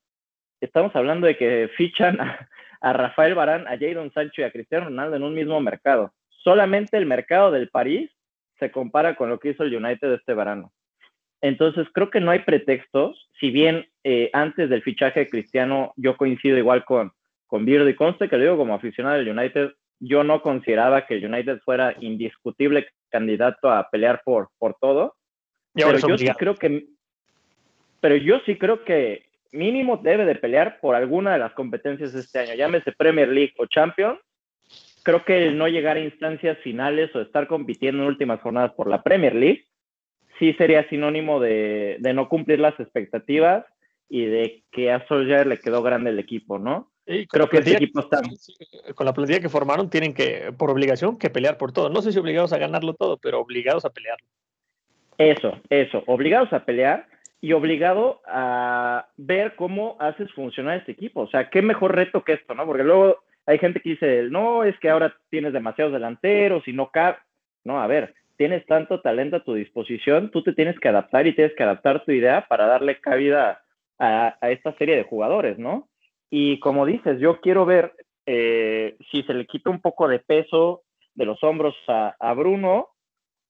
Estamos 0.61 0.95
hablando 0.95 1.27
de 1.27 1.35
que 1.35 1.69
fichan 1.75 2.17
a, 2.81 2.93
Rafael 2.93 3.35
Barán, 3.35 3.67
a 3.67 3.77
Jadon 3.77 4.13
Sancho 4.13 4.39
y 4.39 4.45
a 4.45 4.51
Cristiano 4.53 4.85
Ronaldo 4.85 5.17
en 5.17 5.23
un 5.23 5.35
mismo 5.35 5.59
mercado. 5.59 6.13
Solamente 6.29 6.95
el 6.95 7.05
mercado 7.05 7.51
del 7.51 7.67
París 7.67 8.09
se 8.57 8.71
compara 8.71 9.17
con 9.17 9.29
lo 9.29 9.37
que 9.37 9.49
hizo 9.49 9.63
el 9.63 9.75
United 9.75 10.13
este 10.13 10.33
verano. 10.33 10.71
Entonces, 11.41 11.85
creo 11.93 12.09
que 12.09 12.21
no 12.21 12.31
hay 12.31 12.39
pretextos. 12.39 13.27
Si 13.37 13.51
bien 13.51 13.85
eh, 14.05 14.29
antes 14.31 14.69
del 14.69 14.81
fichaje 14.81 15.19
de 15.19 15.29
Cristiano, 15.29 15.91
yo 15.97 16.15
coincido 16.15 16.57
igual 16.57 16.85
con, 16.85 17.11
con 17.47 17.67
y 17.67 17.95
conste 17.95 18.29
que 18.29 18.37
lo 18.37 18.43
digo 18.43 18.57
como 18.57 18.75
aficionado 18.75 19.17
del 19.17 19.37
United, 19.37 19.71
yo 19.99 20.23
no 20.23 20.41
consideraba 20.41 21.05
que 21.05 21.15
el 21.15 21.25
United 21.25 21.59
fuera 21.65 21.97
indiscutible 21.99 22.87
candidato 23.09 23.69
a 23.69 23.89
pelear 23.89 24.21
por, 24.23 24.49
por 24.57 24.75
todo. 24.79 25.15
Y 25.75 25.83
Pero 25.83 25.97
yo 25.99 26.17
sí 26.17 26.27
creo 26.37 26.55
que, 26.55 26.87
pero 27.99 28.15
yo 28.15 28.39
sí 28.45 28.57
creo 28.57 28.83
que 28.83 29.25
mínimo 29.51 29.97
debe 29.97 30.25
de 30.25 30.35
pelear 30.35 30.79
por 30.79 30.95
alguna 30.95 31.33
de 31.33 31.39
las 31.39 31.53
competencias 31.53 32.13
este 32.13 32.39
año, 32.39 32.53
llámese 32.55 32.91
Premier 32.91 33.29
League 33.29 33.53
o 33.57 33.65
Champions. 33.65 34.19
Creo 35.03 35.23
que 35.23 35.47
el 35.47 35.57
no 35.57 35.67
llegar 35.67 35.97
a 35.97 36.01
instancias 36.01 36.57
finales 36.59 37.15
o 37.15 37.21
estar 37.21 37.47
compitiendo 37.47 38.03
en 38.03 38.09
últimas 38.09 38.41
jornadas 38.41 38.73
por 38.73 38.89
la 38.89 39.01
Premier 39.01 39.33
League 39.33 39.65
sí 40.39 40.53
sería 40.53 40.87
sinónimo 40.89 41.39
de, 41.39 41.97
de 41.99 42.13
no 42.13 42.29
cumplir 42.29 42.59
las 42.59 42.79
expectativas 42.79 43.65
y 44.07 44.25
de 44.25 44.63
que 44.71 44.91
a 44.91 45.05
Solskjaer 45.07 45.45
le 45.45 45.59
quedó 45.59 45.83
grande 45.83 46.09
el 46.09 46.19
equipo, 46.19 46.57
¿no? 46.57 46.91
Creo 47.05 47.49
que 47.49 47.57
este 47.57 47.71
plantilla- 47.71 47.77
equipo 47.77 47.99
está 48.01 48.21
con 48.93 49.05
la 49.05 49.13
plantilla 49.13 49.39
que 49.39 49.49
formaron 49.49 49.89
tienen 49.89 50.13
que, 50.13 50.53
por 50.57 50.69
obligación, 50.69 51.17
que 51.17 51.29
pelear 51.29 51.57
por 51.57 51.71
todo. 51.71 51.89
No 51.89 52.01
sé 52.01 52.11
si 52.11 52.19
obligados 52.19 52.53
a 52.53 52.57
ganarlo 52.59 52.93
todo, 52.93 53.17
pero 53.17 53.39
obligados 53.39 53.83
a 53.85 53.89
pelearlo. 53.89 54.27
Eso, 55.17 55.59
eso, 55.69 56.03
obligados 56.05 56.53
a 56.53 56.63
pelear 56.65 57.07
y 57.41 57.53
obligado 57.53 58.21
a 58.25 59.07
ver 59.17 59.55
cómo 59.55 59.97
haces 59.99 60.31
funcionar 60.33 60.77
este 60.77 60.91
equipo. 60.91 61.21
O 61.21 61.29
sea, 61.29 61.49
qué 61.49 61.61
mejor 61.61 61.95
reto 61.95 62.23
que 62.23 62.33
esto, 62.33 62.53
¿no? 62.53 62.65
Porque 62.65 62.83
luego 62.83 63.17
hay 63.45 63.57
gente 63.57 63.81
que 63.81 63.89
dice, 63.89 64.23
no, 64.29 64.63
es 64.63 64.77
que 64.79 64.89
ahora 64.89 65.15
tienes 65.29 65.51
demasiados 65.51 65.91
delanteros 65.93 66.67
y 66.67 66.73
no 66.73 66.91
cabe. 66.91 67.17
No, 67.65 67.81
a 67.81 67.87
ver, 67.87 68.13
tienes 68.37 68.65
tanto 68.67 69.01
talento 69.01 69.37
a 69.37 69.43
tu 69.43 69.55
disposición, 69.55 70.31
tú 70.31 70.43
te 70.43 70.53
tienes 70.53 70.79
que 70.79 70.87
adaptar 70.87 71.27
y 71.27 71.33
tienes 71.35 71.53
que 71.55 71.63
adaptar 71.63 72.05
tu 72.05 72.11
idea 72.11 72.47
para 72.47 72.67
darle 72.67 73.01
cabida 73.01 73.61
a, 73.97 74.37
a 74.39 74.51
esta 74.51 74.73
serie 74.77 74.95
de 74.95 75.03
jugadores, 75.03 75.57
¿no? 75.57 75.88
Y 76.29 76.59
como 76.59 76.85
dices, 76.85 77.19
yo 77.19 77.41
quiero 77.41 77.65
ver 77.65 77.93
eh, 78.25 78.95
si 79.11 79.23
se 79.23 79.33
le 79.33 79.45
quita 79.45 79.69
un 79.69 79.81
poco 79.81 80.07
de 80.07 80.19
peso 80.19 80.83
de 81.15 81.25
los 81.25 81.43
hombros 81.43 81.75
a, 81.87 82.33
Bruno, 82.33 82.89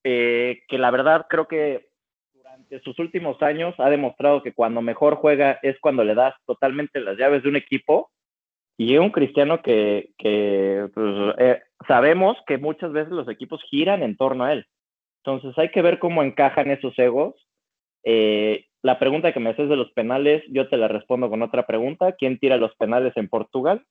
eh, 0.04 0.62
que 0.68 0.78
la 0.78 0.90
verdad 0.90 1.28
creo 1.30 1.48
que 1.48 1.90
durante 2.34 2.80
sus 2.80 2.98
últimos 3.00 3.42
años 3.42 3.76
ha 3.78 3.90
demostrado 3.90 4.42
que 4.42 4.54
cuando 4.54 4.82
mejor 4.82 5.16
juega 5.16 5.60
es 5.62 5.78
cuando 5.82 6.04
le 6.04 6.16
das 6.16 6.34
totalmente 6.46 7.02
las 7.02 7.18
llaves 7.18 7.44
de 7.44 7.50
un 7.50 7.58
equipo. 7.58 8.10
Y 8.78 8.96
es 8.96 9.02
un 9.02 9.12
cristiano 9.12 9.62
que, 9.62 10.12
que 10.18 10.88
pues, 10.94 11.36
eh, 11.38 11.62
sabemos 11.86 12.38
que 12.48 12.58
muchas 12.58 12.94
veces 12.94 13.12
los 13.12 13.28
equipos 13.28 13.62
giran 13.70 14.04
en 14.04 14.16
torno 14.16 14.46
a 14.46 14.54
él. 14.54 14.66
Entonces 15.24 15.58
hay 15.58 15.70
que 15.70 15.82
ver 15.82 16.00
cómo 16.00 16.24
encajan 16.24 16.72
esos 16.72 16.98
egos. 16.98 17.36
Eh, 18.04 18.66
la 18.82 18.98
pregunta 19.00 19.34
que 19.34 19.40
me 19.40 19.50
haces 19.50 19.68
de 19.70 19.76
los 19.76 19.92
penales, 19.92 20.44
yo 20.50 20.70
te 20.70 20.78
la 20.78 20.88
respondo 20.88 21.30
con 21.30 21.42
otra 21.42 21.66
pregunta. 21.66 22.14
¿Quién 22.14 22.40
tira 22.40 22.58
los 22.58 22.76
penales 22.76 23.14
en 23.18 23.28
Portugal? 23.28 23.86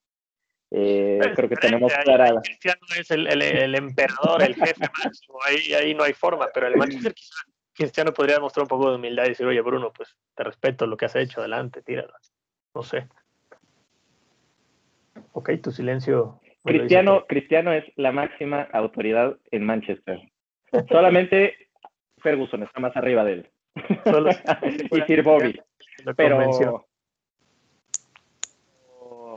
Eh, 0.70 1.18
Es 1.20 1.34
creo 1.34 1.48
que 1.48 1.56
tenemos 1.56 1.92
ahí- 1.94 2.04
clara 2.04 2.32
la... 2.32 2.40
Cristiano 2.42 2.80
es 2.98 3.10
el, 3.10 3.26
el- 3.26 3.42
el 3.42 3.74
emperador, 3.74 4.42
el 4.42 4.54
jefe 4.54 4.86
máximo, 5.04 5.38
ahí, 5.46 5.72
ahí 5.74 5.94
no 5.94 6.04
hay 6.04 6.12
forma, 6.12 6.48
pero 6.52 6.66
el 6.66 6.76
Manchester 6.76 7.14
quizá 7.14 7.34
Cristiano 7.74 8.12
podría 8.12 8.38
mostrar 8.40 8.64
un 8.64 8.68
poco 8.68 8.90
de 8.90 8.96
humildad 8.96 9.24
y 9.24 9.28
decir, 9.30 9.46
oye 9.46 9.60
Bruno, 9.62 9.92
pues 9.96 10.16
te 10.34 10.42
respeto 10.44 10.86
lo 10.86 10.96
que 10.96 11.06
has 11.06 11.16
hecho, 11.16 11.40
adelante, 11.40 11.80
tíralo. 11.82 12.12
No 12.74 12.82
sé. 12.82 13.06
Ok, 15.32 15.50
tu 15.62 15.70
silencio. 15.70 16.40
Cristiano. 16.64 17.24
Cristiano 17.26 17.72
es 17.72 17.84
la 17.96 18.12
máxima 18.12 18.62
autoridad 18.72 19.36
en 19.50 19.64
Manchester. 19.64 20.20
Solamente 20.88 21.54
Ferguson 22.18 22.62
está 22.64 22.80
más 22.80 22.96
arriba 22.96 23.24
de 23.24 23.32
él. 23.32 23.50
Solo- 24.04 24.30
y 24.92 25.00
Sir 25.06 25.22
Bobby. 25.22 25.60
Pero, 26.16 26.86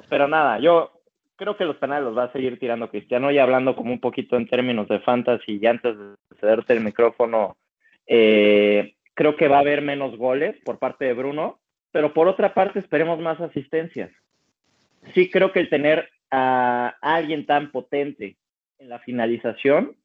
pero 0.10 0.28
nada, 0.28 0.60
yo 0.60 0.92
creo 1.36 1.58
que 1.58 1.66
los 1.66 1.78
penales 1.78 2.06
los 2.06 2.18
va 2.18 2.26
a 2.26 2.32
seguir 2.32 2.60
tirando 2.60 2.90
Cristiano 2.90 3.32
y 3.32 3.40
hablando 3.40 3.76
como 3.76 3.92
un 3.92 4.00
poquito 4.00 4.38
en 4.38 4.48
términos 4.48 4.88
de 4.88 5.00
fantasy 5.00 5.60
y 5.62 5.66
antes 5.66 5.98
de 5.98 6.16
cederte 6.40 6.74
el 6.74 6.82
micrófono, 6.82 7.58
eh, 8.06 8.96
creo 9.14 9.36
que 9.36 9.48
va 9.48 9.58
a 9.58 9.62
haber 9.62 9.82
menos 9.82 10.18
goles 10.18 10.56
por 10.64 10.78
parte 10.78 11.06
de 11.06 11.14
Bruno, 11.14 11.60
pero 11.92 12.14
por 12.14 12.28
otra 12.28 12.54
parte 12.54 12.80
esperemos 12.80 13.20
más 13.20 13.40
asistencias. 13.42 14.12
Sí 15.14 15.30
creo 15.32 15.52
que 15.52 15.60
el 15.62 15.70
tener 15.70 16.10
a 16.30 16.96
alguien 17.02 17.46
tan 17.46 17.72
potente 17.72 18.38
en 18.78 18.90
la 18.90 19.00
finalización 19.00 19.96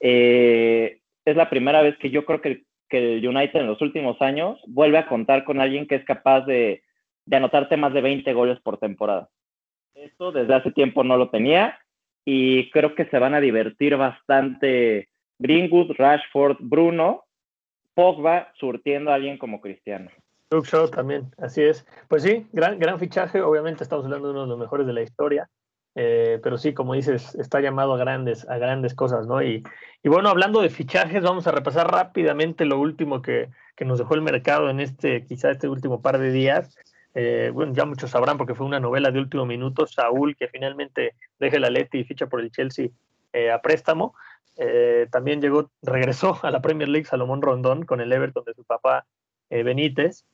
eh, 0.00 1.00
es 1.24 1.36
la 1.36 1.50
primera 1.50 1.82
vez 1.82 1.96
que 1.98 2.10
yo 2.10 2.24
creo 2.24 2.40
que 2.40 2.48
el, 2.48 2.66
que 2.90 3.16
el 3.16 3.26
United 3.26 3.60
en 3.60 3.66
los 3.66 3.80
últimos 3.80 4.20
años 4.20 4.60
vuelve 4.66 4.98
a 4.98 5.06
contar 5.06 5.44
con 5.44 5.60
alguien 5.60 5.86
que 5.86 5.94
es 5.94 6.04
capaz 6.04 6.42
de, 6.42 6.82
de 7.24 7.36
anotarte 7.36 7.76
más 7.76 7.94
de 7.94 8.02
20 8.02 8.32
goles 8.34 8.60
por 8.60 8.76
temporada. 8.78 9.30
Esto 9.94 10.32
desde 10.32 10.54
hace 10.54 10.72
tiempo 10.72 11.04
no 11.04 11.16
lo 11.16 11.30
tenía 11.30 11.78
y 12.24 12.70
creo 12.70 12.94
que 12.94 13.06
se 13.06 13.18
van 13.18 13.34
a 13.34 13.40
divertir 13.40 13.96
bastante 13.96 15.08
Greenwood, 15.38 15.92
Rashford, 15.96 16.58
Bruno, 16.60 17.24
Pogba 17.94 18.52
surtiendo 18.58 19.10
a 19.10 19.14
alguien 19.14 19.38
como 19.38 19.60
Cristiano. 19.60 20.10
Luke 20.50 20.68
Shaw 20.68 20.90
también, 20.90 21.30
así 21.38 21.62
es. 21.62 21.86
Pues 22.08 22.22
sí, 22.22 22.46
gran, 22.52 22.78
gran 22.78 22.98
fichaje. 22.98 23.40
Obviamente 23.40 23.84
estamos 23.84 24.04
hablando 24.04 24.28
de 24.28 24.32
uno 24.32 24.42
de 24.42 24.48
los 24.48 24.58
mejores 24.58 24.86
de 24.86 24.92
la 24.92 25.02
historia. 25.02 25.48
Eh, 25.96 26.38
pero 26.42 26.56
sí, 26.56 26.72
como 26.72 26.94
dices, 26.94 27.34
está 27.34 27.60
llamado 27.60 27.94
a 27.94 27.98
grandes, 27.98 28.48
a 28.48 28.58
grandes 28.58 28.94
cosas, 28.94 29.26
¿no? 29.26 29.42
Y, 29.42 29.64
y 30.02 30.08
bueno, 30.08 30.28
hablando 30.28 30.60
de 30.60 30.70
fichajes, 30.70 31.22
vamos 31.22 31.46
a 31.46 31.50
repasar 31.50 31.90
rápidamente 31.90 32.64
lo 32.64 32.78
último 32.78 33.22
que, 33.22 33.48
que 33.76 33.84
nos 33.84 33.98
dejó 33.98 34.14
el 34.14 34.22
mercado 34.22 34.70
en 34.70 34.80
este, 34.80 35.24
quizá 35.26 35.50
este 35.50 35.68
último 35.68 36.00
par 36.00 36.18
de 36.18 36.30
días. 36.30 36.76
Eh, 37.14 37.50
bueno, 37.52 37.72
ya 37.74 37.84
muchos 37.84 38.10
sabrán 38.10 38.38
porque 38.38 38.54
fue 38.54 38.66
una 38.66 38.78
novela 38.78 39.10
de 39.10 39.18
último 39.18 39.46
minuto. 39.46 39.86
Saúl, 39.86 40.36
que 40.36 40.48
finalmente 40.48 41.14
deja 41.38 41.56
el 41.56 41.64
Atleti 41.64 41.98
y 41.98 42.04
ficha 42.04 42.28
por 42.28 42.40
el 42.40 42.52
Chelsea 42.52 42.88
eh, 43.32 43.50
a 43.50 43.60
préstamo. 43.60 44.14
También 45.10 45.40
llegó, 45.40 45.70
regresó 45.80 46.38
a 46.42 46.50
la 46.50 46.60
Premier 46.60 46.88
League 46.88 47.06
Salomón 47.06 47.40
Rondón 47.40 47.86
con 47.86 48.02
el 48.02 48.12
Everton 48.12 48.44
de 48.44 48.52
su 48.52 48.62
papá 48.62 49.06
Benítez. 49.48 50.26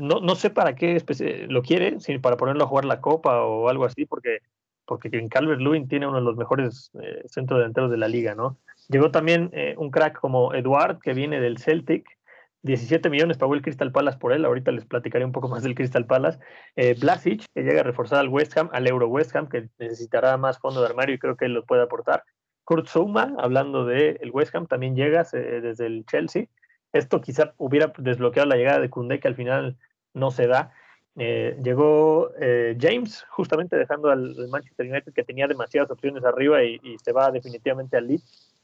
No, 0.00 0.20
no 0.20 0.34
sé 0.34 0.48
para 0.48 0.74
qué 0.74 0.98
lo 1.48 1.60
quiere, 1.60 2.00
si 2.00 2.18
para 2.18 2.38
ponerlo 2.38 2.64
a 2.64 2.68
jugar 2.68 2.86
la 2.86 3.02
Copa 3.02 3.44
o 3.44 3.68
algo 3.68 3.84
así, 3.84 4.06
porque, 4.06 4.38
porque 4.86 5.08
en 5.12 5.28
Calvert 5.28 5.60
Lewin 5.60 5.88
tiene 5.88 6.06
uno 6.06 6.18
de 6.18 6.24
los 6.24 6.36
mejores 6.36 6.90
eh, 7.02 7.22
centros 7.26 7.58
delanteros 7.58 7.90
de 7.90 7.96
la 7.96 8.08
liga, 8.08 8.34
¿no? 8.34 8.58
Llegó 8.88 9.10
también 9.10 9.50
un 9.78 9.90
crack 9.90 10.20
como 10.20 10.54
Eduard, 10.54 11.00
que 11.00 11.12
viene 11.12 11.40
del 11.40 11.58
Celtic, 11.58 12.06
17 12.66 13.08
millones 13.08 13.38
pagó 13.38 13.54
el 13.54 13.62
Crystal 13.62 13.92
Palace 13.92 14.18
por 14.18 14.32
él. 14.32 14.44
Ahorita 14.44 14.72
les 14.72 14.84
platicaré 14.84 15.24
un 15.24 15.32
poco 15.32 15.48
más 15.48 15.62
del 15.62 15.74
Crystal 15.74 16.04
Palace. 16.04 16.38
Eh, 16.74 16.94
Blasic, 17.00 17.44
que 17.54 17.62
llega 17.62 17.80
a 17.80 17.84
reforzar 17.84 18.18
al 18.18 18.28
West 18.28 18.56
Ham, 18.58 18.68
al 18.72 18.86
Euro 18.86 19.08
West 19.08 19.34
Ham, 19.34 19.48
que 19.48 19.68
necesitará 19.78 20.36
más 20.36 20.58
fondo 20.58 20.80
de 20.80 20.88
armario 20.88 21.14
y 21.14 21.18
creo 21.18 21.36
que 21.36 21.46
él 21.46 21.54
lo 21.54 21.64
puede 21.64 21.82
aportar. 21.82 22.24
Kurt 22.64 22.88
Zouma, 22.88 23.34
hablando 23.38 23.86
del 23.86 24.18
el 24.20 24.30
West 24.32 24.54
Ham, 24.54 24.66
también 24.66 24.96
llega 24.96 25.22
desde 25.22 25.86
el 25.86 26.04
Chelsea. 26.06 26.46
Esto 26.92 27.20
quizá 27.20 27.54
hubiera 27.56 27.92
desbloqueado 27.96 28.48
la 28.48 28.56
llegada 28.56 28.80
de 28.80 28.90
Koundé, 28.90 29.20
que 29.20 29.28
al 29.28 29.36
final 29.36 29.78
no 30.12 30.30
se 30.32 30.48
da. 30.48 30.72
Eh, 31.18 31.58
llegó 31.62 32.30
eh, 32.38 32.76
James, 32.78 33.24
justamente 33.30 33.76
dejando 33.76 34.10
al, 34.10 34.34
Manchester 34.50 34.86
United, 34.90 35.12
que 35.12 35.24
tenía 35.24 35.46
demasiadas 35.46 35.90
opciones 35.90 36.24
arriba 36.24 36.62
y, 36.62 36.78
y 36.82 36.98
se 36.98 37.12
va 37.12 37.30
definitivamente 37.30 37.96
al 37.96 38.06
Leeds. 38.06 38.54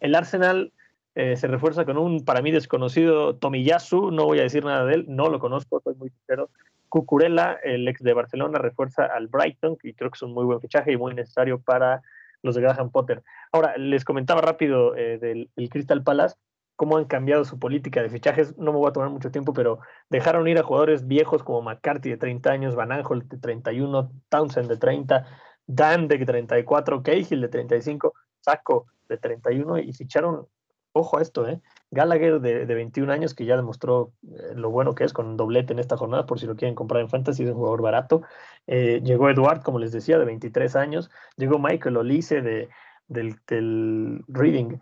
El 0.00 0.14
Arsenal 0.14 0.72
eh, 1.16 1.36
se 1.36 1.48
refuerza 1.48 1.84
con 1.84 1.98
un 1.98 2.24
para 2.24 2.40
mí 2.40 2.52
desconocido 2.52 3.34
Tomiyasu, 3.34 4.10
no 4.12 4.26
voy 4.26 4.38
a 4.38 4.44
decir 4.44 4.64
nada 4.64 4.84
de 4.84 4.94
él, 4.94 5.06
no 5.08 5.28
lo 5.28 5.40
conozco, 5.40 5.80
soy 5.82 5.94
muy 5.96 6.10
sincero. 6.10 6.50
Cucurella, 6.88 7.58
el 7.62 7.86
ex 7.88 8.02
de 8.02 8.14
Barcelona, 8.14 8.58
refuerza 8.58 9.06
al 9.06 9.28
Brighton, 9.28 9.76
y 9.82 9.92
creo 9.94 10.10
que 10.10 10.16
es 10.16 10.22
un 10.22 10.32
muy 10.32 10.44
buen 10.44 10.60
fichaje 10.60 10.92
y 10.92 10.96
muy 10.96 11.14
necesario 11.14 11.60
para 11.60 12.02
los 12.42 12.54
de 12.54 12.62
Graham 12.62 12.90
Potter. 12.90 13.22
Ahora, 13.52 13.76
les 13.76 14.04
comentaba 14.04 14.40
rápido 14.40 14.96
eh, 14.96 15.18
del 15.18 15.68
Crystal 15.68 16.02
Palace, 16.02 16.36
cómo 16.80 16.96
han 16.96 17.04
cambiado 17.04 17.44
su 17.44 17.58
política 17.58 18.02
de 18.02 18.08
fichajes. 18.08 18.56
No 18.56 18.72
me 18.72 18.78
voy 18.78 18.88
a 18.88 18.92
tomar 18.94 19.10
mucho 19.10 19.30
tiempo, 19.30 19.52
pero 19.52 19.80
dejaron 20.08 20.48
ir 20.48 20.58
a 20.58 20.62
jugadores 20.62 21.06
viejos 21.06 21.42
como 21.42 21.60
McCarthy 21.60 22.08
de 22.08 22.16
30 22.16 22.50
años, 22.50 22.74
Van 22.74 22.90
Aanholt 22.90 23.30
de 23.30 23.36
31, 23.36 24.10
Townsend 24.30 24.66
de 24.66 24.78
30, 24.78 25.26
Dan 25.66 26.08
de 26.08 26.24
34, 26.24 27.02
Cahill 27.02 27.42
de 27.42 27.48
35, 27.48 28.14
Saco 28.40 28.86
de 29.10 29.18
31 29.18 29.78
y 29.80 29.92
ficharon 29.92 30.46
ojo 30.92 31.18
a 31.18 31.20
esto, 31.20 31.46
¿eh? 31.46 31.60
Gallagher 31.90 32.40
de, 32.40 32.64
21 32.64 33.12
años 33.12 33.34
que 33.34 33.44
ya 33.44 33.56
demostró 33.56 34.14
eh, 34.22 34.54
lo 34.54 34.70
bueno 34.70 34.94
que 34.94 35.04
es 35.04 35.12
con 35.12 35.36
doblete 35.36 35.74
en 35.74 35.80
esta 35.80 35.98
jornada, 35.98 36.24
por 36.24 36.40
si 36.40 36.46
lo 36.46 36.56
quieren 36.56 36.74
comprar 36.74 37.02
en 37.02 37.10
Fantasy, 37.10 37.42
es 37.42 37.50
un 37.50 37.56
jugador 37.56 37.82
barato. 37.82 38.22
Eh, 38.66 39.02
llegó 39.04 39.28
Eduard, 39.28 39.62
como 39.62 39.78
les 39.78 39.92
decía, 39.92 40.18
de 40.18 40.24
23 40.24 40.76
años. 40.76 41.10
Llegó 41.36 41.58
Michael 41.58 41.98
Olise 41.98 42.40
de, 42.40 42.70
del, 43.06 44.24
Reading, 44.28 44.78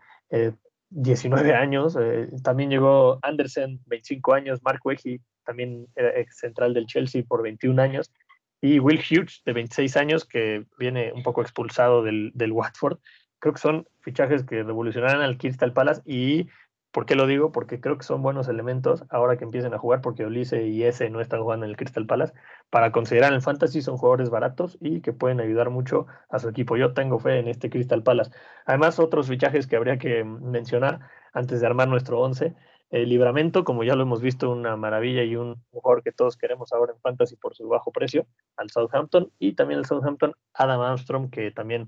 19 0.91 1.49
eh, 1.49 1.55
años. 1.55 1.97
también 2.43 2.71
llegó 2.71 3.19
Anderson, 3.23 3.81
25 3.87 4.35
años. 4.35 4.61
Mark 4.63 4.81
Wehi, 4.85 5.21
también 5.45 5.87
ex 5.97 6.39
central 6.39 6.75
del 6.75 6.87
Chelsea 6.87 7.23
por 7.27 7.43
21 7.43 7.81
años. 7.81 8.13
Y 8.61 8.81
Will 8.81 8.99
Hughes, 8.99 9.43
de 9.45 9.53
26 9.53 9.97
años, 9.97 10.25
que 10.25 10.65
viene 10.79 11.13
un 11.13 11.23
poco 11.23 11.43
expulsado 11.43 12.03
del, 12.03 12.33
del 12.35 12.53
Watford 12.53 12.99
creo 13.39 13.55
que 13.55 13.61
son 13.61 13.87
fichajes 14.01 14.45
que 14.45 14.63
revolucionarán 14.63 15.23
al 15.23 15.39
Crystal 15.39 15.73
Palace 15.73 16.03
y 16.05 16.49
¿por 16.91 17.07
qué 17.07 17.15
lo 17.15 17.27
digo? 17.27 17.53
Porque 17.53 17.81
creo 17.81 17.99
que 17.99 18.05
son 18.05 18.23
buenos 18.23 18.49
elementos 18.49 19.05
ahora 19.11 19.37
que 19.37 19.45
empiecen 19.45 19.75
a 19.75 19.79
jugar 19.79 20.01
porque 20.01 20.25
Ulisse 20.25 20.67
y 20.67 20.85
ese 20.85 21.11
no 21.11 21.21
están 21.21 21.43
jugando 21.43 21.67
en 21.67 21.71
el 21.71 21.77
Crystal 21.77 22.07
Palace 22.07 22.35
para 22.71 22.93
considerar 22.93 23.33
el 23.33 23.43
fantasy 23.43 23.83
son 23.83 23.97
jugadores 23.97 24.31
baratos 24.31 24.79
y 24.81 25.01
que 25.01 25.13
pueden 25.13 25.41
ayudar 25.41 25.71
mucho 25.71 26.07
a 26.29 26.39
su 26.39 26.49
equipo. 26.49 26.77
Yo 26.77 26.95
tengo 26.95 27.19
fe 27.19 27.39
en 27.39 27.49
este 27.49 27.71
Crystal 27.71 28.03
Palace. 28.03 28.31
Además, 28.67 28.99
otros 28.99 29.29
fichajes 29.29 29.67
que 29.67 29.77
habría 29.77 29.99
que 29.99 30.25
mencionar 30.25 31.01
antes 31.33 31.61
de 31.61 31.67
armar 31.67 31.89
nuestro 31.89 32.21
11 32.21 32.55
el 32.91 33.09
Libramento, 33.09 33.65
como 33.65 33.85
ya 33.85 33.95
lo 33.95 34.03
hemos 34.03 34.23
visto, 34.23 34.51
una 34.51 34.77
maravilla 34.77 35.23
y 35.23 35.37
un 35.37 35.63
jugador 35.71 36.03
que 36.03 36.13
todos 36.13 36.37
queremos 36.37 36.73
ahora 36.73 36.93
en 36.95 37.01
Fantasy 37.01 37.37
por 37.37 37.55
su 37.55 37.69
bajo 37.69 37.93
precio, 37.93 38.27
al 38.57 38.71
Southampton, 38.71 39.31
y 39.39 39.53
también 39.55 39.81
el 39.81 39.87
Southampton, 39.87 40.33
Adam 40.55 40.81
Armstrong, 40.81 41.31
que 41.31 41.51
también 41.51 41.87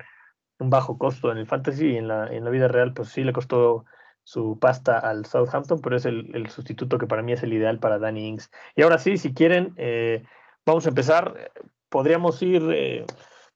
un 0.58 0.68
bajo 0.68 0.98
costo 0.98 1.32
en 1.32 1.38
el 1.38 1.46
fantasy 1.46 1.92
y 1.92 1.96
en 1.96 2.06
la, 2.06 2.26
en 2.26 2.44
la 2.44 2.50
vida 2.50 2.68
real, 2.68 2.92
pues 2.92 3.08
sí 3.08 3.24
le 3.24 3.32
costó 3.32 3.86
su 4.30 4.60
pasta 4.60 4.96
al 4.96 5.26
Southampton, 5.26 5.80
pero 5.80 5.96
es 5.96 6.06
el, 6.06 6.48
sustituto 6.50 6.98
que 6.98 7.08
para 7.08 7.20
mí 7.20 7.32
es 7.32 7.42
el 7.42 7.52
ideal 7.52 7.80
para 7.80 7.98
Danny 7.98 8.28
Ings. 8.28 8.48
Y 8.76 8.82
ahora 8.82 8.98
sí, 8.98 9.18
si 9.18 9.34
quieren, 9.34 9.74
eh, 9.76 10.22
vamos 10.64 10.86
a 10.86 10.90
empezar. 10.90 11.50
Podríamos 11.88 12.40
ir, 12.40 12.62
eh, 12.72 13.04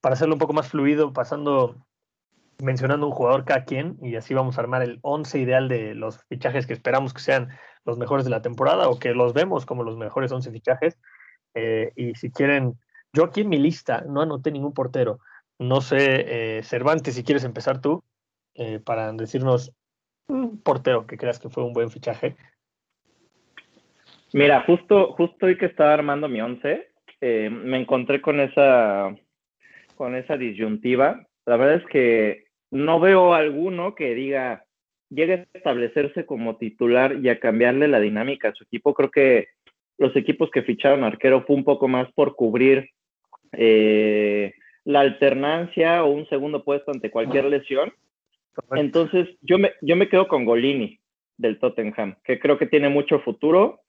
para 0.01 0.15
hacerlo 0.15 0.35
un 0.35 0.41
poco 0.41 0.53
más 0.53 0.67
fluido, 0.67 1.13
pasando, 1.13 1.77
mencionando 2.59 3.07
un 3.07 3.13
jugador 3.13 3.45
cada 3.45 3.65
quien, 3.65 3.99
y 4.03 4.17
así 4.17 4.35
vamos 4.35 4.59
a 4.59 4.63
armar 4.63 4.83
el 4.83 4.99
11 5.03 5.39
ideal 5.39 5.69
de 5.69 5.95
los 5.95 6.25
fichajes 6.25 6.67
que 6.67 6.73
esperamos 6.73 7.15
que 7.15 7.21
sean 7.21 7.51
los 7.85 7.97
mejores 7.97 8.25
de 8.25 8.33
la 8.33 8.43
temporada 8.43 8.89
o 8.89 8.99
que 8.99 9.15
los 9.15 9.33
vemos 9.33 9.67
como 9.67 9.85
los 9.85 9.97
mejores 9.97 10.33
11 10.33 10.51
fichajes. 10.51 10.99
Eh, 11.55 11.93
y 11.95 12.17
si 12.17 12.33
quieren, 12.33 12.81
yo 13.13 13.23
aquí 13.23 13.43
en 13.43 13.49
mi 13.49 13.59
lista 13.59 14.03
no 14.09 14.23
anoté 14.23 14.51
ningún 14.51 14.75
portero. 14.75 15.21
No 15.57 15.81
sé, 15.81 16.63
Cervantes, 16.65 17.15
si 17.15 17.23
quieres 17.23 17.45
empezar 17.45 17.81
tú 17.81 18.03
para 18.85 19.13
decirnos 19.13 19.73
un 20.29 20.61
portero 20.61 21.07
que 21.07 21.17
creas 21.17 21.39
que 21.39 21.49
fue 21.49 21.65
un 21.65 21.73
buen 21.73 21.91
fichaje. 21.91 22.37
Mira, 24.33 24.63
justo, 24.63 25.13
justo 25.13 25.47
hoy 25.47 25.57
que 25.57 25.67
estaba 25.67 25.95
armando 25.95 26.29
mi 26.29 26.41
once, 26.41 26.89
eh, 27.21 27.49
me 27.51 27.81
encontré 27.81 28.21
con 28.21 28.41
esa, 28.41 29.15
con 29.95 30.17
esa 30.17 30.37
disyuntiva. 30.37 31.27
La 31.47 31.57
verdad 31.57 31.77
es 31.77 31.87
que 31.87 32.45
no 32.71 32.99
veo 32.99 33.35
alguno 33.35 33.95
que 33.95 34.15
diga, 34.15 34.65
llegue 35.09 35.35
a 35.35 35.47
establecerse 35.57 36.27
como 36.27 36.57
titular 36.57 37.17
y 37.23 37.29
a 37.29 37.39
cambiarle 37.39 37.87
la 37.87 38.01
dinámica 38.01 38.49
a 38.49 38.55
su 38.55 38.65
equipo. 38.65 38.95
Creo 38.95 39.11
que 39.11 39.49
los 39.99 40.15
equipos 40.17 40.51
que 40.51 40.63
ficharon 40.63 41.05
arquero 41.05 41.45
fue 41.47 41.57
un 41.57 41.65
poco 41.65 41.87
más 41.87 42.11
por 42.13 42.35
cubrir 42.35 42.91
eh, 43.53 44.53
la 44.85 45.01
alternancia 45.01 46.03
o 46.03 46.11
un 46.11 46.29
segundo 46.29 46.65
puesto 46.65 46.91
ante 46.91 47.11
cualquier 47.11 47.45
lesión. 47.45 47.93
Entonces, 48.73 49.29
yo 49.41 49.59
me, 49.59 49.73
yo 49.83 49.97
me 49.97 50.09
quedo 50.09 50.29
con 50.29 50.45
Golini 50.45 51.01
del 51.37 51.59
Tottenham, 51.59 52.17
que 52.25 52.39
creo 52.39 52.59
que 52.59 52.67
tiene 52.67 52.89
mucho 52.89 53.21
futuro. 53.21 53.81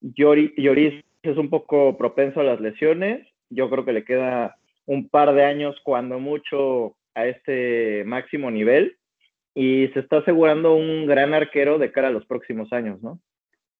Lloris 0.00 1.04
es 1.22 1.36
un 1.36 1.50
poco 1.50 1.96
propenso 1.96 2.40
a 2.40 2.44
las 2.44 2.60
lesiones. 2.60 3.26
Yo 3.50 3.68
creo 3.70 3.84
que 3.84 3.92
le 3.92 4.04
queda 4.04 4.56
un 4.86 5.08
par 5.08 5.34
de 5.34 5.44
años, 5.44 5.76
cuando 5.84 6.18
mucho, 6.18 6.96
a 7.14 7.26
este 7.26 8.04
máximo 8.04 8.50
nivel. 8.50 8.96
Y 9.54 9.88
se 9.88 10.00
está 10.00 10.18
asegurando 10.18 10.74
un 10.74 11.06
gran 11.06 11.34
arquero 11.34 11.78
de 11.78 11.92
cara 11.92 12.08
a 12.08 12.12
los 12.12 12.24
próximos 12.24 12.72
años, 12.72 13.02
¿no? 13.02 13.20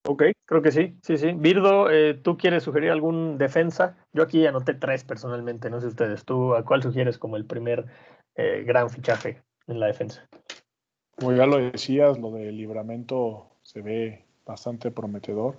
Ok, 0.05 0.25
creo 0.47 0.63
que 0.63 0.73
sí, 0.73 0.97
sí, 1.03 1.17
sí. 1.17 1.33
Virdo, 1.33 1.89
eh, 1.91 2.15
¿tú 2.15 2.37
quieres 2.37 2.65
sugerir 2.65 2.91
algún 2.91 3.39
defensa? 3.39 3.97
Yo 4.13 4.25
aquí 4.25 4.45
anoté 4.45 4.75
tres 4.75 5.05
personalmente, 5.05 5.71
no 5.71 5.81
sé 5.81 5.87
ustedes. 5.87 6.25
¿Tú 6.25 6.55
a 6.55 6.65
cuál 6.65 6.83
sugieres 6.83 7.19
como 7.19 7.37
el 7.37 7.47
primer 7.47 7.87
eh, 8.35 8.65
gran 8.67 8.91
fichaje 8.91 9.43
en 9.73 9.81
la 9.81 9.87
defensa? 9.87 10.27
Como 11.17 11.33
ya 11.33 11.47
lo 11.47 11.59
decías, 11.59 12.19
lo 12.19 12.31
del 12.31 12.57
libramento 12.57 13.47
se 13.63 13.81
ve 13.81 14.25
bastante 14.47 14.91
prometedor. 14.91 15.57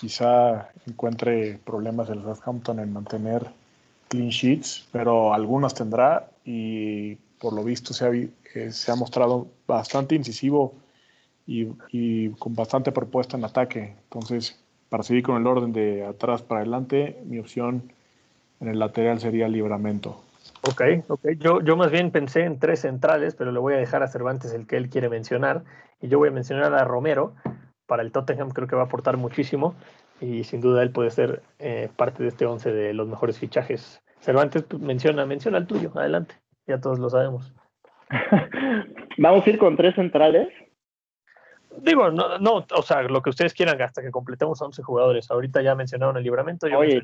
Quizá 0.00 0.70
encuentre 0.86 1.58
problemas 1.64 2.08
el 2.10 2.22
Southampton 2.22 2.78
en 2.80 2.92
mantener 2.92 3.46
clean 4.08 4.30
sheets, 4.30 4.88
pero 4.92 5.32
algunas 5.32 5.74
tendrá 5.74 6.30
y 6.44 7.16
por 7.38 7.52
lo 7.52 7.64
visto 7.64 7.94
se 7.94 8.04
ha, 8.04 8.10
eh, 8.12 8.70
mostrado 8.96 9.48
bastante 9.66 10.14
incisivo 10.14 10.74
y, 11.46 12.28
con 12.30 12.54
bastante 12.54 12.92
propuesta 12.92 13.36
en 13.36 13.44
ataque. 13.44 13.94
Entonces, 14.04 14.58
para 14.88 15.02
seguir 15.02 15.24
con 15.24 15.36
el 15.36 15.46
orden 15.46 15.72
de 15.72 16.04
atrás 16.04 16.42
para 16.42 16.60
adelante, 16.60 17.20
mi 17.24 17.38
opción 17.38 17.92
en 18.60 18.68
el 18.68 18.78
lateral 18.78 19.20
sería 19.20 19.48
Libramento. 19.48 20.22
Ok, 20.62 20.82
ok. 21.08 21.28
Yo, 21.38 21.60
yo 21.62 21.76
más 21.76 21.90
bien 21.90 22.10
pensé 22.10 22.44
en 22.44 22.58
tres 22.58 22.80
centrales, 22.80 23.34
pero 23.34 23.50
le 23.52 23.58
voy 23.58 23.74
a 23.74 23.78
dejar 23.78 24.02
a 24.02 24.08
Cervantes 24.08 24.52
el 24.52 24.66
que 24.66 24.76
él 24.76 24.90
quiere 24.90 25.08
mencionar. 25.08 25.64
Y 26.00 26.08
yo 26.08 26.18
voy 26.18 26.28
a 26.28 26.32
mencionar 26.32 26.74
a 26.74 26.84
Romero. 26.84 27.34
Para 27.86 28.02
el 28.02 28.12
Tottenham 28.12 28.50
creo 28.50 28.68
que 28.68 28.76
va 28.76 28.82
a 28.82 28.84
aportar 28.86 29.16
muchísimo. 29.16 29.74
Y 30.20 30.44
sin 30.44 30.60
duda 30.60 30.82
él 30.82 30.90
puede 30.90 31.10
ser 31.10 31.42
eh, 31.58 31.88
parte 31.96 32.22
de 32.22 32.28
este 32.28 32.44
once 32.44 32.70
de 32.70 32.92
los 32.92 33.08
mejores 33.08 33.38
fichajes. 33.38 34.02
Cervantes, 34.20 34.64
menciona, 34.78 35.24
menciona 35.24 35.58
el 35.58 35.66
tuyo. 35.66 35.92
Adelante. 35.94 36.34
Ya 36.66 36.78
todos 36.78 36.98
lo 36.98 37.08
sabemos. 37.08 37.54
Vamos 39.18 39.46
a 39.46 39.50
ir 39.50 39.58
con 39.58 39.76
tres 39.76 39.94
centrales. 39.94 40.48
Digo, 41.78 42.10
no, 42.10 42.38
no, 42.38 42.66
o 42.74 42.82
sea, 42.82 43.02
lo 43.02 43.22
que 43.22 43.30
ustedes 43.30 43.54
quieran 43.54 43.80
hasta 43.80 44.02
que 44.02 44.10
completemos 44.10 44.60
11 44.60 44.82
jugadores. 44.82 45.30
Ahorita 45.30 45.62
ya 45.62 45.74
mencionaron 45.74 46.16
el 46.16 46.24
libramento, 46.24 46.68
yo 46.68 46.78
Oye, 46.78 47.00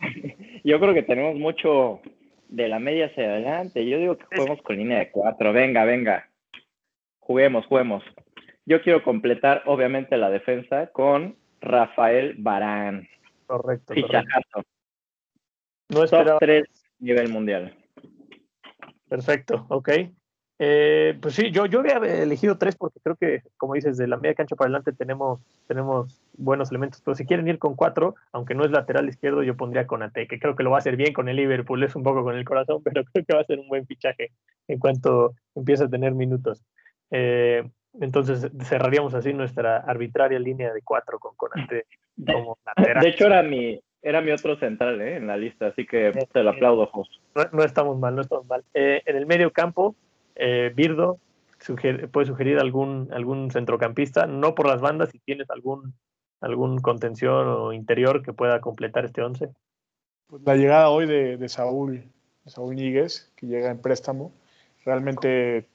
Yo 0.64 0.80
creo 0.80 0.94
que 0.94 1.02
tenemos 1.02 1.36
mucho 1.36 2.00
de 2.54 2.68
la 2.68 2.78
media 2.78 3.06
hacia 3.06 3.24
adelante. 3.24 3.86
Yo 3.86 3.98
digo 3.98 4.16
que 4.16 4.24
juguemos 4.24 4.62
con 4.62 4.76
línea 4.76 4.98
de 4.98 5.10
cuatro. 5.10 5.52
Venga, 5.52 5.84
venga. 5.84 6.30
Juguemos, 7.18 7.66
juguemos. 7.66 8.04
Yo 8.64 8.80
quiero 8.82 9.02
completar, 9.02 9.62
obviamente, 9.66 10.16
la 10.16 10.30
defensa 10.30 10.86
con 10.88 11.36
Rafael 11.60 12.34
Barán. 12.38 13.08
Correcto. 13.46 13.94
Fichajazo. 13.94 14.62
No 15.88 16.04
esperaba. 16.04 16.38
Top 16.38 16.40
3 16.40 16.64
nivel 17.00 17.28
mundial. 17.28 17.76
Perfecto, 19.08 19.66
ok. 19.68 19.90
Eh, 20.66 21.18
pues 21.20 21.34
sí, 21.34 21.50
yo, 21.50 21.66
yo 21.66 21.80
había 21.80 22.22
elegido 22.22 22.56
tres 22.56 22.74
porque 22.74 22.98
creo 23.00 23.16
que, 23.16 23.42
como 23.58 23.74
dices, 23.74 23.98
de 23.98 24.06
la 24.06 24.16
media 24.16 24.34
cancha 24.34 24.56
para 24.56 24.68
adelante 24.68 24.94
tenemos, 24.94 25.40
tenemos 25.66 26.22
buenos 26.38 26.70
elementos. 26.70 27.02
Pero 27.04 27.14
si 27.14 27.26
quieren 27.26 27.46
ir 27.48 27.58
con 27.58 27.74
cuatro, 27.74 28.14
aunque 28.32 28.54
no 28.54 28.64
es 28.64 28.70
lateral 28.70 29.06
izquierdo, 29.06 29.42
yo 29.42 29.58
pondría 29.58 29.86
con 29.86 30.02
Ate, 30.02 30.26
que 30.26 30.38
creo 30.38 30.56
que 30.56 30.62
lo 30.62 30.70
va 30.70 30.76
a 30.76 30.78
hacer 30.78 30.96
bien 30.96 31.12
con 31.12 31.28
el 31.28 31.36
Liverpool, 31.36 31.82
es 31.82 31.94
un 31.94 32.02
poco 32.02 32.24
con 32.24 32.34
el 32.34 32.46
corazón, 32.46 32.82
pero 32.84 33.04
creo 33.04 33.24
que 33.26 33.34
va 33.34 33.42
a 33.42 33.44
ser 33.44 33.58
un 33.58 33.68
buen 33.68 33.86
fichaje 33.86 34.30
en 34.66 34.78
cuanto 34.78 35.34
empiece 35.54 35.84
a 35.84 35.88
tener 35.88 36.14
minutos. 36.14 36.64
Eh, 37.10 37.68
entonces 38.00 38.50
cerraríamos 38.62 39.12
así 39.12 39.34
nuestra 39.34 39.76
arbitraria 39.76 40.38
línea 40.38 40.72
de 40.72 40.80
cuatro 40.80 41.18
con 41.18 41.34
Conate 41.36 41.84
como 42.26 42.56
lateral. 42.64 43.02
De 43.02 43.10
hecho, 43.10 43.26
era 43.26 43.42
mi, 43.42 43.78
era 44.00 44.22
mi 44.22 44.30
otro 44.30 44.56
central 44.56 44.98
¿eh? 45.02 45.16
en 45.16 45.26
la 45.26 45.36
lista, 45.36 45.66
así 45.66 45.84
que 45.84 46.10
te 46.32 46.42
lo 46.42 46.50
aplaudo, 46.50 46.86
Jos. 46.86 47.20
No, 47.34 47.44
no, 47.52 47.64
estamos 47.64 47.98
mal, 47.98 48.14
no 48.14 48.22
estamos 48.22 48.46
mal. 48.46 48.64
Eh, 48.72 49.02
en 49.04 49.16
el 49.16 49.26
medio 49.26 49.52
campo, 49.52 49.94
eh, 50.34 50.72
Birdo 50.74 51.18
puede 52.12 52.26
sugerir 52.26 52.58
algún, 52.58 53.08
algún 53.12 53.50
centrocampista, 53.50 54.26
no 54.26 54.54
por 54.54 54.66
las 54.66 54.80
bandas, 54.80 55.10
si 55.10 55.18
tienes 55.18 55.48
algún, 55.50 55.94
algún 56.40 56.80
contención 56.80 57.48
o 57.48 57.72
interior 57.72 58.22
que 58.22 58.32
pueda 58.32 58.60
completar 58.60 59.04
este 59.04 59.22
once. 59.22 59.48
Pues 60.26 60.42
la 60.44 60.56
llegada 60.56 60.90
hoy 60.90 61.06
de, 61.06 61.36
de 61.36 61.48
Saúl, 61.48 62.04
de 62.44 62.50
Saúl 62.50 62.74
Ñíguez, 62.74 63.32
que 63.36 63.46
llega 63.46 63.70
en 63.70 63.78
préstamo, 63.78 64.32
realmente 64.84 65.66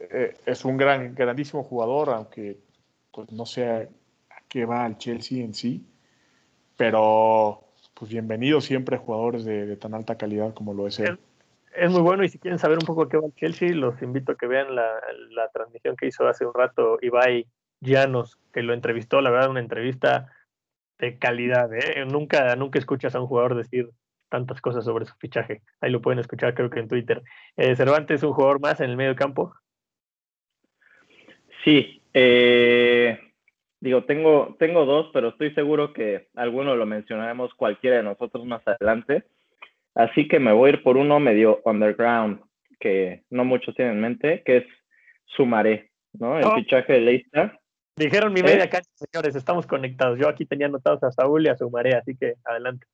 eh, 0.00 0.36
es 0.46 0.64
un 0.64 0.76
gran, 0.76 1.14
grandísimo 1.14 1.64
jugador, 1.64 2.10
aunque 2.10 2.58
pues, 3.12 3.30
no 3.32 3.46
sé 3.46 3.66
a 3.68 3.88
qué 4.48 4.64
va 4.64 4.86
el 4.86 4.96
Chelsea 4.98 5.44
en 5.44 5.54
sí, 5.54 5.84
pero 6.76 7.64
pues 7.94 8.10
bienvenido 8.10 8.60
siempre 8.60 8.96
jugadores 8.96 9.44
de, 9.44 9.66
de, 9.66 9.76
tan 9.76 9.94
alta 9.94 10.16
calidad 10.16 10.54
como 10.54 10.72
lo 10.72 10.86
es 10.86 10.98
él. 10.98 11.18
Es, 11.74 11.90
muy 11.90 12.02
bueno 12.02 12.24
y 12.24 12.28
si 12.28 12.38
quieren 12.38 12.58
saber 12.58 12.78
un 12.78 12.86
poco 12.86 13.08
qué 13.08 13.16
va 13.16 13.26
el 13.26 13.34
Chelsea, 13.34 13.74
los 13.74 14.00
invito 14.02 14.32
a 14.32 14.36
que 14.36 14.46
vean 14.46 14.74
la, 14.74 15.00
la 15.30 15.48
transmisión 15.48 15.96
que 15.96 16.06
hizo 16.06 16.26
hace 16.26 16.44
un 16.46 16.54
rato 16.54 16.98
Ibai 17.00 17.46
Llanos, 17.80 18.38
que 18.52 18.62
lo 18.62 18.74
entrevistó, 18.74 19.20
la 19.20 19.30
verdad, 19.30 19.50
una 19.50 19.60
entrevista 19.60 20.32
de 20.98 21.18
calidad. 21.18 21.72
¿eh? 21.74 22.04
Nunca, 22.06 22.54
nunca 22.56 22.78
escuchas 22.78 23.14
a 23.14 23.20
un 23.20 23.26
jugador 23.26 23.56
decir 23.56 23.90
tantas 24.28 24.60
cosas 24.60 24.84
sobre 24.84 25.04
su 25.04 25.14
fichaje. 25.16 25.60
Ahí 25.80 25.90
lo 25.90 26.00
pueden 26.00 26.20
escuchar, 26.20 26.54
creo 26.54 26.70
que 26.70 26.80
en 26.80 26.88
Twitter. 26.88 27.22
Eh, 27.56 27.76
Cervantes 27.76 28.20
es 28.20 28.22
un 28.22 28.32
jugador 28.32 28.60
más 28.60 28.80
en 28.80 28.90
el 28.90 28.96
medio 28.96 29.14
campo. 29.14 29.52
Sí, 31.64 32.02
eh, 32.14 33.18
digo, 33.80 34.04
tengo, 34.04 34.56
tengo 34.58 34.86
dos, 34.86 35.10
pero 35.12 35.28
estoy 35.28 35.52
seguro 35.54 35.92
que 35.92 36.28
alguno 36.34 36.76
lo 36.76 36.86
mencionaremos 36.86 37.52
cualquiera 37.54 37.98
de 37.98 38.04
nosotros 38.04 38.44
más 38.46 38.66
adelante. 38.66 39.24
Así 39.94 40.26
que 40.28 40.38
me 40.38 40.52
voy 40.52 40.70
a 40.70 40.72
ir 40.74 40.82
por 40.82 40.96
uno 40.96 41.20
medio 41.20 41.60
underground, 41.64 42.40
que 42.80 43.22
no 43.30 43.44
muchos 43.44 43.74
tienen 43.74 43.94
en 43.94 44.00
mente, 44.00 44.42
que 44.44 44.58
es 44.58 44.64
Sumaré, 45.26 45.90
¿no? 46.12 46.38
El 46.38 46.44
oh. 46.44 46.54
fichaje 46.54 46.94
de 46.94 47.00
Leicester. 47.00 47.58
Dijeron 47.96 48.32
mi 48.32 48.40
¿Eh? 48.40 48.44
media 48.44 48.70
cancha, 48.70 48.90
señores, 48.94 49.36
estamos 49.36 49.66
conectados. 49.66 50.18
Yo 50.18 50.28
aquí 50.28 50.46
tenía 50.46 50.66
anotados 50.66 51.02
a 51.02 51.12
Saúl 51.12 51.44
y 51.44 51.48
a 51.48 51.56
Sumaré, 51.56 51.94
así 51.94 52.16
que 52.16 52.34
adelante. 52.44 52.86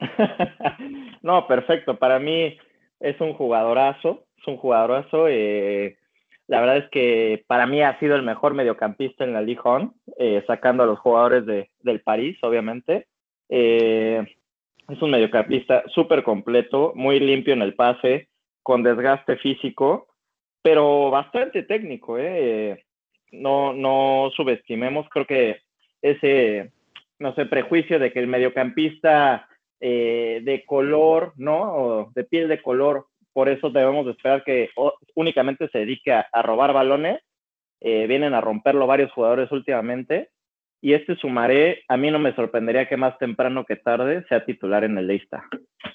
no, 1.22 1.46
perfecto. 1.46 1.98
Para 1.98 2.18
mí 2.18 2.58
es 2.98 3.20
un 3.20 3.34
jugadorazo, 3.34 4.26
es 4.36 4.46
un 4.46 4.56
jugadorazo. 4.56 5.28
Eh, 5.28 5.96
la 6.48 6.60
verdad 6.60 6.78
es 6.78 6.90
que 6.90 7.44
para 7.46 7.66
mí 7.66 7.82
ha 7.82 7.98
sido 8.00 8.16
el 8.16 8.22
mejor 8.22 8.54
mediocampista 8.54 9.22
en 9.22 9.32
la 9.32 9.42
Ligue 9.42 9.60
1, 9.64 9.94
eh, 10.18 10.42
sacando 10.46 10.82
a 10.82 10.86
los 10.86 10.98
jugadores 10.98 11.46
de, 11.46 11.70
del 11.80 12.00
París, 12.00 12.36
obviamente. 12.42 13.06
Eh, 13.48 14.24
es 14.90 15.02
un 15.02 15.10
mediocampista 15.10 15.84
súper 15.88 16.22
completo, 16.22 16.92
muy 16.94 17.20
limpio 17.20 17.54
en 17.54 17.62
el 17.62 17.74
pase, 17.74 18.28
con 18.62 18.82
desgaste 18.82 19.36
físico, 19.36 20.08
pero 20.62 21.10
bastante 21.10 21.62
técnico. 21.62 22.18
¿eh? 22.18 22.84
No, 23.32 23.72
no 23.72 24.30
subestimemos, 24.36 25.08
creo 25.08 25.26
que 25.26 25.60
ese, 26.02 26.72
no 27.18 27.34
sé, 27.34 27.46
prejuicio 27.46 27.98
de 27.98 28.12
que 28.12 28.18
el 28.18 28.26
mediocampista 28.26 29.48
eh, 29.80 30.40
de 30.42 30.64
color, 30.64 31.32
¿no? 31.36 31.74
O 31.74 32.12
de 32.14 32.24
piel 32.24 32.48
de 32.48 32.60
color 32.60 33.06
por 33.32 33.48
eso 33.48 33.70
debemos 33.70 34.06
esperar 34.06 34.42
que 34.44 34.70
únicamente 35.14 35.68
se 35.68 35.78
dedique 35.78 36.12
a, 36.12 36.42
robar 36.42 36.72
balones. 36.72 37.20
Eh, 37.80 38.06
vienen 38.06 38.34
a 38.34 38.40
romperlo 38.40 38.86
varios 38.86 39.12
jugadores 39.12 39.50
últimamente. 39.52 40.30
Y 40.82 40.94
este 40.94 41.14
Sumaré, 41.16 41.82
a 41.88 41.96
mí 41.96 42.10
no 42.10 42.18
me 42.18 42.34
sorprendería 42.34 42.88
que 42.88 42.96
más 42.96 43.18
temprano 43.18 43.66
que 43.66 43.76
tarde 43.76 44.24
sea 44.28 44.44
titular 44.46 44.82
en 44.84 44.96
el 44.96 45.06
Leicester. 45.06 45.40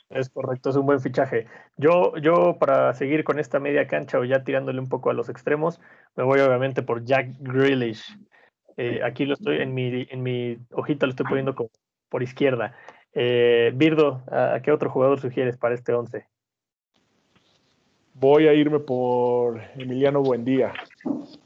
Es 0.09 0.29
correcto, 0.29 0.69
es 0.69 0.75
un 0.75 0.85
buen 0.85 0.99
fichaje. 0.99 1.47
Yo, 1.75 2.15
yo 2.17 2.57
para 2.59 2.93
seguir 2.93 3.23
con 3.23 3.39
esta 3.39 3.59
media 3.59 3.87
cancha 3.87 4.19
o 4.19 4.23
ya 4.23 4.43
tirándole 4.43 4.79
un 4.79 4.87
poco 4.87 5.09
a 5.09 5.13
los 5.13 5.27
extremos, 5.29 5.81
me 6.15 6.23
voy 6.23 6.39
obviamente 6.39 6.83
por 6.83 7.03
Jack 7.03 7.29
Grealish. 7.39 8.15
Eh, 8.77 9.01
aquí 9.03 9.25
lo 9.25 9.33
estoy, 9.33 9.57
en 9.57 9.73
mi, 9.73 10.05
en 10.09 10.21
mi 10.21 10.57
hojita 10.71 11.07
lo 11.07 11.11
estoy 11.11 11.25
poniendo 11.25 11.55
por 12.09 12.21
izquierda. 12.21 12.75
Eh, 13.13 13.71
Birdo, 13.73 14.23
¿a 14.29 14.59
qué 14.61 14.71
otro 14.71 14.89
jugador 14.89 15.19
sugieres 15.19 15.57
para 15.57 15.73
este 15.73 15.93
11? 15.93 16.27
Voy 18.13 18.47
a 18.47 18.53
irme 18.53 18.79
por 18.79 19.61
Emiliano 19.77 20.21
Buendía. 20.21 20.73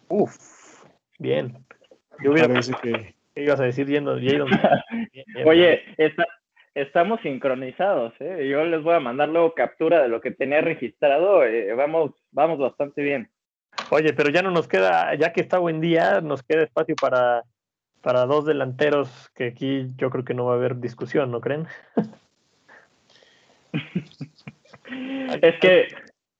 Uf, 0.10 0.84
bien. 1.18 1.66
Yo 2.22 2.32
hubiera 2.32 2.48
Parece 2.48 2.74
que... 2.82 3.19
¿Qué 3.40 3.46
ibas 3.46 3.60
a 3.62 3.64
decir 3.64 3.88
yendo? 3.88 4.16
Oye, 5.46 5.82
estamos 6.76 7.22
sincronizados, 7.22 8.14
¿eh? 8.20 8.50
Yo 8.52 8.66
les 8.66 8.84
voy 8.84 8.96
a 8.96 9.00
mandar 9.00 9.30
luego 9.30 9.54
captura 9.54 10.02
de 10.02 10.10
lo 10.10 10.20
que 10.20 10.32
tenía 10.32 10.60
registrado. 10.60 11.46
Eh, 11.46 11.74
vamos, 11.74 12.12
vamos 12.32 12.60
bastante 12.60 13.02
bien. 13.02 13.30
Oye, 13.92 14.12
pero 14.12 14.30
ya 14.30 14.42
no 14.42 14.52
nos 14.52 14.68
queda, 14.68 15.16
ya 15.16 15.32
que 15.32 15.40
está 15.40 15.58
buen 15.58 15.80
día, 15.80 16.20
nos 16.20 16.44
queda 16.44 16.64
espacio 16.64 16.98
para, 16.98 17.46
para 18.02 18.26
dos 18.26 18.46
delanteros 18.46 19.30
que 19.34 19.46
aquí 19.46 19.88
yo 19.96 20.10
creo 20.10 20.26
que 20.26 20.34
no 20.34 20.44
va 20.44 20.56
a 20.56 20.58
haber 20.58 20.82
discusión, 20.82 21.32
¿no 21.32 21.40
creen? 21.40 21.66
es 25.42 25.56
que 25.62 25.88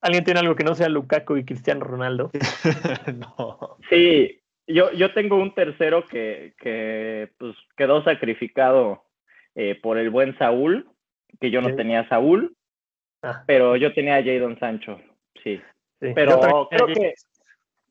¿Alguien 0.02 0.24
tiene 0.24 0.40
algo 0.40 0.54
que 0.54 0.64
no 0.64 0.74
sea 0.74 0.88
Lukaku 0.88 1.36
y 1.36 1.44
Cristiano 1.44 1.84
Ronaldo? 1.84 2.30
no. 3.16 3.76
Sí, 3.88 4.39
yo, 4.72 4.92
yo 4.92 5.12
tengo 5.12 5.36
un 5.36 5.54
tercero 5.54 6.06
que, 6.06 6.54
que 6.58 7.30
pues, 7.38 7.56
quedó 7.76 8.02
sacrificado 8.04 9.04
eh, 9.54 9.78
por 9.80 9.98
el 9.98 10.10
buen 10.10 10.36
Saúl, 10.38 10.88
que 11.40 11.50
yo 11.50 11.60
no 11.60 11.74
tenía 11.74 12.08
Saúl, 12.08 12.56
ah. 13.22 13.44
pero 13.46 13.76
yo 13.76 13.92
tenía 13.94 14.16
a 14.16 14.22
Jadon 14.22 14.58
Sancho, 14.58 15.00
sí. 15.42 15.60
Pero 15.98 16.68
creo 16.70 16.86
que, 16.86 17.14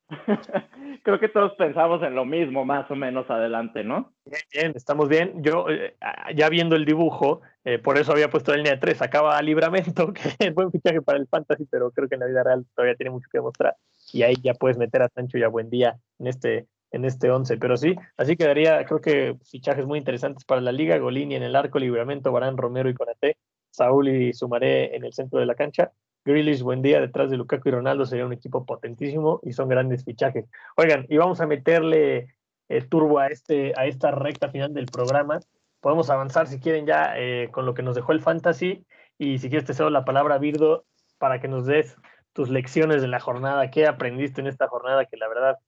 Creo 1.04 1.20
que 1.20 1.30
todos 1.30 1.54
pensamos 1.54 2.02
en 2.04 2.16
lo 2.16 2.26
mismo, 2.26 2.66
más 2.66 2.90
o 2.90 2.96
menos 2.96 3.30
adelante, 3.30 3.84
¿no? 3.84 4.14
Bien, 4.26 4.42
bien 4.52 4.74
estamos 4.76 5.08
bien. 5.08 5.42
Yo, 5.44 5.70
eh, 5.70 5.96
ya 6.36 6.50
viendo 6.50 6.76
el 6.76 6.86
dibujo, 6.86 7.42
eh, 7.64 7.80
por 7.80 7.98
eso 7.98 8.12
había 8.12 8.30
puesto 8.30 8.52
la 8.52 8.58
línea 8.58 8.74
de 8.74 8.80
tres. 8.80 9.02
Acaba 9.02 9.42
Libramento, 9.42 10.14
que 10.14 10.34
es 10.40 10.54
buen 10.54 10.72
fichaje 10.72 11.02
para 11.02 11.20
el 11.20 11.28
Fantasy, 11.28 11.66
pero 11.70 11.92
creo 11.92 12.08
que 12.08 12.16
en 12.16 12.22
la 12.22 12.28
vida 12.28 12.44
real 12.44 12.66
todavía 12.76 12.96
tiene 12.96 13.12
mucho 13.12 13.28
que 13.32 13.38
demostrar. 13.38 13.76
Y 14.14 14.24
ahí 14.24 14.36
ya 14.42 14.54
puedes 14.54 14.78
meter 14.78 15.02
a 15.02 15.10
Sancho 15.10 15.38
y 15.38 15.44
a 15.44 15.48
Buen 15.48 15.70
Día 15.70 15.98
en 16.20 16.28
este 16.28 16.68
en 16.92 17.06
este 17.06 17.30
11, 17.30 17.58
pero 17.58 17.78
sí, 17.78 17.96
así 18.18 18.36
quedaría, 18.36 18.84
creo 18.86 19.00
que 19.00 19.38
fichajes 19.46 19.86
muy 19.86 20.00
interesantes 20.00 20.44
para 20.44 20.62
la 20.62 20.72
liga, 20.72 20.98
Golini 20.98 21.36
en 21.36 21.44
el 21.44 21.56
arco, 21.56 21.78
Libramento, 21.78 22.32
Barán, 22.32 22.58
Romero 22.58 22.90
y 22.90 22.96
Conate, 22.96 23.38
Saúl 23.70 24.10
y 24.10 24.34
Sumaré 24.34 24.96
en 24.96 25.04
el 25.04 25.14
centro 25.14 25.40
de 25.40 25.46
la 25.46 25.54
cancha, 25.54 25.92
Grealish, 26.26 26.62
buen 26.62 26.82
día, 26.82 27.00
detrás 27.00 27.30
de 27.30 27.38
Lukaku 27.38 27.70
y 27.70 27.72
Ronaldo 27.72 28.06
sería 28.06 28.26
un 28.26 28.34
equipo 28.34 28.66
potentísimo 28.66 29.40
y 29.44 29.54
son 29.54 29.70
grandes 29.70 30.04
fichajes. 30.04 30.46
Oigan, 30.76 31.06
y 31.10 31.18
vamos 31.18 31.40
a 31.42 31.48
meterle 31.48 32.36
eh, 32.68 32.82
turbo 32.82 33.20
a, 33.20 33.28
este, 33.28 33.74
a 33.78 33.86
esta 33.86 34.12
recta 34.12 34.50
final 34.50 34.74
del 34.74 34.88
programa. 34.88 35.40
Podemos 35.80 36.10
avanzar 36.10 36.48
si 36.48 36.60
quieren 36.60 36.86
ya 36.86 37.14
eh, 37.18 37.50
con 37.52 37.66
lo 37.66 37.74
que 37.74 37.84
nos 37.84 37.96
dejó 37.96 38.12
el 38.12 38.22
Fantasy 38.22 38.86
y 39.18 39.40
si 39.40 39.50
quieres 39.50 39.66
te 39.66 39.74
cedo 39.74 39.90
la 39.90 40.06
palabra, 40.06 40.38
Virdo, 40.38 40.86
para 41.18 41.40
que 41.40 41.48
nos 41.48 41.66
des 41.66 41.96
tus 42.40 42.48
lecciones 42.48 43.02
de 43.02 43.10
la 43.10 43.20
jornada, 43.20 43.70
qué 43.70 43.86
aprendiste 43.86 44.40
en 44.40 44.48
esta 44.48 44.70
jornada 44.70 45.04
que 45.04 45.18
la 45.18 45.28
verdad 45.28 45.60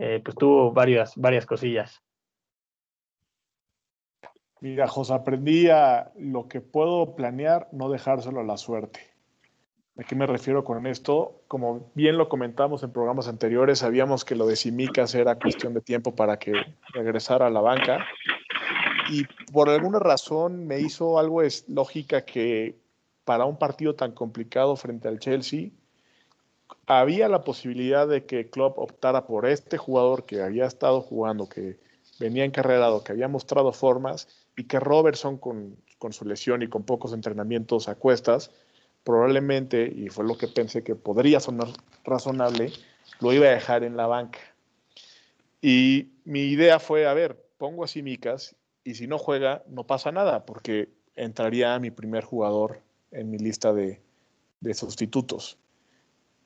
eh, 0.00 0.20
pues 0.24 0.36
tuvo 0.36 0.72
varias, 0.72 1.12
varias 1.14 1.46
cosillas. 1.46 2.02
Mira, 4.60 4.88
José, 4.88 5.14
aprendí 5.14 5.68
a 5.70 6.10
lo 6.18 6.48
que 6.48 6.60
puedo 6.60 7.14
planear, 7.14 7.68
no 7.70 7.90
dejárselo 7.90 8.40
a 8.40 8.42
la 8.42 8.56
suerte. 8.56 8.98
¿A 9.96 10.02
qué 10.02 10.16
me 10.16 10.26
refiero 10.26 10.64
con 10.64 10.84
esto? 10.88 11.44
Como 11.46 11.92
bien 11.94 12.18
lo 12.18 12.28
comentamos 12.28 12.82
en 12.82 12.90
programas 12.90 13.28
anteriores, 13.28 13.78
sabíamos 13.78 14.24
que 14.24 14.34
lo 14.34 14.48
de 14.48 14.56
Simicas 14.56 15.14
era 15.14 15.38
cuestión 15.38 15.74
de 15.74 15.80
tiempo 15.80 16.16
para 16.16 16.40
que 16.40 16.54
regresara 16.92 17.46
a 17.46 17.50
la 17.50 17.60
banca. 17.60 18.04
Y 19.12 19.22
por 19.52 19.68
alguna 19.68 20.00
razón 20.00 20.66
me 20.66 20.80
hizo 20.80 21.20
algo 21.20 21.42
es 21.42 21.68
lógica 21.68 22.24
que 22.24 22.80
para 23.22 23.44
un 23.44 23.56
partido 23.60 23.94
tan 23.94 24.10
complicado 24.10 24.74
frente 24.74 25.06
al 25.06 25.20
Chelsea, 25.20 25.70
había 26.86 27.28
la 27.28 27.44
posibilidad 27.44 28.06
de 28.06 28.24
que 28.24 28.48
Klopp 28.48 28.78
optara 28.78 29.26
por 29.26 29.46
este 29.46 29.76
jugador 29.76 30.24
que 30.24 30.42
había 30.42 30.66
estado 30.66 31.00
jugando, 31.00 31.48
que 31.48 31.78
venía 32.18 32.44
encarrerado, 32.44 33.02
que 33.02 33.12
había 33.12 33.28
mostrado 33.28 33.72
formas, 33.72 34.28
y 34.56 34.64
que 34.64 34.80
Robertson 34.80 35.38
con, 35.38 35.76
su 36.10 36.24
lesión 36.24 36.62
y 36.62 36.68
con 36.68 36.84
pocos 36.84 37.12
entrenamientos 37.12 37.88
a 37.88 37.96
cuestas, 37.96 38.50
probablemente, 39.04 39.92
y 39.94 40.08
fue 40.08 40.24
lo 40.24 40.38
que 40.38 40.48
pensé 40.48 40.82
que 40.82 40.94
podría 40.94 41.40
sonar 41.40 41.68
razonable, 42.04 42.72
lo 43.20 43.32
iba 43.32 43.46
a 43.46 43.50
dejar 43.50 43.84
en 43.84 43.96
la 43.96 44.06
banca. 44.06 44.38
Y 45.60 46.08
mi 46.24 46.42
idea 46.42 46.78
fue, 46.78 47.06
a 47.06 47.14
ver, 47.14 47.44
pongo 47.58 47.84
a 47.84 47.88
Simicas 47.88 48.54
y 48.84 48.94
si 48.94 49.06
no 49.06 49.18
juega, 49.18 49.64
no 49.68 49.84
pasa 49.84 50.12
nada, 50.12 50.46
porque 50.46 50.88
entraría 51.16 51.78
mi 51.80 51.90
primer 51.90 52.24
jugador 52.24 52.80
en 53.10 53.30
mi 53.30 53.38
lista 53.38 53.72
de, 53.72 54.00
de 54.60 54.74
sustitutos. 54.74 55.58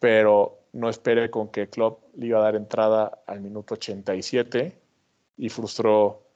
Pero 0.01 0.59
no 0.73 0.89
esperé 0.89 1.31
con 1.31 1.49
que 1.49 1.69
Klopp 1.69 2.03
le 2.17 2.27
iba 2.27 2.39
a 2.39 2.43
dar 2.43 2.57
entrada 2.57 3.23
al 3.27 3.41
minuto 3.41 3.75
87 3.75 4.77
y 5.37 5.49
frustró 5.49 6.27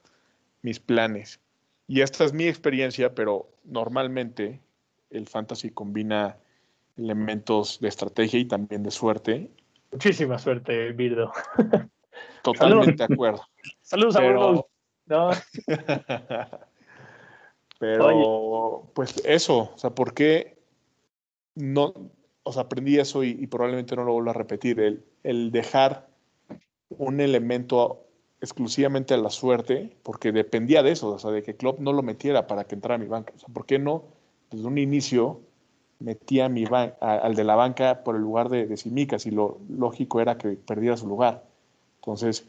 mis 0.61 0.79
planes. 0.79 1.39
Y 1.87 2.01
esta 2.01 2.23
es 2.23 2.33
mi 2.33 2.47
experiencia, 2.47 3.13
pero 3.13 3.49
normalmente 3.63 4.61
el 5.09 5.27
fantasy 5.27 5.69
combina 5.69 6.37
elementos 6.97 7.79
de 7.79 7.89
estrategia 7.89 8.39
y 8.39 8.45
también 8.45 8.83
de 8.83 8.91
suerte. 8.91 9.51
Muchísima 9.91 10.39
suerte, 10.39 10.91
Birdo. 10.93 11.31
Totalmente 12.43 13.05
de 13.07 13.13
acuerdo. 13.13 13.41
Saludos 13.81 14.15
Pero- 14.17 14.59
a 14.59 14.65
No, 15.07 15.31
Pero, 17.79 18.89
pues 18.93 19.21
eso, 19.25 19.71
o 19.75 19.77
sea, 19.77 19.89
¿por 19.89 20.13
qué 20.13 20.57
no? 21.55 21.93
O 22.47 22.53
sea, 22.53 22.63
aprendí 22.63 22.99
eso 22.99 23.23
y, 23.23 23.47
probablemente 23.47 23.95
no 23.95 24.03
lo 24.03 24.13
vuelvo 24.13 24.29
a 24.29 24.33
repetir. 24.33 24.79
El, 24.79 25.03
el 25.23 25.51
dejar 25.51 26.07
un 26.89 27.19
elemento 27.19 28.05
exclusivamente 28.39 29.15
a 29.15 29.17
la 29.17 29.31
suerte, 29.31 29.97
porque 30.03 30.31
dependía 30.31 30.83
de 30.83 30.91
eso, 30.91 31.09
o 31.09 31.19
sea, 31.19 31.31
de 31.31 31.41
que 31.41 31.55
Klopp 31.55 31.79
no 31.79 31.91
lo 31.91 32.03
metiera 32.03 32.45
para 32.45 32.65
que 32.65 32.75
entrara 32.75 32.95
a 32.95 32.97
mi 32.99 33.07
banca. 33.07 33.33
O 33.35 33.39
sea, 33.39 33.49
¿por 33.51 33.65
qué 33.65 33.79
no 33.79 34.03
desde 34.51 34.67
un 34.67 34.77
inicio 34.77 35.41
metía 35.99 36.47
mi 36.47 36.65
ban- 36.65 36.93
al 37.01 37.33
de 37.33 37.43
la 37.43 37.55
banca 37.55 38.03
por 38.03 38.15
el 38.15 38.21
lugar 38.21 38.49
de, 38.49 38.67
de 38.67 38.77
Simicas 38.77 39.25
y 39.25 39.31
lo 39.31 39.57
lógico 39.67 40.21
era 40.21 40.37
que 40.37 40.49
perdiera 40.49 40.97
su 40.97 41.07
lugar? 41.07 41.43
Entonces, 42.01 42.45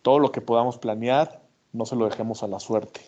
todo 0.00 0.18
lo 0.18 0.32
que 0.32 0.40
podamos 0.40 0.78
planear, 0.78 1.42
no 1.74 1.84
se 1.84 1.96
lo 1.96 2.08
dejemos 2.08 2.42
a 2.42 2.48
la 2.48 2.58
suerte. 2.58 3.00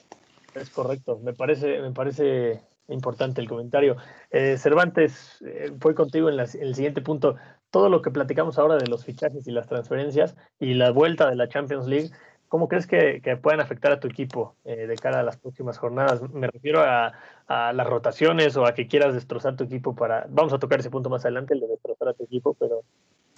es 0.55 0.69
correcto. 0.69 1.19
Me 1.23 1.33
parece, 1.33 1.81
me 1.81 1.93
parece 1.93 2.61
importante 2.89 3.41
el 3.41 3.49
comentario. 3.49 3.97
Eh, 4.31 4.57
Cervantes, 4.59 5.43
eh, 5.45 5.71
voy 5.73 5.95
contigo 5.95 6.29
en, 6.29 6.39
el 6.39 6.75
siguiente 6.75 7.01
punto. 7.01 7.37
Todo 7.71 7.89
lo 7.89 8.03
que 8.03 8.11
platicamos 8.11 8.59
ahora 8.59 8.77
de 8.77 8.87
los 8.87 9.05
fichajes 9.05 9.47
y 9.47 9.53
las 9.53 9.67
transferencias 9.67 10.37
y 10.59 10.75
la 10.75 10.91
vuelta 10.91 11.29
de 11.29 11.37
la 11.37 11.49
Champions 11.49 11.87
League, 11.87 12.11
¿cómo 12.49 12.69
crees 12.69 12.87
que, 12.87 13.21
que 13.23 13.37
puedan 13.37 13.61
afectar 13.61 13.93
a 13.93 14.01
tu 14.01 14.09
equipo 14.09 14.57
eh, 14.65 14.87
de 14.87 14.97
cara 14.97 15.21
a 15.21 15.23
las 15.23 15.37
próximas 15.37 15.79
jornadas? 15.79 16.23
Me 16.33 16.47
refiero 16.47 16.81
a, 16.81 17.13
las 17.49 17.87
rotaciones 17.87 18.57
o 18.57 18.67
a 18.67 18.75
que 18.75 18.89
quieras 18.89 19.15
destrozar 19.15 19.57
tu 19.57 19.65
equipo 19.65 19.95
para... 19.95 20.27
Vamos 20.29 20.53
a 20.53 20.59
tocar 20.59 20.81
ese 20.81 20.91
punto 20.91 21.09
más 21.09 21.25
adelante, 21.25 21.55
el 21.55 21.61
de 21.61 21.69
destrozar 21.69 22.09
a 22.09 22.13
tu 22.15 22.25
equipo, 22.25 22.55
pero 22.55 22.83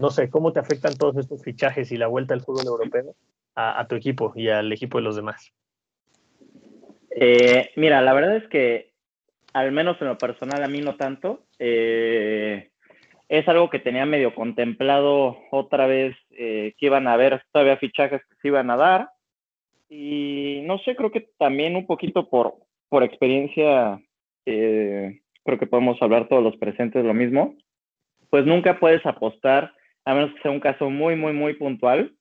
no 0.01 0.11
sé, 0.11 0.31
¿cómo 0.31 0.53
te 0.53 0.59
afectan 0.59 0.97
todos 0.97 1.17
estos 1.17 1.43
fichajes 1.43 1.93
y 1.93 1.97
la 1.97 2.09
vuelta 2.09 2.35
del 2.35 2.43
fútbol 2.43 2.67
europeo 2.67 3.15
a, 3.55 3.81
a 3.81 3.87
tu 3.87 3.95
equipo 3.95 4.33
y 4.35 4.49
al 4.49 4.73
equipo 4.73 4.99
de 4.99 5.05
los 5.05 5.15
demás? 5.15 5.53
Eh, 7.11 7.71
mira, 7.77 8.01
la 8.01 8.13
verdad 8.13 8.37
es 8.37 8.49
que, 8.49 8.90
al 9.53 9.73
menos 9.73 10.01
en 10.01 10.09
lo 10.09 10.19
personal, 10.19 10.63
a 10.63 10.69
mí 10.69 10.81
no 10.81 10.97
tanto. 10.97 11.45
Eh, 11.59 12.71
es 13.29 13.49
algo 13.49 13.71
que 13.71 13.79
tenía 13.79 14.07
medio 14.07 14.35
contemplado 14.35 15.39
otra 15.51 15.87
vez 15.87 16.17
eh, 16.31 16.75
que 16.79 16.87
iban 16.87 17.07
a 17.07 17.13
haber 17.13 17.43
todavía 17.53 17.77
fichajes 17.77 18.21
que 18.29 18.35
se 18.43 18.49
iban 18.49 18.71
a 18.71 18.77
dar. 18.77 19.11
Y 19.89 20.63
no 20.65 20.79
sé, 20.79 20.97
creo 20.97 21.11
que 21.11 21.29
también 21.39 21.77
un 21.77 21.87
poquito 21.87 22.29
por, 22.29 22.55
por 22.89 23.03
experiencia, 23.03 24.01
eh, 24.47 25.21
creo 25.45 25.59
que 25.59 25.67
podemos 25.67 26.01
hablar 26.03 26.29
todos 26.29 26.43
los 26.43 26.57
presentes 26.57 27.05
lo 27.05 27.15
mismo. 27.15 27.55
Pues 28.31 28.47
nunca 28.47 28.79
puedes 28.79 29.05
apostar, 29.07 29.73
a 30.05 30.15
menos 30.15 30.33
que 30.35 30.43
sea 30.43 30.51
un 30.51 30.61
caso 30.61 30.91
muy, 30.91 31.17
muy, 31.17 31.33
muy 31.33 31.55
puntual, 31.55 32.15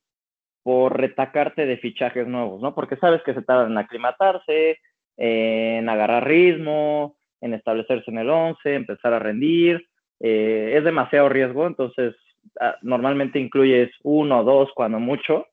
por 0.64 1.00
retacarte 1.00 1.66
de 1.66 1.78
fichajes 1.78 2.28
nuevos, 2.28 2.62
¿no? 2.62 2.76
Porque 2.76 2.98
sabes 2.98 3.24
que 3.24 3.34
se 3.34 3.42
tardan 3.42 3.72
en 3.72 3.78
aclimatarse, 3.78 4.80
en 5.18 5.90
agarrar 5.90 6.28
ritmo, 6.28 7.19
en 7.42 7.54
establecerse 7.54 8.12
en 8.12 8.20
el 8.20 8.30
11, 8.30 8.74
empezar 8.74 9.14
a 9.14 9.20
rendir. 9.20 9.88
Eh, 10.20 10.74
es 10.76 10.84
demasiado 10.84 11.30
riesgo, 11.30 11.68
entonces 11.68 12.16
ah, 12.60 12.76
normalmente 12.82 13.40
incluyes 13.40 13.90
uno 14.04 14.40
o 14.40 14.44
dos 14.44 14.70
cuando 14.76 15.00
mucho. 15.00 15.48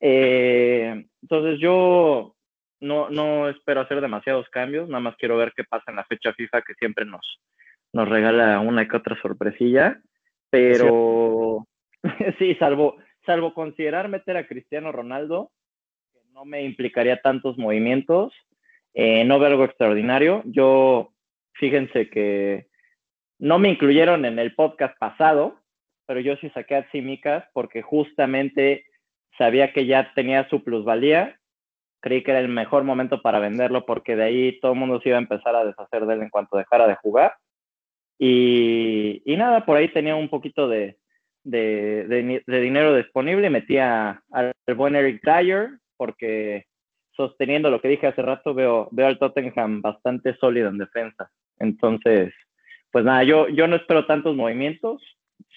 Eh, 0.00 1.06
entonces 1.22 1.58
yo 1.60 2.34
no, 2.80 3.10
no 3.10 3.48
espero 3.48 3.80
hacer 3.80 4.00
demasiados 4.00 4.48
cambios, 4.50 4.88
nada 4.88 5.00
más 5.00 5.16
quiero 5.16 5.36
ver 5.36 5.52
qué 5.56 5.64
pasa 5.64 5.84
en 5.88 5.96
la 5.96 6.04
fecha 6.04 6.32
FIFA 6.32 6.62
que 6.62 6.74
siempre 6.74 7.04
nos, 7.04 7.40
nos 7.92 8.08
regala 8.08 8.60
una 8.60 8.88
que 8.88 8.96
otra 8.96 9.20
sorpresilla. 9.20 10.00
Pero 10.50 11.66
sí, 12.38 12.54
salvo, 12.56 12.96
salvo 13.24 13.54
considerar 13.54 14.08
meter 14.08 14.36
a 14.36 14.46
Cristiano 14.46 14.92
Ronaldo, 14.92 15.50
que 16.12 16.20
no 16.32 16.44
me 16.44 16.62
implicaría 16.62 17.20
tantos 17.20 17.58
movimientos, 17.58 18.32
eh, 18.94 19.24
no 19.24 19.38
veo 19.38 19.48
algo 19.48 19.64
extraordinario. 19.64 20.42
Yo, 20.46 21.12
fíjense 21.58 22.08
que 22.10 22.66
no 23.38 23.58
me 23.58 23.68
incluyeron 23.68 24.24
en 24.24 24.38
el 24.38 24.54
podcast 24.54 24.96
pasado, 24.98 25.60
pero 26.06 26.20
yo 26.20 26.36
sí 26.36 26.48
saqué 26.50 26.76
a 26.76 26.90
Simicas 26.90 27.44
porque 27.52 27.82
justamente 27.82 28.86
sabía 29.36 29.72
que 29.72 29.86
ya 29.86 30.12
tenía 30.14 30.48
su 30.48 30.62
plusvalía. 30.64 31.38
Creí 32.00 32.22
que 32.22 32.30
era 32.30 32.40
el 32.40 32.48
mejor 32.48 32.84
momento 32.84 33.20
para 33.22 33.40
venderlo 33.40 33.84
porque 33.84 34.16
de 34.16 34.22
ahí 34.24 34.60
todo 34.60 34.72
el 34.72 34.78
mundo 34.78 35.00
se 35.00 35.08
iba 35.10 35.18
a 35.18 35.20
empezar 35.20 35.56
a 35.56 35.64
deshacer 35.64 36.06
de 36.06 36.14
él 36.14 36.22
en 36.22 36.30
cuanto 36.30 36.56
dejara 36.56 36.86
de 36.86 36.94
jugar. 36.96 37.34
Y, 38.18 39.22
nada, 39.26 39.66
por 39.66 39.76
ahí 39.76 39.88
tenía 39.88 40.14
un 40.16 40.28
poquito 40.30 40.68
de 40.68 40.96
dinero 41.44 42.94
disponible. 42.96 43.50
Metí 43.50 43.78
a- 43.78 44.22
al 44.30 44.54
buen 44.76 44.96
Eric 44.96 45.22
Dyer 45.22 45.70
porque 45.96 46.66
sosteniendo 47.12 47.70
lo 47.70 47.80
que 47.80 47.88
dije 47.88 48.06
hace 48.06 48.22
rato, 48.22 48.54
veo, 48.54 48.88
veo 48.92 49.06
al 49.06 49.18
Tottenham 49.18 49.80
bastante 49.82 50.36
sólido 50.36 50.68
en 50.68 50.78
defensa. 50.78 51.30
Entonces, 51.58 52.32
pues 52.90 53.04
nada, 53.04 53.24
yo, 53.24 53.48
yo 53.48 53.66
no 53.66 53.76
espero 53.76 54.06
tantos 54.06 54.34
movimientos, 54.36 55.02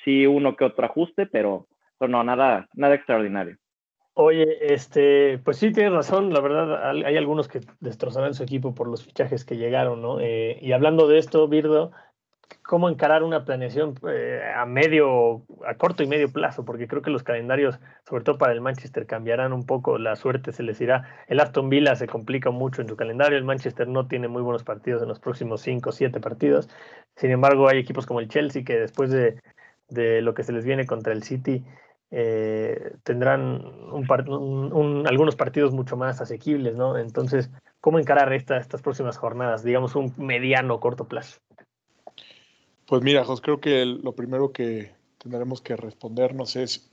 sí 0.03 0.25
uno 0.25 0.55
que 0.55 0.65
otro 0.65 0.85
ajuste, 0.85 1.25
pero, 1.25 1.67
pero 1.97 2.09
no, 2.09 2.23
nada, 2.23 2.67
nada 2.73 2.95
extraordinario. 2.95 3.57
Oye, 4.13 4.73
este, 4.73 5.37
pues 5.39 5.57
sí 5.57 5.71
tienes 5.71 5.93
razón, 5.93 6.33
la 6.33 6.41
verdad, 6.41 6.89
hay 6.89 7.15
algunos 7.15 7.47
que 7.47 7.61
destrozarán 7.79 8.33
su 8.33 8.43
equipo 8.43 8.75
por 8.75 8.89
los 8.89 9.05
fichajes 9.05 9.45
que 9.45 9.55
llegaron, 9.55 10.01
¿no? 10.01 10.19
Eh, 10.19 10.59
y 10.61 10.73
hablando 10.73 11.07
de 11.07 11.19
esto, 11.19 11.47
Birdo, 11.47 11.91
¿cómo 12.69 12.87
encarar 12.87 13.23
una 13.23 13.45
planeación 13.45 13.95
eh, 14.07 14.43
a 14.55 14.63
medio, 14.67 15.41
a 15.65 15.73
corto 15.75 16.03
y 16.03 16.07
medio 16.07 16.31
plazo? 16.31 16.65
Porque 16.65 16.87
creo 16.87 17.01
que 17.01 17.09
los 17.09 17.23
calendarios, 17.23 17.79
sobre 18.07 18.23
todo 18.23 18.37
para 18.37 18.53
el 18.53 18.61
Manchester, 18.61 19.07
cambiarán 19.07 19.53
un 19.53 19.65
poco, 19.65 19.97
la 19.97 20.15
suerte 20.15 20.51
se 20.51 20.61
les 20.61 20.79
irá. 20.79 21.25
El 21.27 21.39
Aston 21.39 21.69
Villa 21.69 21.95
se 21.95 22.05
complica 22.05 22.51
mucho 22.51 22.83
en 22.83 22.87
su 22.87 22.95
calendario, 22.95 23.39
el 23.39 23.43
Manchester 23.43 23.87
no 23.87 24.07
tiene 24.07 24.27
muy 24.27 24.43
buenos 24.43 24.63
partidos 24.63 25.01
en 25.01 25.07
los 25.07 25.19
próximos 25.19 25.61
5 25.61 25.89
o 25.89 25.91
7 25.91 26.19
partidos. 26.19 26.69
Sin 27.15 27.31
embargo, 27.31 27.67
hay 27.67 27.79
equipos 27.79 28.05
como 28.05 28.19
el 28.19 28.27
Chelsea 28.27 28.63
que 28.63 28.77
después 28.77 29.09
de, 29.09 29.41
lo 30.21 30.35
que 30.35 30.43
se 30.43 30.53
les 30.53 30.63
viene 30.63 30.85
contra 30.85 31.11
el 31.11 31.23
City, 31.23 31.65
eh, 32.11 32.93
tendrán 33.03 33.63
algunos 35.07 35.35
partidos 35.35 35.73
mucho 35.73 35.97
más 35.97 36.21
asequibles, 36.21 36.75
¿no? 36.75 36.99
Entonces, 36.99 37.49
¿cómo 37.81 37.97
encarar 37.97 38.31
esta- 38.33 38.57
estas 38.57 38.83
próximas 38.83 39.17
jornadas? 39.17 39.63
Digamos, 39.63 39.95
un 39.95 40.13
mediano 40.17 40.79
corto 40.79 41.07
plazo. 41.07 41.39
Pues 42.89 43.03
mira, 43.03 43.23
Jos, 43.23 43.39
creo 43.39 43.61
que 43.61 43.83
el- 43.83 44.01
lo 44.01 44.13
primero 44.13 44.51
que 44.51 44.91
tendremos 45.19 45.61
que 45.61 45.75
respondernos 45.75 46.55
es 46.55 46.89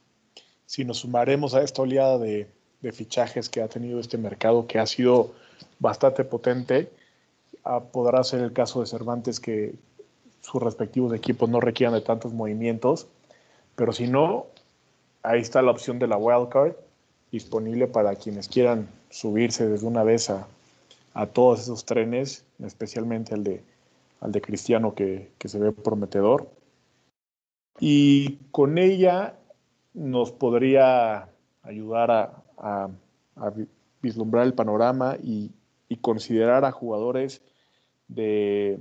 si 0.66 0.84
nos 0.84 0.98
sumaremos 0.98 1.54
a 1.54 1.62
esta 1.62 1.80
oleada 1.80 2.18
de, 2.18 2.54
fichajes 2.92 3.48
que 3.48 3.62
ha 3.62 3.66
tenido 3.68 3.98
este 3.98 4.16
mercado, 4.16 4.68
que 4.68 4.78
ha 4.78 4.86
sido 4.86 5.32
bastante 5.80 6.22
potente. 6.22 6.88
Ah, 7.64 7.80
podrá 7.80 8.22
ser 8.22 8.42
el 8.42 8.52
caso 8.52 8.80
de 8.80 8.86
Cervantes 8.86 9.40
que 9.40 9.74
sus 10.40 10.62
respectivos 10.62 11.12
equipos 11.12 11.48
no 11.48 11.58
requieran 11.60 11.94
de 11.94 12.00
tantos 12.02 12.32
movimientos, 12.32 13.08
pero 13.74 13.92
si 13.92 14.06
no, 14.06 14.46
ahí 15.24 15.40
está 15.40 15.62
la 15.62 15.72
opción 15.72 15.98
de 15.98 16.06
la 16.06 16.16
wildcard 16.16 16.74
disponible 17.32 17.88
para 17.88 18.14
quienes 18.14 18.46
quieran 18.46 18.88
subirse 19.10 19.66
desde 19.66 19.86
una 19.86 20.04
vez 20.04 20.30
a, 20.30 20.46
a 21.14 21.26
todos 21.26 21.62
esos 21.62 21.84
trenes, 21.84 22.44
especialmente 22.62 23.34
al 23.34 23.42
de, 23.42 23.64
al 24.20 24.32
de 24.32 24.40
Cristiano 24.40 24.94
que, 24.94 25.32
que 25.38 25.48
se 25.48 25.58
ve 25.58 25.72
prometedor. 25.72 26.50
Y 27.78 28.36
con 28.50 28.78
ella 28.78 29.38
nos 29.94 30.32
podría 30.32 31.28
ayudar 31.62 32.10
a, 32.10 32.42
a- 32.58 32.90
a 33.36 33.50
vi- 33.50 33.68
vislumbrar 34.02 34.46
el 34.46 34.54
panorama 34.54 35.16
y, 35.22 35.50
y 35.88 35.96
considerar 35.96 36.64
a 36.64 36.72
jugadores 36.72 37.42
de, 38.08 38.78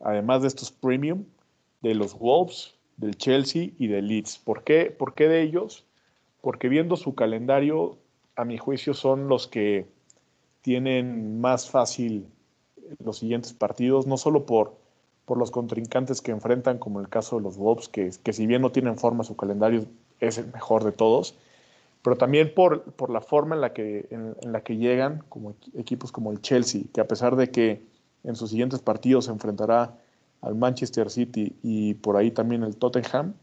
además 0.00 0.42
de 0.42 0.48
estos 0.48 0.70
premium, 0.72 1.24
de 1.80 1.94
los 1.94 2.18
Wolves, 2.18 2.74
del 2.96 3.16
Chelsea 3.16 3.70
y 3.78 3.86
del 3.88 4.08
Leeds. 4.08 4.38
¿Por 4.38 4.64
qué, 4.64 4.90
¿Por 4.90 5.14
qué 5.14 5.28
de 5.28 5.42
ellos? 5.42 5.84
Porque 6.40 6.68
viendo 6.68 6.96
su 6.96 7.14
calendario, 7.14 7.98
a 8.36 8.44
mi 8.44 8.58
juicio 8.58 8.94
son 8.94 9.28
los 9.28 9.48
que 9.48 9.86
tienen 10.62 11.40
más 11.40 11.70
fácil 11.70 12.28
los 13.04 13.18
siguientes 13.18 13.52
partidos, 13.52 14.06
no 14.06 14.16
solo 14.16 14.46
por, 14.46 14.74
por 15.24 15.38
los 15.38 15.50
contrincantes 15.50 16.20
que 16.20 16.32
enfrentan, 16.32 16.78
como 16.78 17.00
el 17.00 17.08
caso 17.08 17.36
de 17.36 17.42
los 17.42 17.56
Wolves, 17.56 17.88
que, 17.88 18.10
que 18.22 18.32
si 18.32 18.46
bien 18.46 18.62
no 18.62 18.72
tienen 18.72 18.98
forma, 18.98 19.24
su 19.24 19.36
calendario 19.36 19.86
es 20.20 20.38
el 20.38 20.52
mejor 20.52 20.84
de 20.84 20.92
todos, 20.92 21.36
pero 22.02 22.16
también 22.16 22.52
por, 22.54 22.82
por 22.82 23.10
la 23.10 23.22
forma 23.22 23.54
en 23.54 23.62
la, 23.62 23.72
que, 23.72 24.06
en, 24.10 24.34
la 24.52 24.62
que 24.62 24.76
llegan 24.76 25.24
como 25.28 25.54
equipos 25.74 26.12
como 26.12 26.32
el 26.32 26.42
Chelsea, 26.42 26.82
que 26.92 27.00
a 27.00 27.08
pesar 27.08 27.34
de 27.34 27.50
que 27.50 27.82
en 28.24 28.36
sus 28.36 28.50
siguientes 28.50 28.80
partidos 28.80 29.24
se 29.24 29.30
enfrentará 29.30 29.96
al 30.42 30.54
Manchester 30.54 31.10
City 31.10 31.56
y 31.62 31.94
por 31.94 32.16
ahí 32.16 32.30
también 32.30 32.62
el 32.62 32.76
Tottenham, 32.76 33.34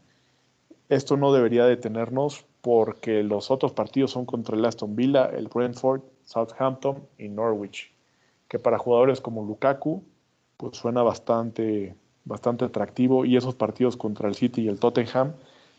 esto 0.88 1.16
no 1.16 1.32
debería 1.32 1.64
detenernos 1.64 2.44
porque 2.60 3.24
los 3.24 3.50
otros 3.50 3.72
partidos 3.72 4.12
son 4.12 4.26
contra 4.26 4.56
el 4.56 4.64
Aston 4.64 4.94
Villa, 4.94 5.26
el 5.26 5.48
Brentford, 5.48 6.02
Southampton 6.24 7.02
y 7.18 7.28
Norwich, 7.28 7.91
que 8.52 8.58
para 8.58 8.76
jugadores 8.76 9.22
como 9.22 9.46
Lukaku 9.46 10.04
pues 10.58 10.76
suena 10.76 11.02
bastante, 11.02 11.94
bastante 12.26 12.66
atractivo 12.66 13.24
y 13.24 13.38
esos 13.38 13.54
partidos 13.54 13.96
contra 13.96 14.28
el 14.28 14.34
City 14.34 14.60
y 14.60 14.68
el 14.68 14.78
Tottenham, 14.78 15.32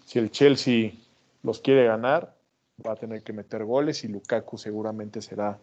si 0.06 0.18
el 0.18 0.32
Chelsea 0.32 0.94
los 1.44 1.60
quiere 1.60 1.86
ganar, 1.86 2.34
va 2.84 2.94
a 2.94 2.96
tener 2.96 3.22
que 3.22 3.32
meter 3.32 3.64
goles 3.64 4.04
y 4.04 4.08
Lukaku 4.08 4.58
seguramente 4.58 5.22
será 5.22 5.60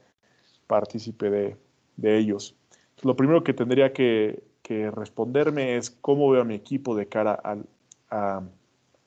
partícipe 0.68 1.30
de, 1.30 2.16
ellos. 2.16 2.54
lo 3.02 3.16
primero 3.16 3.42
que 3.42 3.54
tendría 3.54 3.92
que, 3.92 4.44
responderme 4.68 5.76
es 5.76 5.90
cómo 5.90 6.30
veo 6.30 6.42
a 6.42 6.44
mi 6.44 6.54
equipo 6.54 6.94
de 6.94 7.08
cara 7.08 7.32
al, 7.32 7.66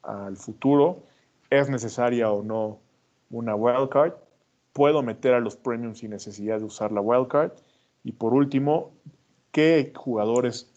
al 0.02 0.36
futuro. 0.36 1.04
¿Es 1.50 1.70
necesaria 1.70 2.30
o 2.30 2.44
no 2.44 2.80
una 3.30 3.56
wildcard? 3.56 4.16
¿Puedo 4.74 5.04
meter 5.04 5.36
a 5.36 5.40
los 5.40 5.56
premiums 5.56 6.00
sin 6.00 6.10
necesidad 6.10 6.60
de 6.60 6.66
usar 6.66 6.92
la 6.92 7.00
wildcard? 7.00 7.54
Y 8.04 8.14
por 8.14 8.34
último, 8.34 8.92
qué 9.52 9.94
jugadores 9.96 10.70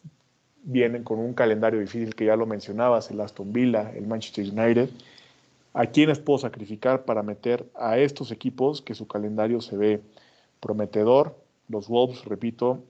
vienen 0.62 1.04
con 1.04 1.18
un 1.18 1.34
calendario 1.34 1.80
difícil 1.80 2.14
que 2.14 2.26
ya 2.26 2.36
lo 2.36 2.46
mencionabas, 2.46 3.10
el 3.10 3.20
Aston 3.20 3.52
Villa, 3.52 3.92
el 3.94 4.06
Manchester 4.06 4.44
United, 4.44 4.90
a 5.74 5.86
quiénes 5.86 6.18
puedo 6.18 6.38
sacrificar 6.38 7.04
para 7.04 7.22
meter 7.22 7.68
a 7.74 7.98
estos 7.98 8.32
equipos 8.32 8.82
que 8.82 8.94
su 8.94 9.06
calendario 9.06 9.60
se 9.60 9.76
ve 9.76 10.02
prometedor. 10.60 11.36
Los 11.68 11.88
Wolves, 11.88 12.24
repito, 12.24 12.82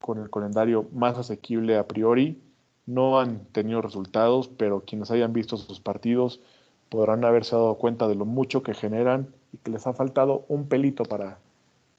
con 0.00 0.18
el 0.18 0.30
calendario 0.30 0.86
más 0.92 1.18
asequible 1.18 1.76
a 1.76 1.86
priori, 1.86 2.40
no 2.86 3.20
han 3.20 3.44
tenido 3.52 3.82
resultados, 3.82 4.48
pero 4.48 4.84
quienes 4.84 5.10
hayan 5.10 5.32
visto 5.32 5.56
sus 5.56 5.80
partidos 5.80 6.40
podrán 6.88 7.24
haberse 7.24 7.54
dado 7.54 7.76
cuenta 7.76 8.08
de 8.08 8.16
lo 8.16 8.24
mucho 8.24 8.62
que 8.62 8.74
generan 8.74 9.28
y 9.52 9.58
que 9.58 9.70
les 9.70 9.86
ha 9.86 9.92
faltado 9.92 10.44
un 10.48 10.66
pelito 10.66 11.04
para, 11.04 11.38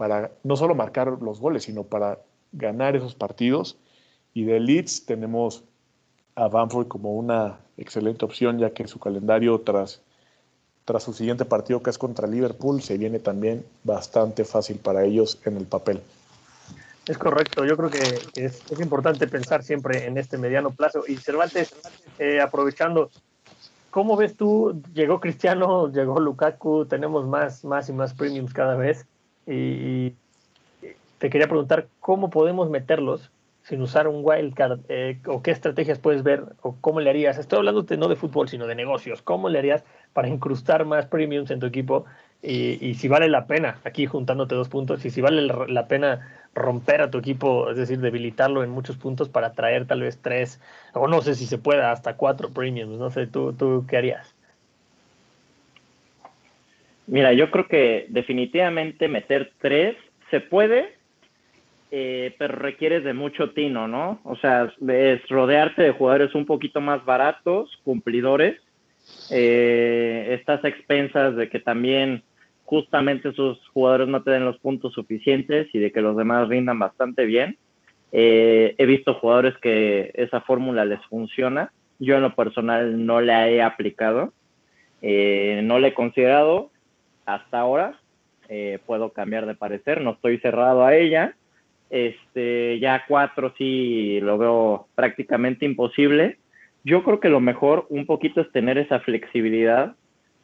para 0.01 0.31
no 0.43 0.55
solo 0.55 0.73
marcar 0.73 1.19
los 1.21 1.39
goles, 1.39 1.61
sino 1.61 1.83
para 1.83 2.17
ganar 2.53 2.95
esos 2.95 3.13
partidos. 3.13 3.77
Y 4.33 4.45
de 4.45 4.59
Leeds 4.59 5.05
tenemos 5.05 5.63
a 6.33 6.47
Bamford 6.47 6.87
como 6.87 7.13
una 7.13 7.59
excelente 7.77 8.25
opción, 8.25 8.57
ya 8.57 8.71
que 8.71 8.87
su 8.87 8.97
calendario 8.97 9.61
tras, 9.61 10.01
tras 10.85 11.03
su 11.03 11.13
siguiente 11.13 11.45
partido, 11.45 11.83
que 11.83 11.91
es 11.91 11.99
contra 11.99 12.27
Liverpool, 12.27 12.81
se 12.81 12.97
viene 12.97 13.19
también 13.19 13.63
bastante 13.83 14.43
fácil 14.43 14.77
para 14.77 15.03
ellos 15.03 15.39
en 15.45 15.57
el 15.57 15.67
papel. 15.67 16.01
Es 17.07 17.19
correcto, 17.19 17.63
yo 17.63 17.77
creo 17.77 17.91
que 17.91 18.41
es, 18.43 18.63
importante 18.79 19.27
pensar 19.27 19.61
siempre 19.61 20.07
en 20.07 20.17
este 20.17 20.39
mediano 20.39 20.71
plazo. 20.71 21.03
Y 21.07 21.17
Cervantes, 21.17 21.75
eh, 22.17 22.41
aprovechando, 22.41 23.11
¿cómo 23.91 24.17
ves 24.17 24.35
tú? 24.35 24.81
Llegó 24.95 25.19
Cristiano, 25.19 25.91
llegó 25.91 26.19
Lukaku, 26.19 26.87
tenemos 26.87 27.27
más, 27.27 27.63
más 27.63 27.87
y 27.87 27.93
más 27.93 28.15
premiums 28.15 28.51
cada 28.51 28.75
vez. 28.75 29.05
Y 29.47 30.13
te 31.17 31.29
quería 31.29 31.47
preguntar 31.47 31.87
cómo 31.99 32.29
podemos 32.29 32.69
meterlos 32.69 33.31
sin 33.63 33.81
usar 33.81 34.07
un 34.07 34.21
wildcard 34.23 34.79
eh, 34.89 35.19
o 35.27 35.43
qué 35.43 35.51
estrategias 35.51 35.99
puedes 35.99 36.23
ver 36.23 36.45
o 36.61 36.75
cómo 36.81 36.99
le 36.99 37.09
harías. 37.09 37.37
Estoy 37.37 37.59
hablando 37.59 37.85
no 37.97 38.07
de 38.07 38.15
fútbol, 38.15 38.49
sino 38.49 38.65
de 38.65 38.75
negocios. 38.75 39.21
¿Cómo 39.21 39.49
le 39.49 39.59
harías 39.59 39.83
para 40.13 40.27
incrustar 40.27 40.85
más 40.85 41.05
premiums 41.05 41.51
en 41.51 41.59
tu 41.59 41.67
equipo? 41.67 42.05
Y, 42.41 42.95
si 42.95 43.07
vale 43.07 43.29
la 43.29 43.45
pena, 43.45 43.79
aquí 43.83 44.07
juntándote 44.07 44.55
dos 44.55 44.67
puntos, 44.67 45.05
y 45.05 45.11
si 45.11 45.21
vale 45.21 45.43
la 45.43 45.87
pena 45.87 46.27
romper 46.55 47.03
a 47.03 47.11
tu 47.11 47.19
equipo, 47.19 47.69
es 47.69 47.77
decir, 47.77 47.99
debilitarlo 47.99 48.63
en 48.63 48.71
muchos 48.71 48.97
puntos 48.97 49.29
para 49.29 49.53
traer 49.53 49.85
tal 49.85 50.01
vez 50.01 50.17
tres, 50.19 50.59
o 50.93 51.07
no 51.07 51.21
sé 51.21 51.35
si 51.35 51.45
se 51.45 51.59
pueda, 51.59 51.91
hasta 51.91 52.17
cuatro 52.17 52.49
premiums. 52.49 52.97
No 52.97 53.11
sé, 53.11 53.27
¿tú, 53.27 53.53
tú 53.53 53.85
qué 53.87 53.97
harías? 53.97 54.33
Mira, 57.11 57.33
yo 57.33 57.51
creo 57.51 57.67
que 57.67 58.05
definitivamente 58.07 59.09
meter 59.09 59.51
tres 59.59 59.97
se 60.29 60.39
puede, 60.39 60.93
eh, 61.91 62.33
pero 62.39 62.55
requieres 62.55 63.03
de 63.03 63.13
mucho 63.13 63.51
tino, 63.51 63.85
¿no? 63.89 64.21
O 64.23 64.37
sea, 64.37 64.73
es 64.87 65.27
rodearte 65.27 65.83
de 65.83 65.91
jugadores 65.91 66.33
un 66.35 66.45
poquito 66.45 66.79
más 66.79 67.03
baratos, 67.03 67.77
cumplidores. 67.83 68.61
Eh, 69.29 70.37
estás 70.39 70.63
a 70.63 70.69
expensas 70.69 71.35
de 71.35 71.49
que 71.49 71.59
también 71.59 72.23
justamente 72.63 73.27
esos 73.27 73.59
jugadores 73.73 74.07
no 74.07 74.23
te 74.23 74.31
den 74.31 74.45
los 74.45 74.57
puntos 74.59 74.93
suficientes 74.93 75.67
y 75.73 75.79
de 75.79 75.91
que 75.91 75.99
los 75.99 76.15
demás 76.15 76.47
rindan 76.47 76.79
bastante 76.79 77.25
bien. 77.25 77.57
Eh, 78.13 78.73
he 78.77 78.85
visto 78.85 79.15
jugadores 79.15 79.57
que 79.57 80.11
esa 80.13 80.39
fórmula 80.39 80.85
les 80.85 81.05
funciona. 81.07 81.73
Yo 81.99 82.15
en 82.15 82.21
lo 82.21 82.35
personal 82.35 83.05
no 83.05 83.19
la 83.19 83.49
he 83.49 83.61
aplicado, 83.61 84.31
no 85.01 85.79
la 85.79 85.87
he 85.87 85.93
considerado 85.93 86.70
hasta 87.25 87.59
ahora. 87.59 87.99
puedo 88.85 89.11
cambiar 89.11 89.45
de 89.45 89.55
parecer, 89.55 90.01
no 90.01 90.11
estoy 90.11 90.37
cerrado 90.39 90.83
a 90.85 90.95
ella 90.95 91.35
este, 91.91 92.79
ya 92.79 93.03
cuatro 93.05 93.53
sí 93.57 94.19
lo 94.21 94.37
veo 94.37 94.87
prácticamente 94.95 95.65
imposible. 95.65 96.37
Yo 96.83 97.03
creo 97.03 97.19
que 97.19 97.29
lo 97.29 97.41
mejor 97.41 97.85
un 97.89 98.05
poquito 98.05 98.41
es 98.41 98.51
tener 98.51 98.77
esa 98.77 99.01
flexibilidad 99.01 99.95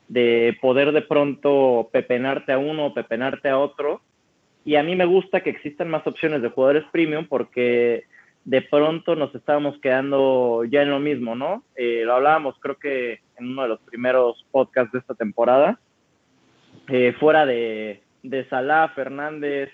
de 0.10 0.58
poder 0.62 0.92
de 0.92 1.02
pronto 1.02 1.90
pepenarte 1.92 2.52
a 2.52 2.58
uno 2.58 2.88
o 2.88 2.94
pepenarte 2.94 3.50
a 3.50 3.58
otro. 3.58 4.02
Y 4.66 4.76
a 4.76 4.84
mí 4.84 4.98
me 4.98 5.06
gusta 5.06 5.40
que 5.40 5.50
existan 5.50 5.90
más 5.90 6.06
opciones 6.06 6.42
de 6.42 6.50
jugadores 6.50 6.84
premium 6.92 7.26
porque 7.28 8.04
de 8.44 8.62
pronto 8.62 9.16
nos 9.16 9.34
estábamos 9.34 9.80
quedando 9.80 10.66
ya 10.66 10.82
en 10.82 10.92
lo 10.92 11.00
mismo, 11.00 11.34
¿no? 11.34 11.64
Eh, 11.78 12.04
lo 12.06 12.16
hablábamos 12.16 12.56
creo 12.60 12.76
que 12.76 13.22
en 13.38 13.52
uno 13.52 13.64
de 13.64 13.70
los 13.70 13.80
primeros 13.80 14.46
podcasts 14.52 14.92
de 14.92 15.00
esta 15.00 15.16
temporada. 15.16 15.80
Eh, 16.90 17.14
fuera 17.20 17.46
de, 17.46 18.02
de 18.24 18.46
Salah, 18.50 18.90
Fernández, 18.90 19.70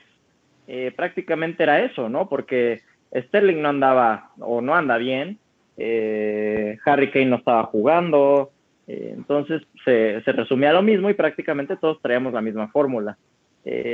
eh, 0.67 0.91
prácticamente 0.95 1.63
era 1.63 1.81
eso, 1.83 2.09
¿no? 2.09 2.29
Porque 2.29 2.81
Sterling 3.13 3.61
no 3.61 3.69
andaba 3.69 4.31
o 4.39 4.61
no 4.61 4.75
anda 4.75 4.97
bien, 4.97 5.37
eh, 5.77 6.77
Harry 6.85 7.11
Kane 7.11 7.25
no 7.25 7.37
estaba 7.37 7.63
jugando, 7.65 8.51
eh, 8.87 9.13
entonces 9.15 9.61
se, 9.83 10.21
resumía 10.25 10.71
lo 10.71 10.81
mismo 10.81 11.09
y 11.09 11.13
prácticamente 11.13 11.77
todos 11.77 12.01
traíamos 12.01 12.33
la 12.33 12.41
misma 12.41 12.69
fórmula. 12.69 13.17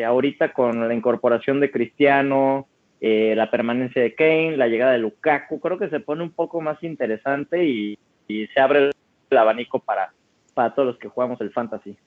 ahorita 0.06 0.52
con 0.52 0.88
la 0.88 0.94
incorporación 0.94 1.60
de 1.60 1.70
Cristiano, 1.70 2.68
la 3.02 3.52
permanencia 3.52 4.02
de 4.02 4.16
Kane, 4.16 4.58
la 4.58 4.68
llegada 4.68 4.94
de 4.94 5.00
Lukaku, 5.00 5.60
creo 5.60 5.78
que 5.78 5.90
se 5.90 6.00
pone 6.00 6.24
un 6.24 6.32
poco 6.32 6.60
más 6.60 6.82
interesante 6.84 7.66
y, 7.66 7.98
se 8.28 8.60
abre 8.60 8.92
el 9.32 9.38
abanico 9.38 9.80
para, 9.80 10.14
para 10.54 10.76
todos 10.76 10.88
los 10.90 10.98
que 11.00 11.08
jugamos 11.08 11.42
el 11.42 11.52
fantasy. 11.52 11.98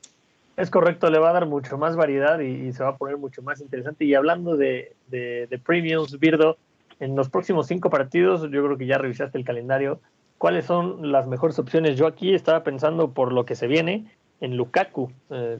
Es 0.56 0.70
correcto, 0.70 1.10
le 1.10 1.18
va 1.18 1.30
a 1.30 1.32
dar 1.32 1.46
mucho 1.46 1.78
más 1.78 1.96
variedad 1.96 2.38
y, 2.40 2.72
se 2.72 2.82
va 2.82 2.90
a 2.90 2.96
poner 2.96 3.16
mucho 3.16 3.42
más 3.42 3.60
interesante. 3.60 4.04
Y 4.04 4.14
hablando 4.14 4.56
de, 4.56 4.94
de, 5.08 5.60
premiums, 5.64 6.18
Birdo, 6.18 6.58
en 7.00 7.16
los 7.16 7.30
próximos 7.30 7.66
cinco 7.66 7.88
partidos, 7.88 8.42
yo 8.42 8.64
creo 8.64 8.76
que 8.76 8.86
ya 8.86 8.98
revisaste 8.98 9.38
el 9.38 9.44
calendario. 9.44 10.00
¿Cuáles 10.36 10.66
son 10.66 11.10
las 11.10 11.26
mejores 11.26 11.58
opciones? 11.58 11.96
Yo 11.96 12.06
aquí 12.06 12.34
estaba 12.34 12.64
pensando 12.64 13.12
por 13.12 13.32
lo 13.32 13.46
que 13.46 13.54
se 13.54 13.66
viene 13.66 14.06
en 14.40 14.56
Lukaku. 14.56 15.10
Eh, 15.30 15.58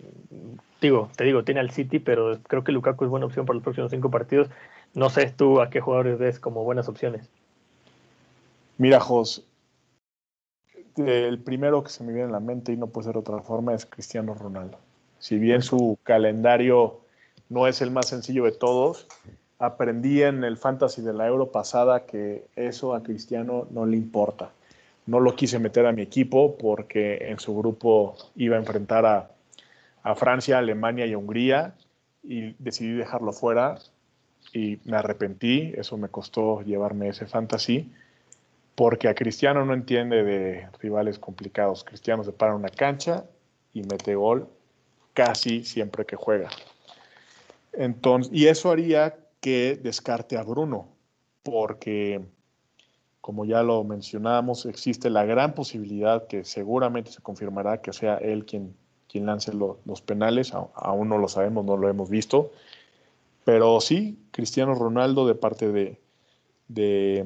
digo, 0.81 1.09
te 1.17 1.25
digo, 1.25 1.43
tiene 1.43 1.61
al 1.61 1.71
City, 1.71 1.99
pero 1.99 2.39
creo 2.47 2.63
que 2.63 2.73
Lukaku 2.73 3.05
es 3.05 3.11
buena 3.11 3.27
opción 3.27 3.47
para 3.47 3.55
los 3.55 3.63
próximos 3.63 3.91
cinco 3.91 4.11
partidos. 4.11 4.51
No 4.93 5.09
sé 5.09 5.33
tú 5.35 5.61
a 5.63 5.71
qué 5.71 5.81
jugadores 5.81 6.19
ves 6.19 6.39
como 6.39 6.65
buenas 6.65 6.89
opciones. 6.89 7.31
Mira, 8.77 9.01
Jos, 9.01 9.47
el 10.97 11.39
primero 11.39 11.83
que 11.83 11.91
se 11.91 12.05
me 12.05 12.13
viene 12.13 12.29
a 12.29 12.33
la 12.33 12.41
mente 12.41 12.73
y 12.73 12.77
no 12.77 12.89
puede 12.89 13.07
ser 13.07 13.17
otra 13.17 13.41
forma 13.41 13.75
es 13.75 13.87
Cristiano 13.87 14.35
Ronaldo. 14.35 14.79
Si 15.19 15.39
bien 15.39 15.63
su 15.63 15.99
calendario 16.03 17.01
no 17.49 17.67
es 17.67 17.83
el 17.83 17.91
más 17.91 18.09
sencillo 18.09 18.45
de 18.45 18.53
todos, 18.53 19.07
aprendí 19.59 20.23
en 20.23 20.45
el 20.45 20.57
fantasy 20.57 21.03
de 21.03 21.13
la 21.13 21.27
Euro 21.27 21.53
pasada 21.53 22.07
que 22.07 22.47
eso 22.57 22.95
a 22.95 23.03
Cristiano 23.03 23.67
no 23.71 23.87
le 23.87 23.97
importa. 23.97 24.51
No 25.07 25.21
lo 25.21 25.35
quise 25.35 25.59
meter 25.59 25.87
a 25.87 25.93
mi 25.93 26.03
equipo 26.03 26.57
porque 26.57 27.29
en 27.29 27.39
su 27.39 27.57
grupo 27.57 28.17
iba 28.37 28.57
a 28.57 28.61
enfrentar 28.61 29.07
a 30.03 30.15
Francia, 30.15 30.59
Alemania 30.59 31.07
y 31.07 31.15
Hungría 31.15 31.75
y 32.23 32.55
decidí 32.59 32.93
dejarlo 32.93 33.33
fuera 33.33 33.79
y 34.53 34.79
me 34.85 34.97
arrepentí, 34.97 35.73
eso 35.77 35.97
me 35.97 36.09
costó 36.09 36.63
llevarme 36.63 37.09
ese 37.09 37.27
fantasy 37.27 37.91
porque 38.75 39.09
a 39.09 39.15
Cristiano 39.15 39.65
no 39.65 39.75
entiende 39.75 40.23
de 40.23 40.69
rivales 40.81 41.19
complicados. 41.19 41.85
Cristiano 41.85 42.25
se 42.25 42.33
para 42.33 42.55
una 42.55 42.69
cancha 42.69 43.25
y 43.73 43.83
mete 43.83 44.15
gol 44.15 44.49
casi 45.15 45.65
siempre 45.65 46.07
que 46.07 46.17
juega. 46.17 46.49
Entonces, 47.73 48.33
y 48.33 48.47
eso 48.47 48.71
haría 48.71 49.17
que 49.41 49.79
descarte 49.83 50.37
a 50.37 50.43
Bruno, 50.43 50.89
porque 51.43 52.21
como 53.21 53.45
ya 53.45 53.63
lo 53.63 53.85
mencionamos, 53.85 54.67
existe 54.67 55.09
la 55.09 55.25
gran 55.25 55.55
posibilidad 55.55 56.27
que 56.27 56.45
seguramente 56.45 57.13
se 57.13 57.23
confirmará 57.23 57.81
que 57.81 57.93
sea 57.93 58.17
él 58.17 58.45
quien, 58.45 58.75
quien 59.09 59.27
lance 59.27 59.53
los 59.53 60.03
penales. 60.03 60.53
aún 60.53 61.09
no 61.09 61.19
lo 61.19 61.29
sabemos, 61.29 61.65
no 61.65 61.77
lo 61.77 61.89
hemos 61.89 62.11
visto. 62.11 62.51
Pero 63.45 63.81
sí, 63.81 64.19
Cristiano 64.33 64.75
Ronaldo 64.75 65.27
de 65.27 65.35
parte 65.35 65.71
de, 66.69 67.25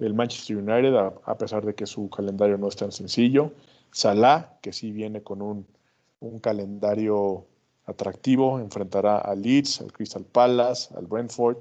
del 0.00 0.14
Manchester 0.14 0.56
United, 0.56 0.94
a, 0.96 1.38
pesar 1.38 1.64
de 1.64 1.74
que 1.74 1.86
su 1.86 2.08
calendario 2.08 2.56
no 2.56 2.68
es 2.68 2.76
tan 2.76 2.90
sencillo. 2.90 3.52
Salah, 3.92 4.58
que 4.62 4.72
sí 4.72 4.92
viene 4.92 5.22
con 5.22 5.42
un, 5.42 5.66
un 6.20 6.40
calendario 6.40 7.46
atractivo, 7.84 8.58
enfrentará 8.58 9.18
al 9.18 9.42
Leeds, 9.42 9.82
al 9.82 9.92
Crystal 9.92 10.24
Palace, 10.24 10.92
al 10.96 11.06
Brentford. 11.06 11.58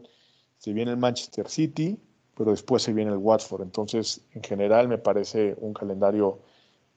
Se 0.58 0.72
viene 0.72 0.92
el 0.92 0.98
Manchester 0.98 1.50
City, 1.50 2.00
pero 2.36 2.52
después 2.52 2.82
se 2.82 2.94
viene 2.94 3.12
el 3.12 3.18
Watford. 3.18 3.62
Entonces, 3.62 4.22
en 4.34 4.42
general, 4.42 4.88
me 4.88 4.98
parece 4.98 5.56
un 5.60 5.74
calendario 5.74 6.40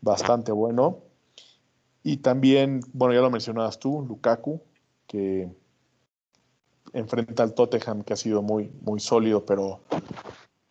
bastante 0.01 0.53
bueno. 0.53 1.01
Y 2.05 2.19
también, 2.19 2.83
bueno, 2.93 3.15
ya 3.15 3.21
lo 3.21 3.31
mencionabas 3.31 3.81
tú, 3.81 4.05
Lukaku, 4.07 4.61
que 5.09 5.49
enfrenta 6.93 7.43
al 7.43 7.55
Tottenham, 7.55 8.05
que 8.05 8.13
ha 8.13 8.17
sido 8.17 8.43
muy, 8.43 8.71
muy 8.83 9.01
sólido, 9.01 9.45
pero, 9.45 9.81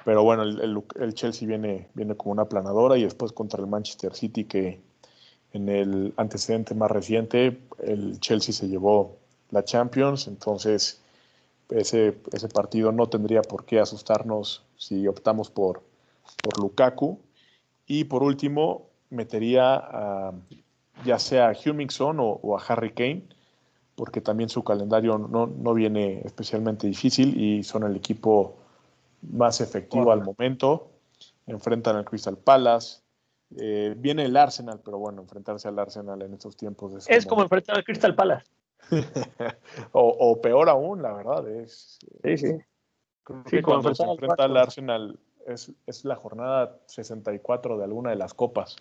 pero 0.06 0.24
bueno, 0.24 0.44
el, 0.44 0.84
el, 1.00 1.14
Chelsea 1.14 1.48
viene, 1.48 1.88
viene 1.94 2.16
como 2.16 2.32
una 2.32 2.46
planadora 2.46 2.98
y 2.98 3.04
después 3.04 3.32
contra 3.32 3.60
el 3.62 3.68
Manchester 3.68 4.14
City, 4.14 4.46
que 4.46 4.82
en 5.54 5.70
el 5.70 6.14
antecedente 6.18 6.74
más 6.76 6.90
reciente, 6.90 7.60
el 7.80 8.20
Chelsea 8.20 8.54
se 8.54 8.68
llevó 8.68 9.18
la 9.50 9.64
Champions, 9.64 10.28
entonces 10.28 11.02
ese, 11.70 12.18
ese 12.32 12.48
partido 12.50 12.92
no 12.92 13.08
tendría 13.08 13.42
por 13.42 13.66
qué 13.66 13.80
asustarnos 13.80 14.64
si 14.78 15.08
optamos 15.08 15.50
por, 15.50 15.82
por 16.44 16.60
Lukaku. 16.60 17.20
Y 17.86 18.06
por 18.06 18.24
último, 18.24 18.88
metería 19.10 19.76
a, 19.76 20.34
ya 21.06 21.20
sea 21.20 21.50
a 21.50 21.54
Hummingson 21.54 22.18
o, 22.20 22.58
a 22.58 22.64
Harry 22.68 22.92
Kane, 22.92 23.24
porque 23.96 24.22
también 24.22 24.50
su 24.50 24.64
calendario 24.64 25.18
no, 25.18 25.48
no, 25.48 25.74
viene 25.74 26.22
especialmente 26.24 26.88
difícil 26.88 27.40
y 27.40 27.64
son 27.64 27.84
el 27.84 27.96
equipo 27.96 28.58
más 29.22 29.62
efectivo 29.62 30.12
al 30.12 30.24
momento. 30.24 30.92
Enfrentan 31.48 31.96
al 31.96 32.06
Crystal 32.06 32.38
Palace. 32.38 33.02
Eh, 33.58 33.94
viene 33.98 34.26
el 34.26 34.38
Arsenal, 34.38 34.80
pero 34.84 34.98
bueno, 34.98 35.22
enfrentarse 35.22 35.68
al 35.68 35.78
Arsenal 35.78 36.22
en 36.22 36.34
estos 36.34 36.56
tiempos 36.56 36.96
es, 36.96 37.10
es 37.10 37.26
como 37.26 37.42
enfrentar 37.42 37.78
al 37.78 37.84
Crystal 37.84 38.16
Palace. 38.16 38.50
o, 39.92 40.42
peor 40.42 40.70
aún, 40.70 41.02
la 41.02 41.14
verdad. 41.14 41.48
Es, 41.50 42.00
sí, 42.24 42.38
sí. 42.38 42.58
sí 43.50 43.62
cuando 43.62 43.94
se 43.94 44.04
enfrenta 44.04 44.46
al 44.46 44.58
Arsenal 44.58 45.20
es, 45.48 45.72
es, 45.86 46.06
la 46.06 46.16
jornada 46.16 46.80
64 46.88 47.78
de 47.78 47.84
alguna 47.84 48.12
de 48.12 48.16
las 48.16 48.34
copas. 48.34 48.78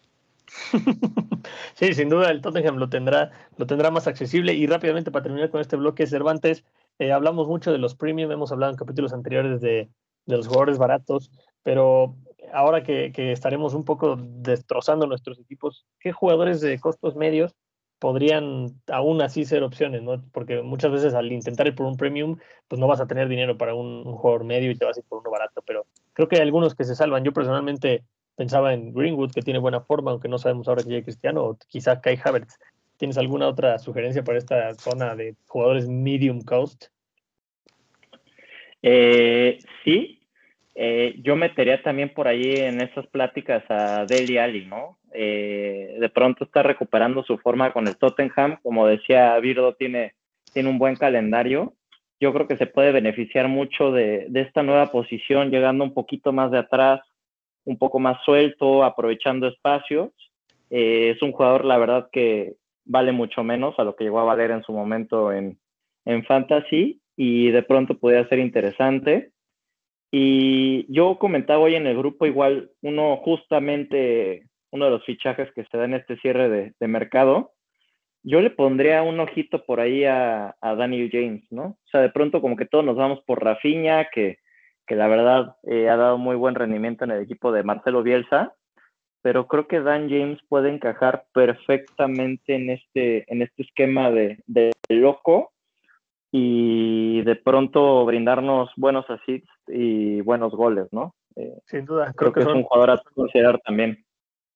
sí, 1.75 1.95
sin 1.95 2.09
duda 2.09 2.31
el 2.31 2.41
Tottenham 2.41 2.77
lo 2.77 2.89
tendrá, 2.89 3.31
lo 3.57 3.67
tendrá 3.67 3.91
más 3.91 4.07
accesible. 4.07 4.55
Y 4.55 4.67
rápidamente 4.67 5.11
para 5.11 5.25
terminar 5.25 5.51
con 5.51 5.61
este 5.61 5.77
bloque, 5.77 6.07
Cervantes, 6.07 6.65
eh, 6.99 7.13
hablamos 7.13 7.49
mucho 7.49 7.73
de 7.73 7.79
los 7.79 7.95
premium, 7.95 8.31
hemos 8.31 8.53
hablado 8.53 8.73
en 8.73 8.79
capítulos 8.79 9.13
anteriores 9.13 9.61
de, 9.61 9.91
de 10.27 10.37
los 10.37 10.47
jugadores 10.47 10.79
baratos, 10.79 11.31
pero 11.63 12.17
ahora 12.53 12.83
que, 12.83 13.13
estaremos 13.33 13.75
un 13.75 13.85
poco 13.85 14.17
destrozando 14.19 15.07
nuestros 15.07 15.39
equipos, 15.39 15.87
¿qué 15.99 16.13
jugadores 16.13 16.61
de 16.61 16.79
costos 16.79 17.17
medios 17.17 17.55
podrían 17.99 18.81
aún 18.91 19.21
así 19.21 19.45
ser 19.45 19.63
opciones, 19.63 20.03
¿no? 20.03 20.25
Porque 20.33 20.63
muchas 20.63 20.91
veces 20.91 21.13
al 21.13 21.31
intentar 21.31 21.67
ir 21.67 21.75
por 21.75 21.87
un 21.87 21.97
premium, 21.97 22.39
pues 22.67 22.81
no 22.81 22.87
vas 22.87 23.01
a 23.01 23.07
tener 23.07 23.29
dinero 23.29 23.59
para 23.59 23.75
un, 23.75 24.05
jugador 24.05 24.45
medio 24.45 24.71
y 24.71 24.77
te 24.77 24.87
vas 24.87 24.97
a 24.97 25.01
ir 25.01 25.07
por 25.07 25.21
uno 25.21 25.31
barato, 25.31 25.63
pero 25.67 25.85
creo 26.15 26.27
que 26.27 26.37
hay 26.37 26.43
algunos 26.43 26.75
que 26.75 26.85
se 26.85 26.97
salvan. 26.97 27.25
Yo 27.25 27.33
personalmente 27.33 28.05
pensaba 28.37 28.73
en 28.73 28.95
Greenwood, 28.95 29.33
que 29.33 29.43
tiene 29.43 29.59
buena 29.59 29.83
forma, 29.83 30.13
aunque 30.13 30.29
no 30.29 30.39
sabemos 30.39 30.67
ahora 30.67 30.83
que 30.83 30.89
llega 30.89 31.05
Cristiano, 31.05 31.45
o 31.45 31.59
quizá 31.69 32.01
Kai 32.01 32.19
Havertz. 32.25 32.59
¿Tienes 32.97 33.19
alguna 33.19 33.49
otra 33.49 33.79
sugerencia 33.79 34.25
para 34.25 34.39
esta 34.39 34.75
zona 34.75 35.15
de 35.15 35.37
jugadores 35.47 35.87
medium 35.87 36.41
cost? 36.41 36.87
Eh, 38.83 39.59
sí, 39.85 40.21
eh, 40.75 41.17
yo 41.23 41.37
metería 41.37 41.83
también 41.83 42.09
por 42.15 42.29
ahí 42.29 42.55
en 42.57 42.81
esas 42.81 43.07
pláticas 43.09 43.63
a 43.69 44.07
Deli 44.07 44.39
Ali, 44.39 44.65
¿no? 44.67 44.99
Eh, 45.13 45.97
de 45.99 46.09
pronto 46.09 46.45
está 46.45 46.63
recuperando 46.63 47.23
su 47.25 47.39
forma 47.39 47.73
con 47.73 47.87
el 47.89 47.97
Tottenham. 47.97 48.59
Como 48.63 48.87
decía, 48.87 49.39
Virdo 49.41 49.75
tiene, 49.75 50.15
tiene 50.53 50.69
un 50.69 50.79
buen 50.79 50.97
calendario. 50.97 51.75
Yo 52.21 52.33
creo 52.33 52.47
que 52.47 52.57
se 52.57 52.67
puede 52.67 52.93
beneficiar 52.93 53.49
mucho 53.49 53.93
de, 53.93 54.29
esta 54.35 54.63
nueva 54.63 54.91
posición, 54.91 55.51
llegando 55.51 55.85
un 55.85 55.95
poquito 55.95 56.33
más 56.33 56.51
de 56.51 56.59
atrás, 56.59 57.01
un 57.65 57.79
poco 57.79 57.99
más 57.99 58.23
suelto, 58.25 58.85
aprovechando 58.85 59.49
espacios. 59.49 60.11
Eh, 60.71 61.13
es 61.15 61.23
un 61.23 61.33
jugador, 61.33 61.65
la 61.65 61.79
verdad, 61.79 62.09
que 62.13 62.55
vale 62.85 63.13
mucho 63.13 63.43
menos 63.43 63.79
a 63.79 63.85
lo 63.85 63.97
que 63.97 64.05
llegó 64.05 64.21
a 64.21 64.25
valer 64.25 64.51
en 64.51 64.63
su 64.63 64.73
momento 64.73 65.33
en, 65.33 65.59
en 66.05 66.25
Fantasy 66.25 67.00
y 67.23 67.51
de 67.51 67.63
pronto 67.63 67.99
podría 67.99 68.27
ser 68.29 68.39
interesante. 68.39 69.33
Y 70.11 70.91
yo 70.91 71.19
comentaba 71.19 71.61
hoy 71.61 71.75
en 71.75 71.87
el 71.87 71.99
grupo 71.99 72.25
igual, 72.25 72.71
uno 72.81 73.19
justamente 73.19 74.47
uno 74.71 74.87
de 74.87 74.91
los 74.93 75.05
fichajes 75.05 75.53
que 75.53 75.67
se 75.67 75.77
da 75.77 75.85
en 75.85 75.93
este 75.93 76.17
cierre 76.17 76.73
de, 76.79 76.89
mercado, 76.89 77.53
yo 78.23 78.41
le 78.41 78.49
pondría 78.49 79.03
un 79.03 79.21
ojito 79.21 79.67
por 79.67 79.81
ahí 79.81 80.07
a, 80.07 80.57
Daniel 80.63 81.11
James, 81.13 81.45
¿no? 81.51 81.63
O 81.65 81.89
sea, 81.91 82.01
de 82.01 82.09
pronto 82.09 82.41
como 82.41 82.57
que 82.57 82.65
todos 82.65 82.87
nos 82.87 82.97
vamos 82.97 83.21
por 83.27 83.45
Rafinha, 83.45 84.09
que, 84.09 84.39
que 84.87 84.97
la 84.97 85.07
verdad 85.07 85.57
eh, 85.65 85.91
ha 85.91 85.97
dado 85.97 86.17
muy 86.17 86.37
buen 86.37 86.55
rendimiento 86.55 87.05
en 87.05 87.11
el 87.11 87.23
equipo 87.23 87.53
de 87.53 87.65
Marcelo 87.65 88.03
Bielsa, 88.03 88.55
pero 89.21 89.47
creo 89.47 89.69
que 89.69 89.83
Dan 89.83 90.09
James 90.09 90.39
puede 90.49 90.71
encajar 90.71 91.27
perfectamente 91.35 92.55
en 92.55 92.71
este, 92.71 93.31
en 93.31 93.43
este 93.43 93.65
esquema 93.65 94.11
de, 94.11 94.39
de 94.47 94.73
loco 94.89 95.53
y 96.33 97.23
de 97.23 97.37
pronto 97.37 98.05
brindarnos 98.05 98.71
buenos 98.77 99.09
assists 99.11 99.51
y 99.67 100.21
buenos 100.21 100.53
goles, 100.53 100.89
¿no? 100.93 101.15
Eh, 101.37 101.59
Sin 101.67 101.85
duda, 101.85 102.13
creo, 102.15 102.33
que, 102.33 102.41
es 102.41 102.47
un 102.47 102.63
jugador 102.63 102.91
a 102.91 103.03
considerar 103.15 103.61
también. 103.61 104.05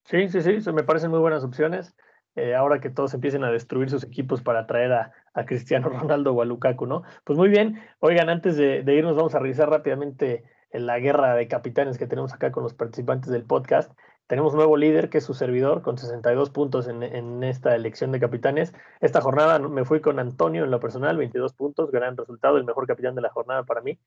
Sí, 0.05 0.29
sí, 0.29 0.41
sí, 0.43 0.73
me 0.73 0.85
parecen 0.85 1.11
muy 1.11 1.21
buenas 1.21 1.45
opciones. 1.45 1.95
Eh, 2.37 2.55
ahora 2.55 2.81
que 2.81 2.91
todos 2.91 3.15
empiecen 3.15 3.45
a 3.45 3.51
destruir 3.51 3.91
sus 3.91 4.03
equipos 4.03 4.43
para 4.43 4.67
traer 4.67 4.93
a, 4.93 5.13
Cristiano 5.47 5.89
Ronaldo 5.89 6.33
o 6.33 6.43
a 6.43 6.45
Lukaku, 6.45 6.87
¿no? 6.87 7.03
Pues 7.25 7.39
muy 7.39 7.49
bien. 7.49 7.81
Oigan, 8.01 8.29
antes 8.29 8.57
de, 8.57 8.83
irnos, 8.87 9.17
vamos 9.17 9.35
a 9.35 9.39
revisar 9.39 9.71
rápidamente 9.71 10.45
la 10.73 10.99
guerra 10.99 11.35
de 11.37 11.47
capitanes 11.47 11.99
que 11.99 12.07
tenemos 12.07 12.35
acá 12.35 12.51
con 12.51 12.65
los 12.65 12.75
participantes 12.75 13.31
del 13.31 13.45
podcast. 13.45 13.93
Tenemos 14.27 14.53
un 14.53 14.59
nuevo 14.59 14.79
líder 14.79 15.11
que 15.11 15.19
es 15.19 15.25
su 15.25 15.35
servidor 15.35 15.83
con 15.83 15.99
62 15.99 16.49
puntos 16.49 16.89
en, 16.89 17.45
esta 17.45 17.75
elección 17.75 18.11
de 18.11 18.21
capitanes. 18.21 18.73
Esta 19.01 19.21
jornada 19.21 19.59
me 19.59 19.85
fui 19.85 20.01
con 20.01 20.19
Antonio 20.19 20.65
en 20.65 20.71
lo 20.71 20.81
personal, 20.81 21.19
22 21.19 21.53
puntos, 21.53 21.91
gran 21.91 22.17
resultado, 22.17 22.57
el 22.57 22.65
mejor 22.65 22.87
capitán 22.87 23.15
de 23.15 23.21
la 23.21 23.29
jornada 23.29 23.65
para 23.65 23.83
mí. 23.83 23.99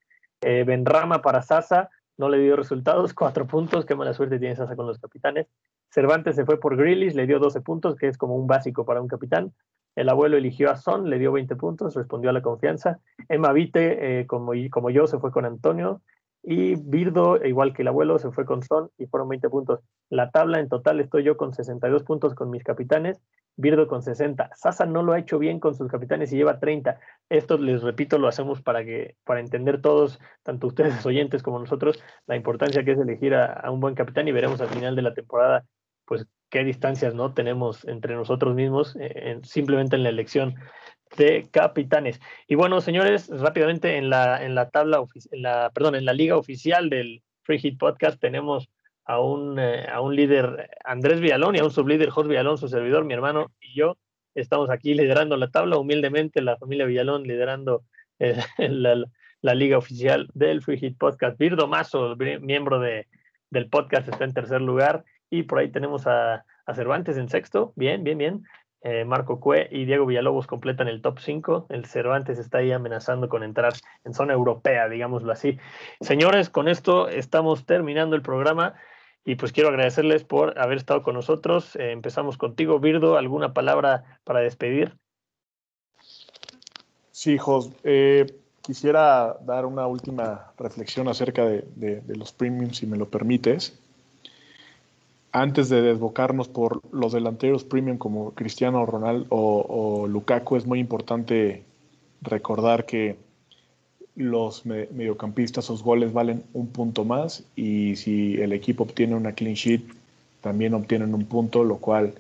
Eh, 0.42 0.64
Benrama 0.66 1.22
para 1.22 1.44
Sasa, 1.44 1.92
no 2.18 2.30
le 2.30 2.40
dio 2.40 2.56
resultados, 2.56 3.14
cuatro 3.14 3.46
puntos, 3.46 3.86
qué 3.86 3.94
mala 3.94 4.14
suerte 4.16 4.40
tiene 4.40 4.56
Sasa 4.56 4.76
con 4.76 4.88
los 4.88 4.98
capitanes. 4.98 5.48
Cervantes 5.90 6.36
se 6.36 6.46
fue 6.46 6.60
por 6.60 6.76
Grealish, 6.76 7.14
le 7.14 7.28
dio 7.28 7.38
12 7.38 7.62
puntos, 7.62 7.96
que 7.96 8.08
es 8.08 8.18
como 8.18 8.36
un 8.36 8.48
básico 8.48 8.86
para 8.86 9.02
un 9.02 9.08
capitán. 9.08 9.54
El 9.96 10.10
abuelo 10.10 10.38
eligió 10.38 10.72
a 10.72 10.78
Son, 10.78 11.10
le 11.10 11.20
dio 11.20 11.32
20 11.32 11.56
puntos, 11.56 11.96
respondió 11.96 12.32
a 12.32 12.34
la 12.34 12.42
confianza. 12.42 13.00
Emma 13.30 13.54
Vite, 13.54 14.20
eh, 14.20 14.28
como, 14.28 14.52
como 14.72 14.90
yo, 14.90 15.06
se 15.06 15.20
fue 15.20 15.32
con 15.32 15.46
Antonio. 15.46 16.02
Y 16.50 16.76
Birdo, 16.76 17.44
igual 17.44 17.74
que 17.74 17.82
el 17.82 17.90
abuelo, 17.90 18.18
se 18.20 18.32
fue 18.32 18.46
con 18.46 18.64
Son 18.64 18.90
y 18.98 19.06
fueron 19.08 19.28
20 19.28 19.50
puntos. 19.50 19.82
La 20.10 20.32
tabla 20.32 20.62
en 20.62 20.70
total 20.70 21.02
estoy 21.02 21.24
yo 21.24 21.36
con 21.36 21.54
62 21.54 22.04
puntos 22.04 22.36
con 22.36 22.50
mis 22.50 22.64
capitanes, 22.64 23.22
Birdo 23.58 23.90
con 23.90 24.02
60. 24.02 24.52
Sasa 24.56 24.86
no 24.86 25.04
lo 25.04 25.12
ha 25.12 25.20
hecho 25.20 25.40
bien 25.40 25.60
con 25.60 25.76
sus 25.76 25.92
capitanes 25.92 26.32
y 26.32 26.38
lleva 26.38 26.62
30. 26.62 27.02
Esto, 27.28 27.58
les 27.58 27.84
repito, 27.84 28.18
lo 28.18 28.30
hacemos 28.30 28.62
para, 28.62 28.86
que, 28.86 29.18
para 29.26 29.42
entender 29.42 29.82
todos, 29.82 30.22
tanto 30.44 30.68
ustedes 30.68 31.06
oyentes 31.06 31.44
como 31.44 31.60
nosotros, 31.60 32.02
la 32.28 32.38
importancia 32.38 32.86
que 32.86 32.94
es 32.94 33.00
elegir 33.00 33.36
a, 33.36 33.70
un 33.70 33.82
buen 33.82 33.94
capitán 33.94 34.30
y 34.30 34.32
veremos 34.32 34.62
al 34.62 34.70
final 34.70 34.96
de 34.96 35.02
la 35.02 35.14
temporada 35.14 35.66
pues 36.06 36.26
qué 36.50 36.64
distancias 36.64 37.14
no 37.14 37.34
tenemos 37.34 37.84
entre 37.86 38.16
nosotros 38.16 38.56
mismos 38.56 38.96
eh, 38.98 39.38
simplemente 39.44 39.98
en 39.98 40.04
la 40.04 40.10
elección 40.10 40.56
de 41.18 41.48
capitanes. 41.52 42.20
Y 42.48 42.56
bueno, 42.56 42.82
señores, 42.82 43.30
rápidamente 43.30 43.98
en 43.98 44.10
la, 44.10 44.44
en 44.44 44.56
la 44.56 44.70
tabla, 44.70 45.04
en 45.32 45.42
la, 45.42 45.72
perdón, 45.74 45.96
en 45.96 46.06
la 46.06 46.14
liga 46.14 46.38
oficial 46.38 46.90
del 46.90 47.22
Free 47.44 47.60
Hit 47.60 47.78
Podcast 47.78 48.20
tenemos 48.20 48.70
a 49.06 49.22
un, 49.22 49.58
eh, 49.58 49.88
a 49.90 50.02
un 50.02 50.16
líder, 50.16 50.70
Andrés 50.84 51.22
Villalón, 51.22 51.56
y 51.56 51.60
a 51.60 51.64
un 51.64 51.72
sublíder, 51.72 52.10
Jorge 52.10 52.30
Villalón, 52.30 52.58
su 52.58 52.68
servidor, 52.68 53.06
mi 53.06 53.14
hermano 53.14 53.52
y 53.62 53.74
yo. 53.78 53.98
Estamos 54.36 54.70
aquí 54.70 54.94
liderando 54.94 55.38
la 55.38 55.50
tabla, 55.50 55.78
humildemente 55.78 56.42
la 56.42 56.58
familia 56.58 56.86
Villalón 56.86 57.24
liderando 57.24 57.84
eh, 58.20 58.38
la, 58.58 59.04
la, 59.42 59.56
liga 59.56 59.78
oficial 59.78 60.30
del 60.34 60.62
Free 60.62 60.78
Hit 60.78 60.98
Podcast. 60.98 61.38
Virdo 61.38 61.68
Mazo, 61.68 62.16
miembro 62.42 62.80
de, 62.80 63.08
del 63.50 63.70
podcast, 63.70 64.08
está 64.08 64.26
en 64.26 64.34
tercer 64.34 64.62
lugar 64.62 65.04
y 65.30 65.44
por 65.44 65.60
ahí 65.60 65.72
tenemos 65.72 66.08
a, 66.08 66.44
Cervantes 66.76 67.16
en 67.16 67.30
sexto, 67.30 67.72
bien, 67.78 68.04
bien, 68.04 68.18
bien. 68.18 68.44
Eh, 68.82 69.06
Marco 69.06 69.40
Cue 69.40 69.68
y 69.72 69.86
Diego 69.86 70.06
Villalobos 70.06 70.48
completan 70.48 70.88
el 70.88 71.02
top 71.02 71.20
5. 71.20 71.68
El 71.70 71.86
Cervantes 71.86 72.40
está 72.40 72.60
ahí 72.60 72.72
amenazando 72.72 73.30
con 73.30 73.44
entrar 73.44 73.74
en 74.04 74.14
zona 74.14 74.34
europea, 74.34 74.88
digámoslo 74.88 75.32
así. 75.32 75.58
Señores, 76.00 76.50
con 76.50 76.68
esto 76.68 77.10
estamos 77.10 77.66
terminando 77.66 78.16
el 78.16 78.22
programa 78.22 78.76
y 79.26 79.36
pues 79.36 79.52
quiero 79.52 79.70
agradecerles 79.70 80.24
por 80.24 80.58
haber 80.60 80.78
estado 80.78 81.04
con 81.04 81.16
nosotros. 81.16 81.76
Eh, 81.76 81.92
empezamos 81.92 82.38
contigo, 82.38 82.80
Birdo. 82.80 83.18
¿Alguna 83.18 83.54
palabra 83.54 84.20
para 84.24 84.40
despedir? 84.40 84.98
Sí, 87.12 87.34
hijos. 87.34 87.72
Eh, 87.84 88.26
quisiera 88.62 89.38
dar 89.42 89.66
una 89.66 89.88
última 89.88 90.54
reflexión 90.58 91.08
acerca 91.08 91.46
de, 91.46 91.64
de 92.02 92.16
los 92.16 92.32
premiums, 92.32 92.78
si 92.78 92.86
me 92.86 92.98
lo 92.98 93.10
permites 93.10 93.82
antes 95.32 95.70
de 95.70 95.82
desbocarnos 95.82 96.48
por 96.48 96.82
los 96.92 97.14
delanteros 97.14 97.64
premium 97.64 97.98
como 97.98 98.32
Cristiano 98.32 98.86
Ronaldo 98.86 99.28
o, 99.30 100.08
Lukaku, 100.08 100.56
es 100.56 100.66
muy 100.66 100.80
importante 100.80 101.64
recordar 102.22 102.86
que 102.86 103.18
los 104.16 104.66
mediocampistas, 104.66 105.66
sus 105.66 105.84
goles 105.84 106.12
valen 106.12 106.44
un 106.54 106.68
punto 106.68 107.06
más 107.06 107.44
y 107.56 107.96
si 107.98 108.42
el 108.42 108.52
equipo 108.52 108.84
obtiene 108.84 109.16
una 109.16 109.34
clean 109.34 109.56
sheet, 109.56 109.84
también 110.42 110.74
obtienen 110.74 111.14
un 111.14 111.26
punto, 111.26 111.64
lo 111.64 111.78
cual 111.78 112.14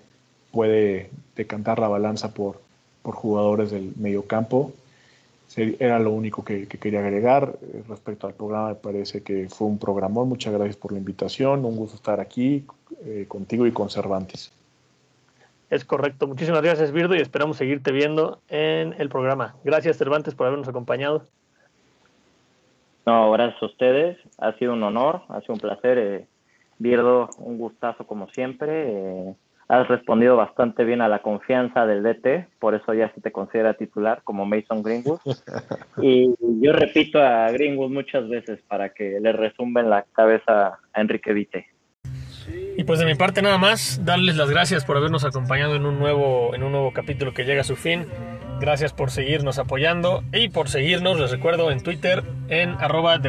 puede 0.51 1.09
decantar 1.35 1.79
la 1.79 1.87
balanza 1.87 2.33
por, 2.33 2.61
por 3.01 3.15
jugadores 3.15 3.71
del 3.71 3.93
mediocampo 3.97 4.73
era 5.55 5.99
lo 5.99 6.11
único 6.11 6.43
que, 6.43 6.67
quería 6.67 6.99
agregar. 6.99 7.57
Eh, 7.61 7.83
respecto 7.87 8.27
al 8.27 8.33
programa, 8.33 8.69
me 8.69 8.75
parece 8.75 9.23
que 9.23 9.47
fue 9.49 9.67
un 9.67 9.79
programón. 9.79 10.29
Muchas 10.29 10.53
gracias 10.53 10.75
por 10.75 10.91
la 10.91 10.99
invitación. 10.99 11.65
Un 11.65 11.75
gusto 11.75 11.95
estar 11.95 12.19
aquí 12.19 12.65
eh, 13.05 13.25
contigo 13.27 13.65
y 13.65 13.71
con 13.71 13.89
Cervantes. 13.89 14.51
Es 15.69 15.83
correcto. 15.83 16.27
Muchísimas 16.27 16.61
gracias, 16.61 16.91
Virdo, 16.91 17.15
y 17.15 17.19
esperamos 17.19 17.57
seguirte 17.57 17.91
viendo 17.91 18.39
en 18.49 18.93
el 18.99 19.09
programa. 19.09 19.55
Gracias, 19.63 19.97
Cervantes, 19.97 20.35
por 20.35 20.47
habernos 20.47 20.67
acompañado. 20.67 21.23
No, 23.05 23.31
gracias 23.31 23.61
a 23.61 23.65
ustedes. 23.65 24.17
Ha 24.37 24.53
sido 24.53 24.73
un 24.73 24.83
honor, 24.83 25.21
ha 25.29 25.41
sido 25.41 25.55
un 25.55 25.59
placer. 25.59 25.97
Eh, 25.97 26.27
Virdo, 26.79 27.29
un 27.39 27.57
gustazo 27.57 28.05
como 28.05 28.29
siempre 28.29 29.35
has 29.69 29.87
respondido 29.87 30.37
bastante 30.37 30.83
bien 30.85 31.01
a 31.01 31.09
la 31.09 31.19
confianza 31.19 31.85
del 31.85 32.03
DT, 32.03 32.47
por 32.59 32.73
eso 32.73 32.93
ya 32.93 33.13
se 33.13 33.21
te 33.21 33.31
considera 33.31 33.73
titular 33.73 34.21
como 34.23 34.45
Mason 34.45 34.81
Greenwood. 34.81 35.19
Y 36.01 36.33
yo 36.61 36.73
repito 36.73 37.21
a 37.21 37.49
Greenwood 37.51 37.91
muchas 37.91 38.29
veces 38.29 38.59
para 38.67 38.89
que 38.89 39.19
le 39.19 39.31
resumben 39.33 39.89
la 39.89 40.05
cabeza 40.13 40.79
a 40.93 41.01
Enrique 41.01 41.33
Vite. 41.33 41.67
Y 42.77 42.83
pues 42.83 42.99
de 42.99 43.05
mi 43.05 43.15
parte 43.15 43.41
nada 43.41 43.57
más, 43.57 44.05
darles 44.05 44.37
las 44.37 44.49
gracias 44.49 44.85
por 44.85 44.95
habernos 44.95 45.25
acompañado 45.25 45.75
en 45.75 45.85
un 45.85 45.99
nuevo, 45.99 46.55
en 46.55 46.63
un 46.63 46.71
nuevo 46.71 46.93
capítulo 46.93 47.33
que 47.33 47.43
llega 47.43 47.61
a 47.61 47.65
su 47.65 47.75
fin. 47.75 48.05
Gracias 48.61 48.93
por 48.93 49.11
seguirnos 49.11 49.59
apoyando 49.59 50.23
y 50.31 50.49
por 50.49 50.69
seguirnos, 50.69 51.19
les 51.19 51.31
recuerdo, 51.31 51.71
en 51.71 51.81
Twitter 51.81 52.23
en 52.47 52.71
arroba. 52.79 53.19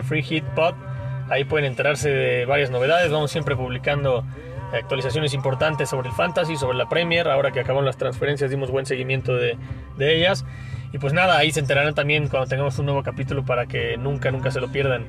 Ahí 1.30 1.44
pueden 1.44 1.66
enterarse 1.66 2.10
de 2.10 2.46
varias 2.46 2.70
novedades, 2.70 3.10
vamos 3.10 3.30
siempre 3.30 3.56
publicando 3.56 4.24
actualizaciones 4.72 5.34
importantes 5.34 5.88
sobre 5.88 6.08
el 6.08 6.14
Fantasy, 6.14 6.56
sobre 6.56 6.76
la 6.76 6.88
Premier. 6.88 7.28
Ahora 7.28 7.50
que 7.50 7.60
acabaron 7.60 7.84
las 7.84 7.96
transferencias, 7.96 8.50
dimos 8.50 8.70
buen 8.70 8.86
seguimiento 8.86 9.34
de, 9.34 9.56
de, 9.96 10.16
ellas. 10.16 10.44
Y 10.92 10.98
pues 10.98 11.12
nada, 11.12 11.36
ahí 11.36 11.50
se 11.50 11.60
enterarán 11.60 11.94
también 11.94 12.28
cuando 12.28 12.48
tengamos 12.48 12.78
un 12.78 12.86
nuevo 12.86 13.02
capítulo 13.02 13.44
para 13.44 13.66
que 13.66 13.96
nunca, 13.96 14.30
nunca 14.30 14.50
se 14.50 14.60
lo 14.60 14.68
pierdan. 14.72 15.06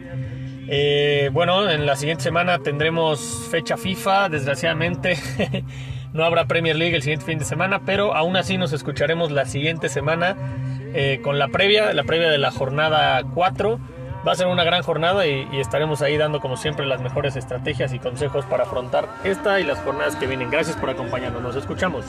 Eh, 0.72 1.30
bueno, 1.34 1.70
en 1.70 1.86
la 1.86 1.96
siguiente 1.96 2.24
semana 2.24 2.60
tendremos 2.60 3.48
fecha 3.50 3.78
FIFA, 3.78 4.30
desgraciadamente. 4.30 5.18
no 6.14 6.24
habrá 6.24 6.46
Premier 6.46 6.76
League 6.76 6.96
el 6.96 7.02
siguiente 7.02 7.26
fin 7.26 7.40
de 7.40 7.46
semana, 7.46 7.82
pero 7.86 8.16
aún 8.16 8.36
así 8.38 8.58
nos 8.58 8.74
escucharemos 8.74 9.32
la 9.32 9.46
siguiente 9.46 9.90
semana 9.90 10.36
eh, 10.94 11.20
con 11.24 11.40
la 11.40 11.48
previa, 11.48 11.94
la 11.94 12.04
previa 12.04 12.30
de 12.30 12.38
la 12.38 12.52
jornada 12.52 13.24
4 13.34 13.80
Va 14.28 14.34
a 14.34 14.36
ser 14.36 14.48
una 14.48 14.64
gran 14.64 14.84
jornada 14.84 15.26
y, 15.26 15.48
estaremos 15.60 16.02
ahí 16.02 16.18
dando 16.18 16.40
como 16.40 16.58
siempre 16.58 16.86
las 16.86 17.02
mejores 17.02 17.36
estrategias 17.36 17.94
y 17.94 18.00
consejos 18.00 18.46
para 18.46 18.64
afrontar 18.64 19.08
esta 19.24 19.60
y 19.60 19.64
las 19.64 19.80
jornadas 19.80 20.16
que 20.16 20.28
vienen. 20.28 20.50
Gracias 20.50 20.76
por 20.76 20.90
acompañarnos, 20.90 21.42
nos 21.42 21.56
escuchamos. 21.56 22.06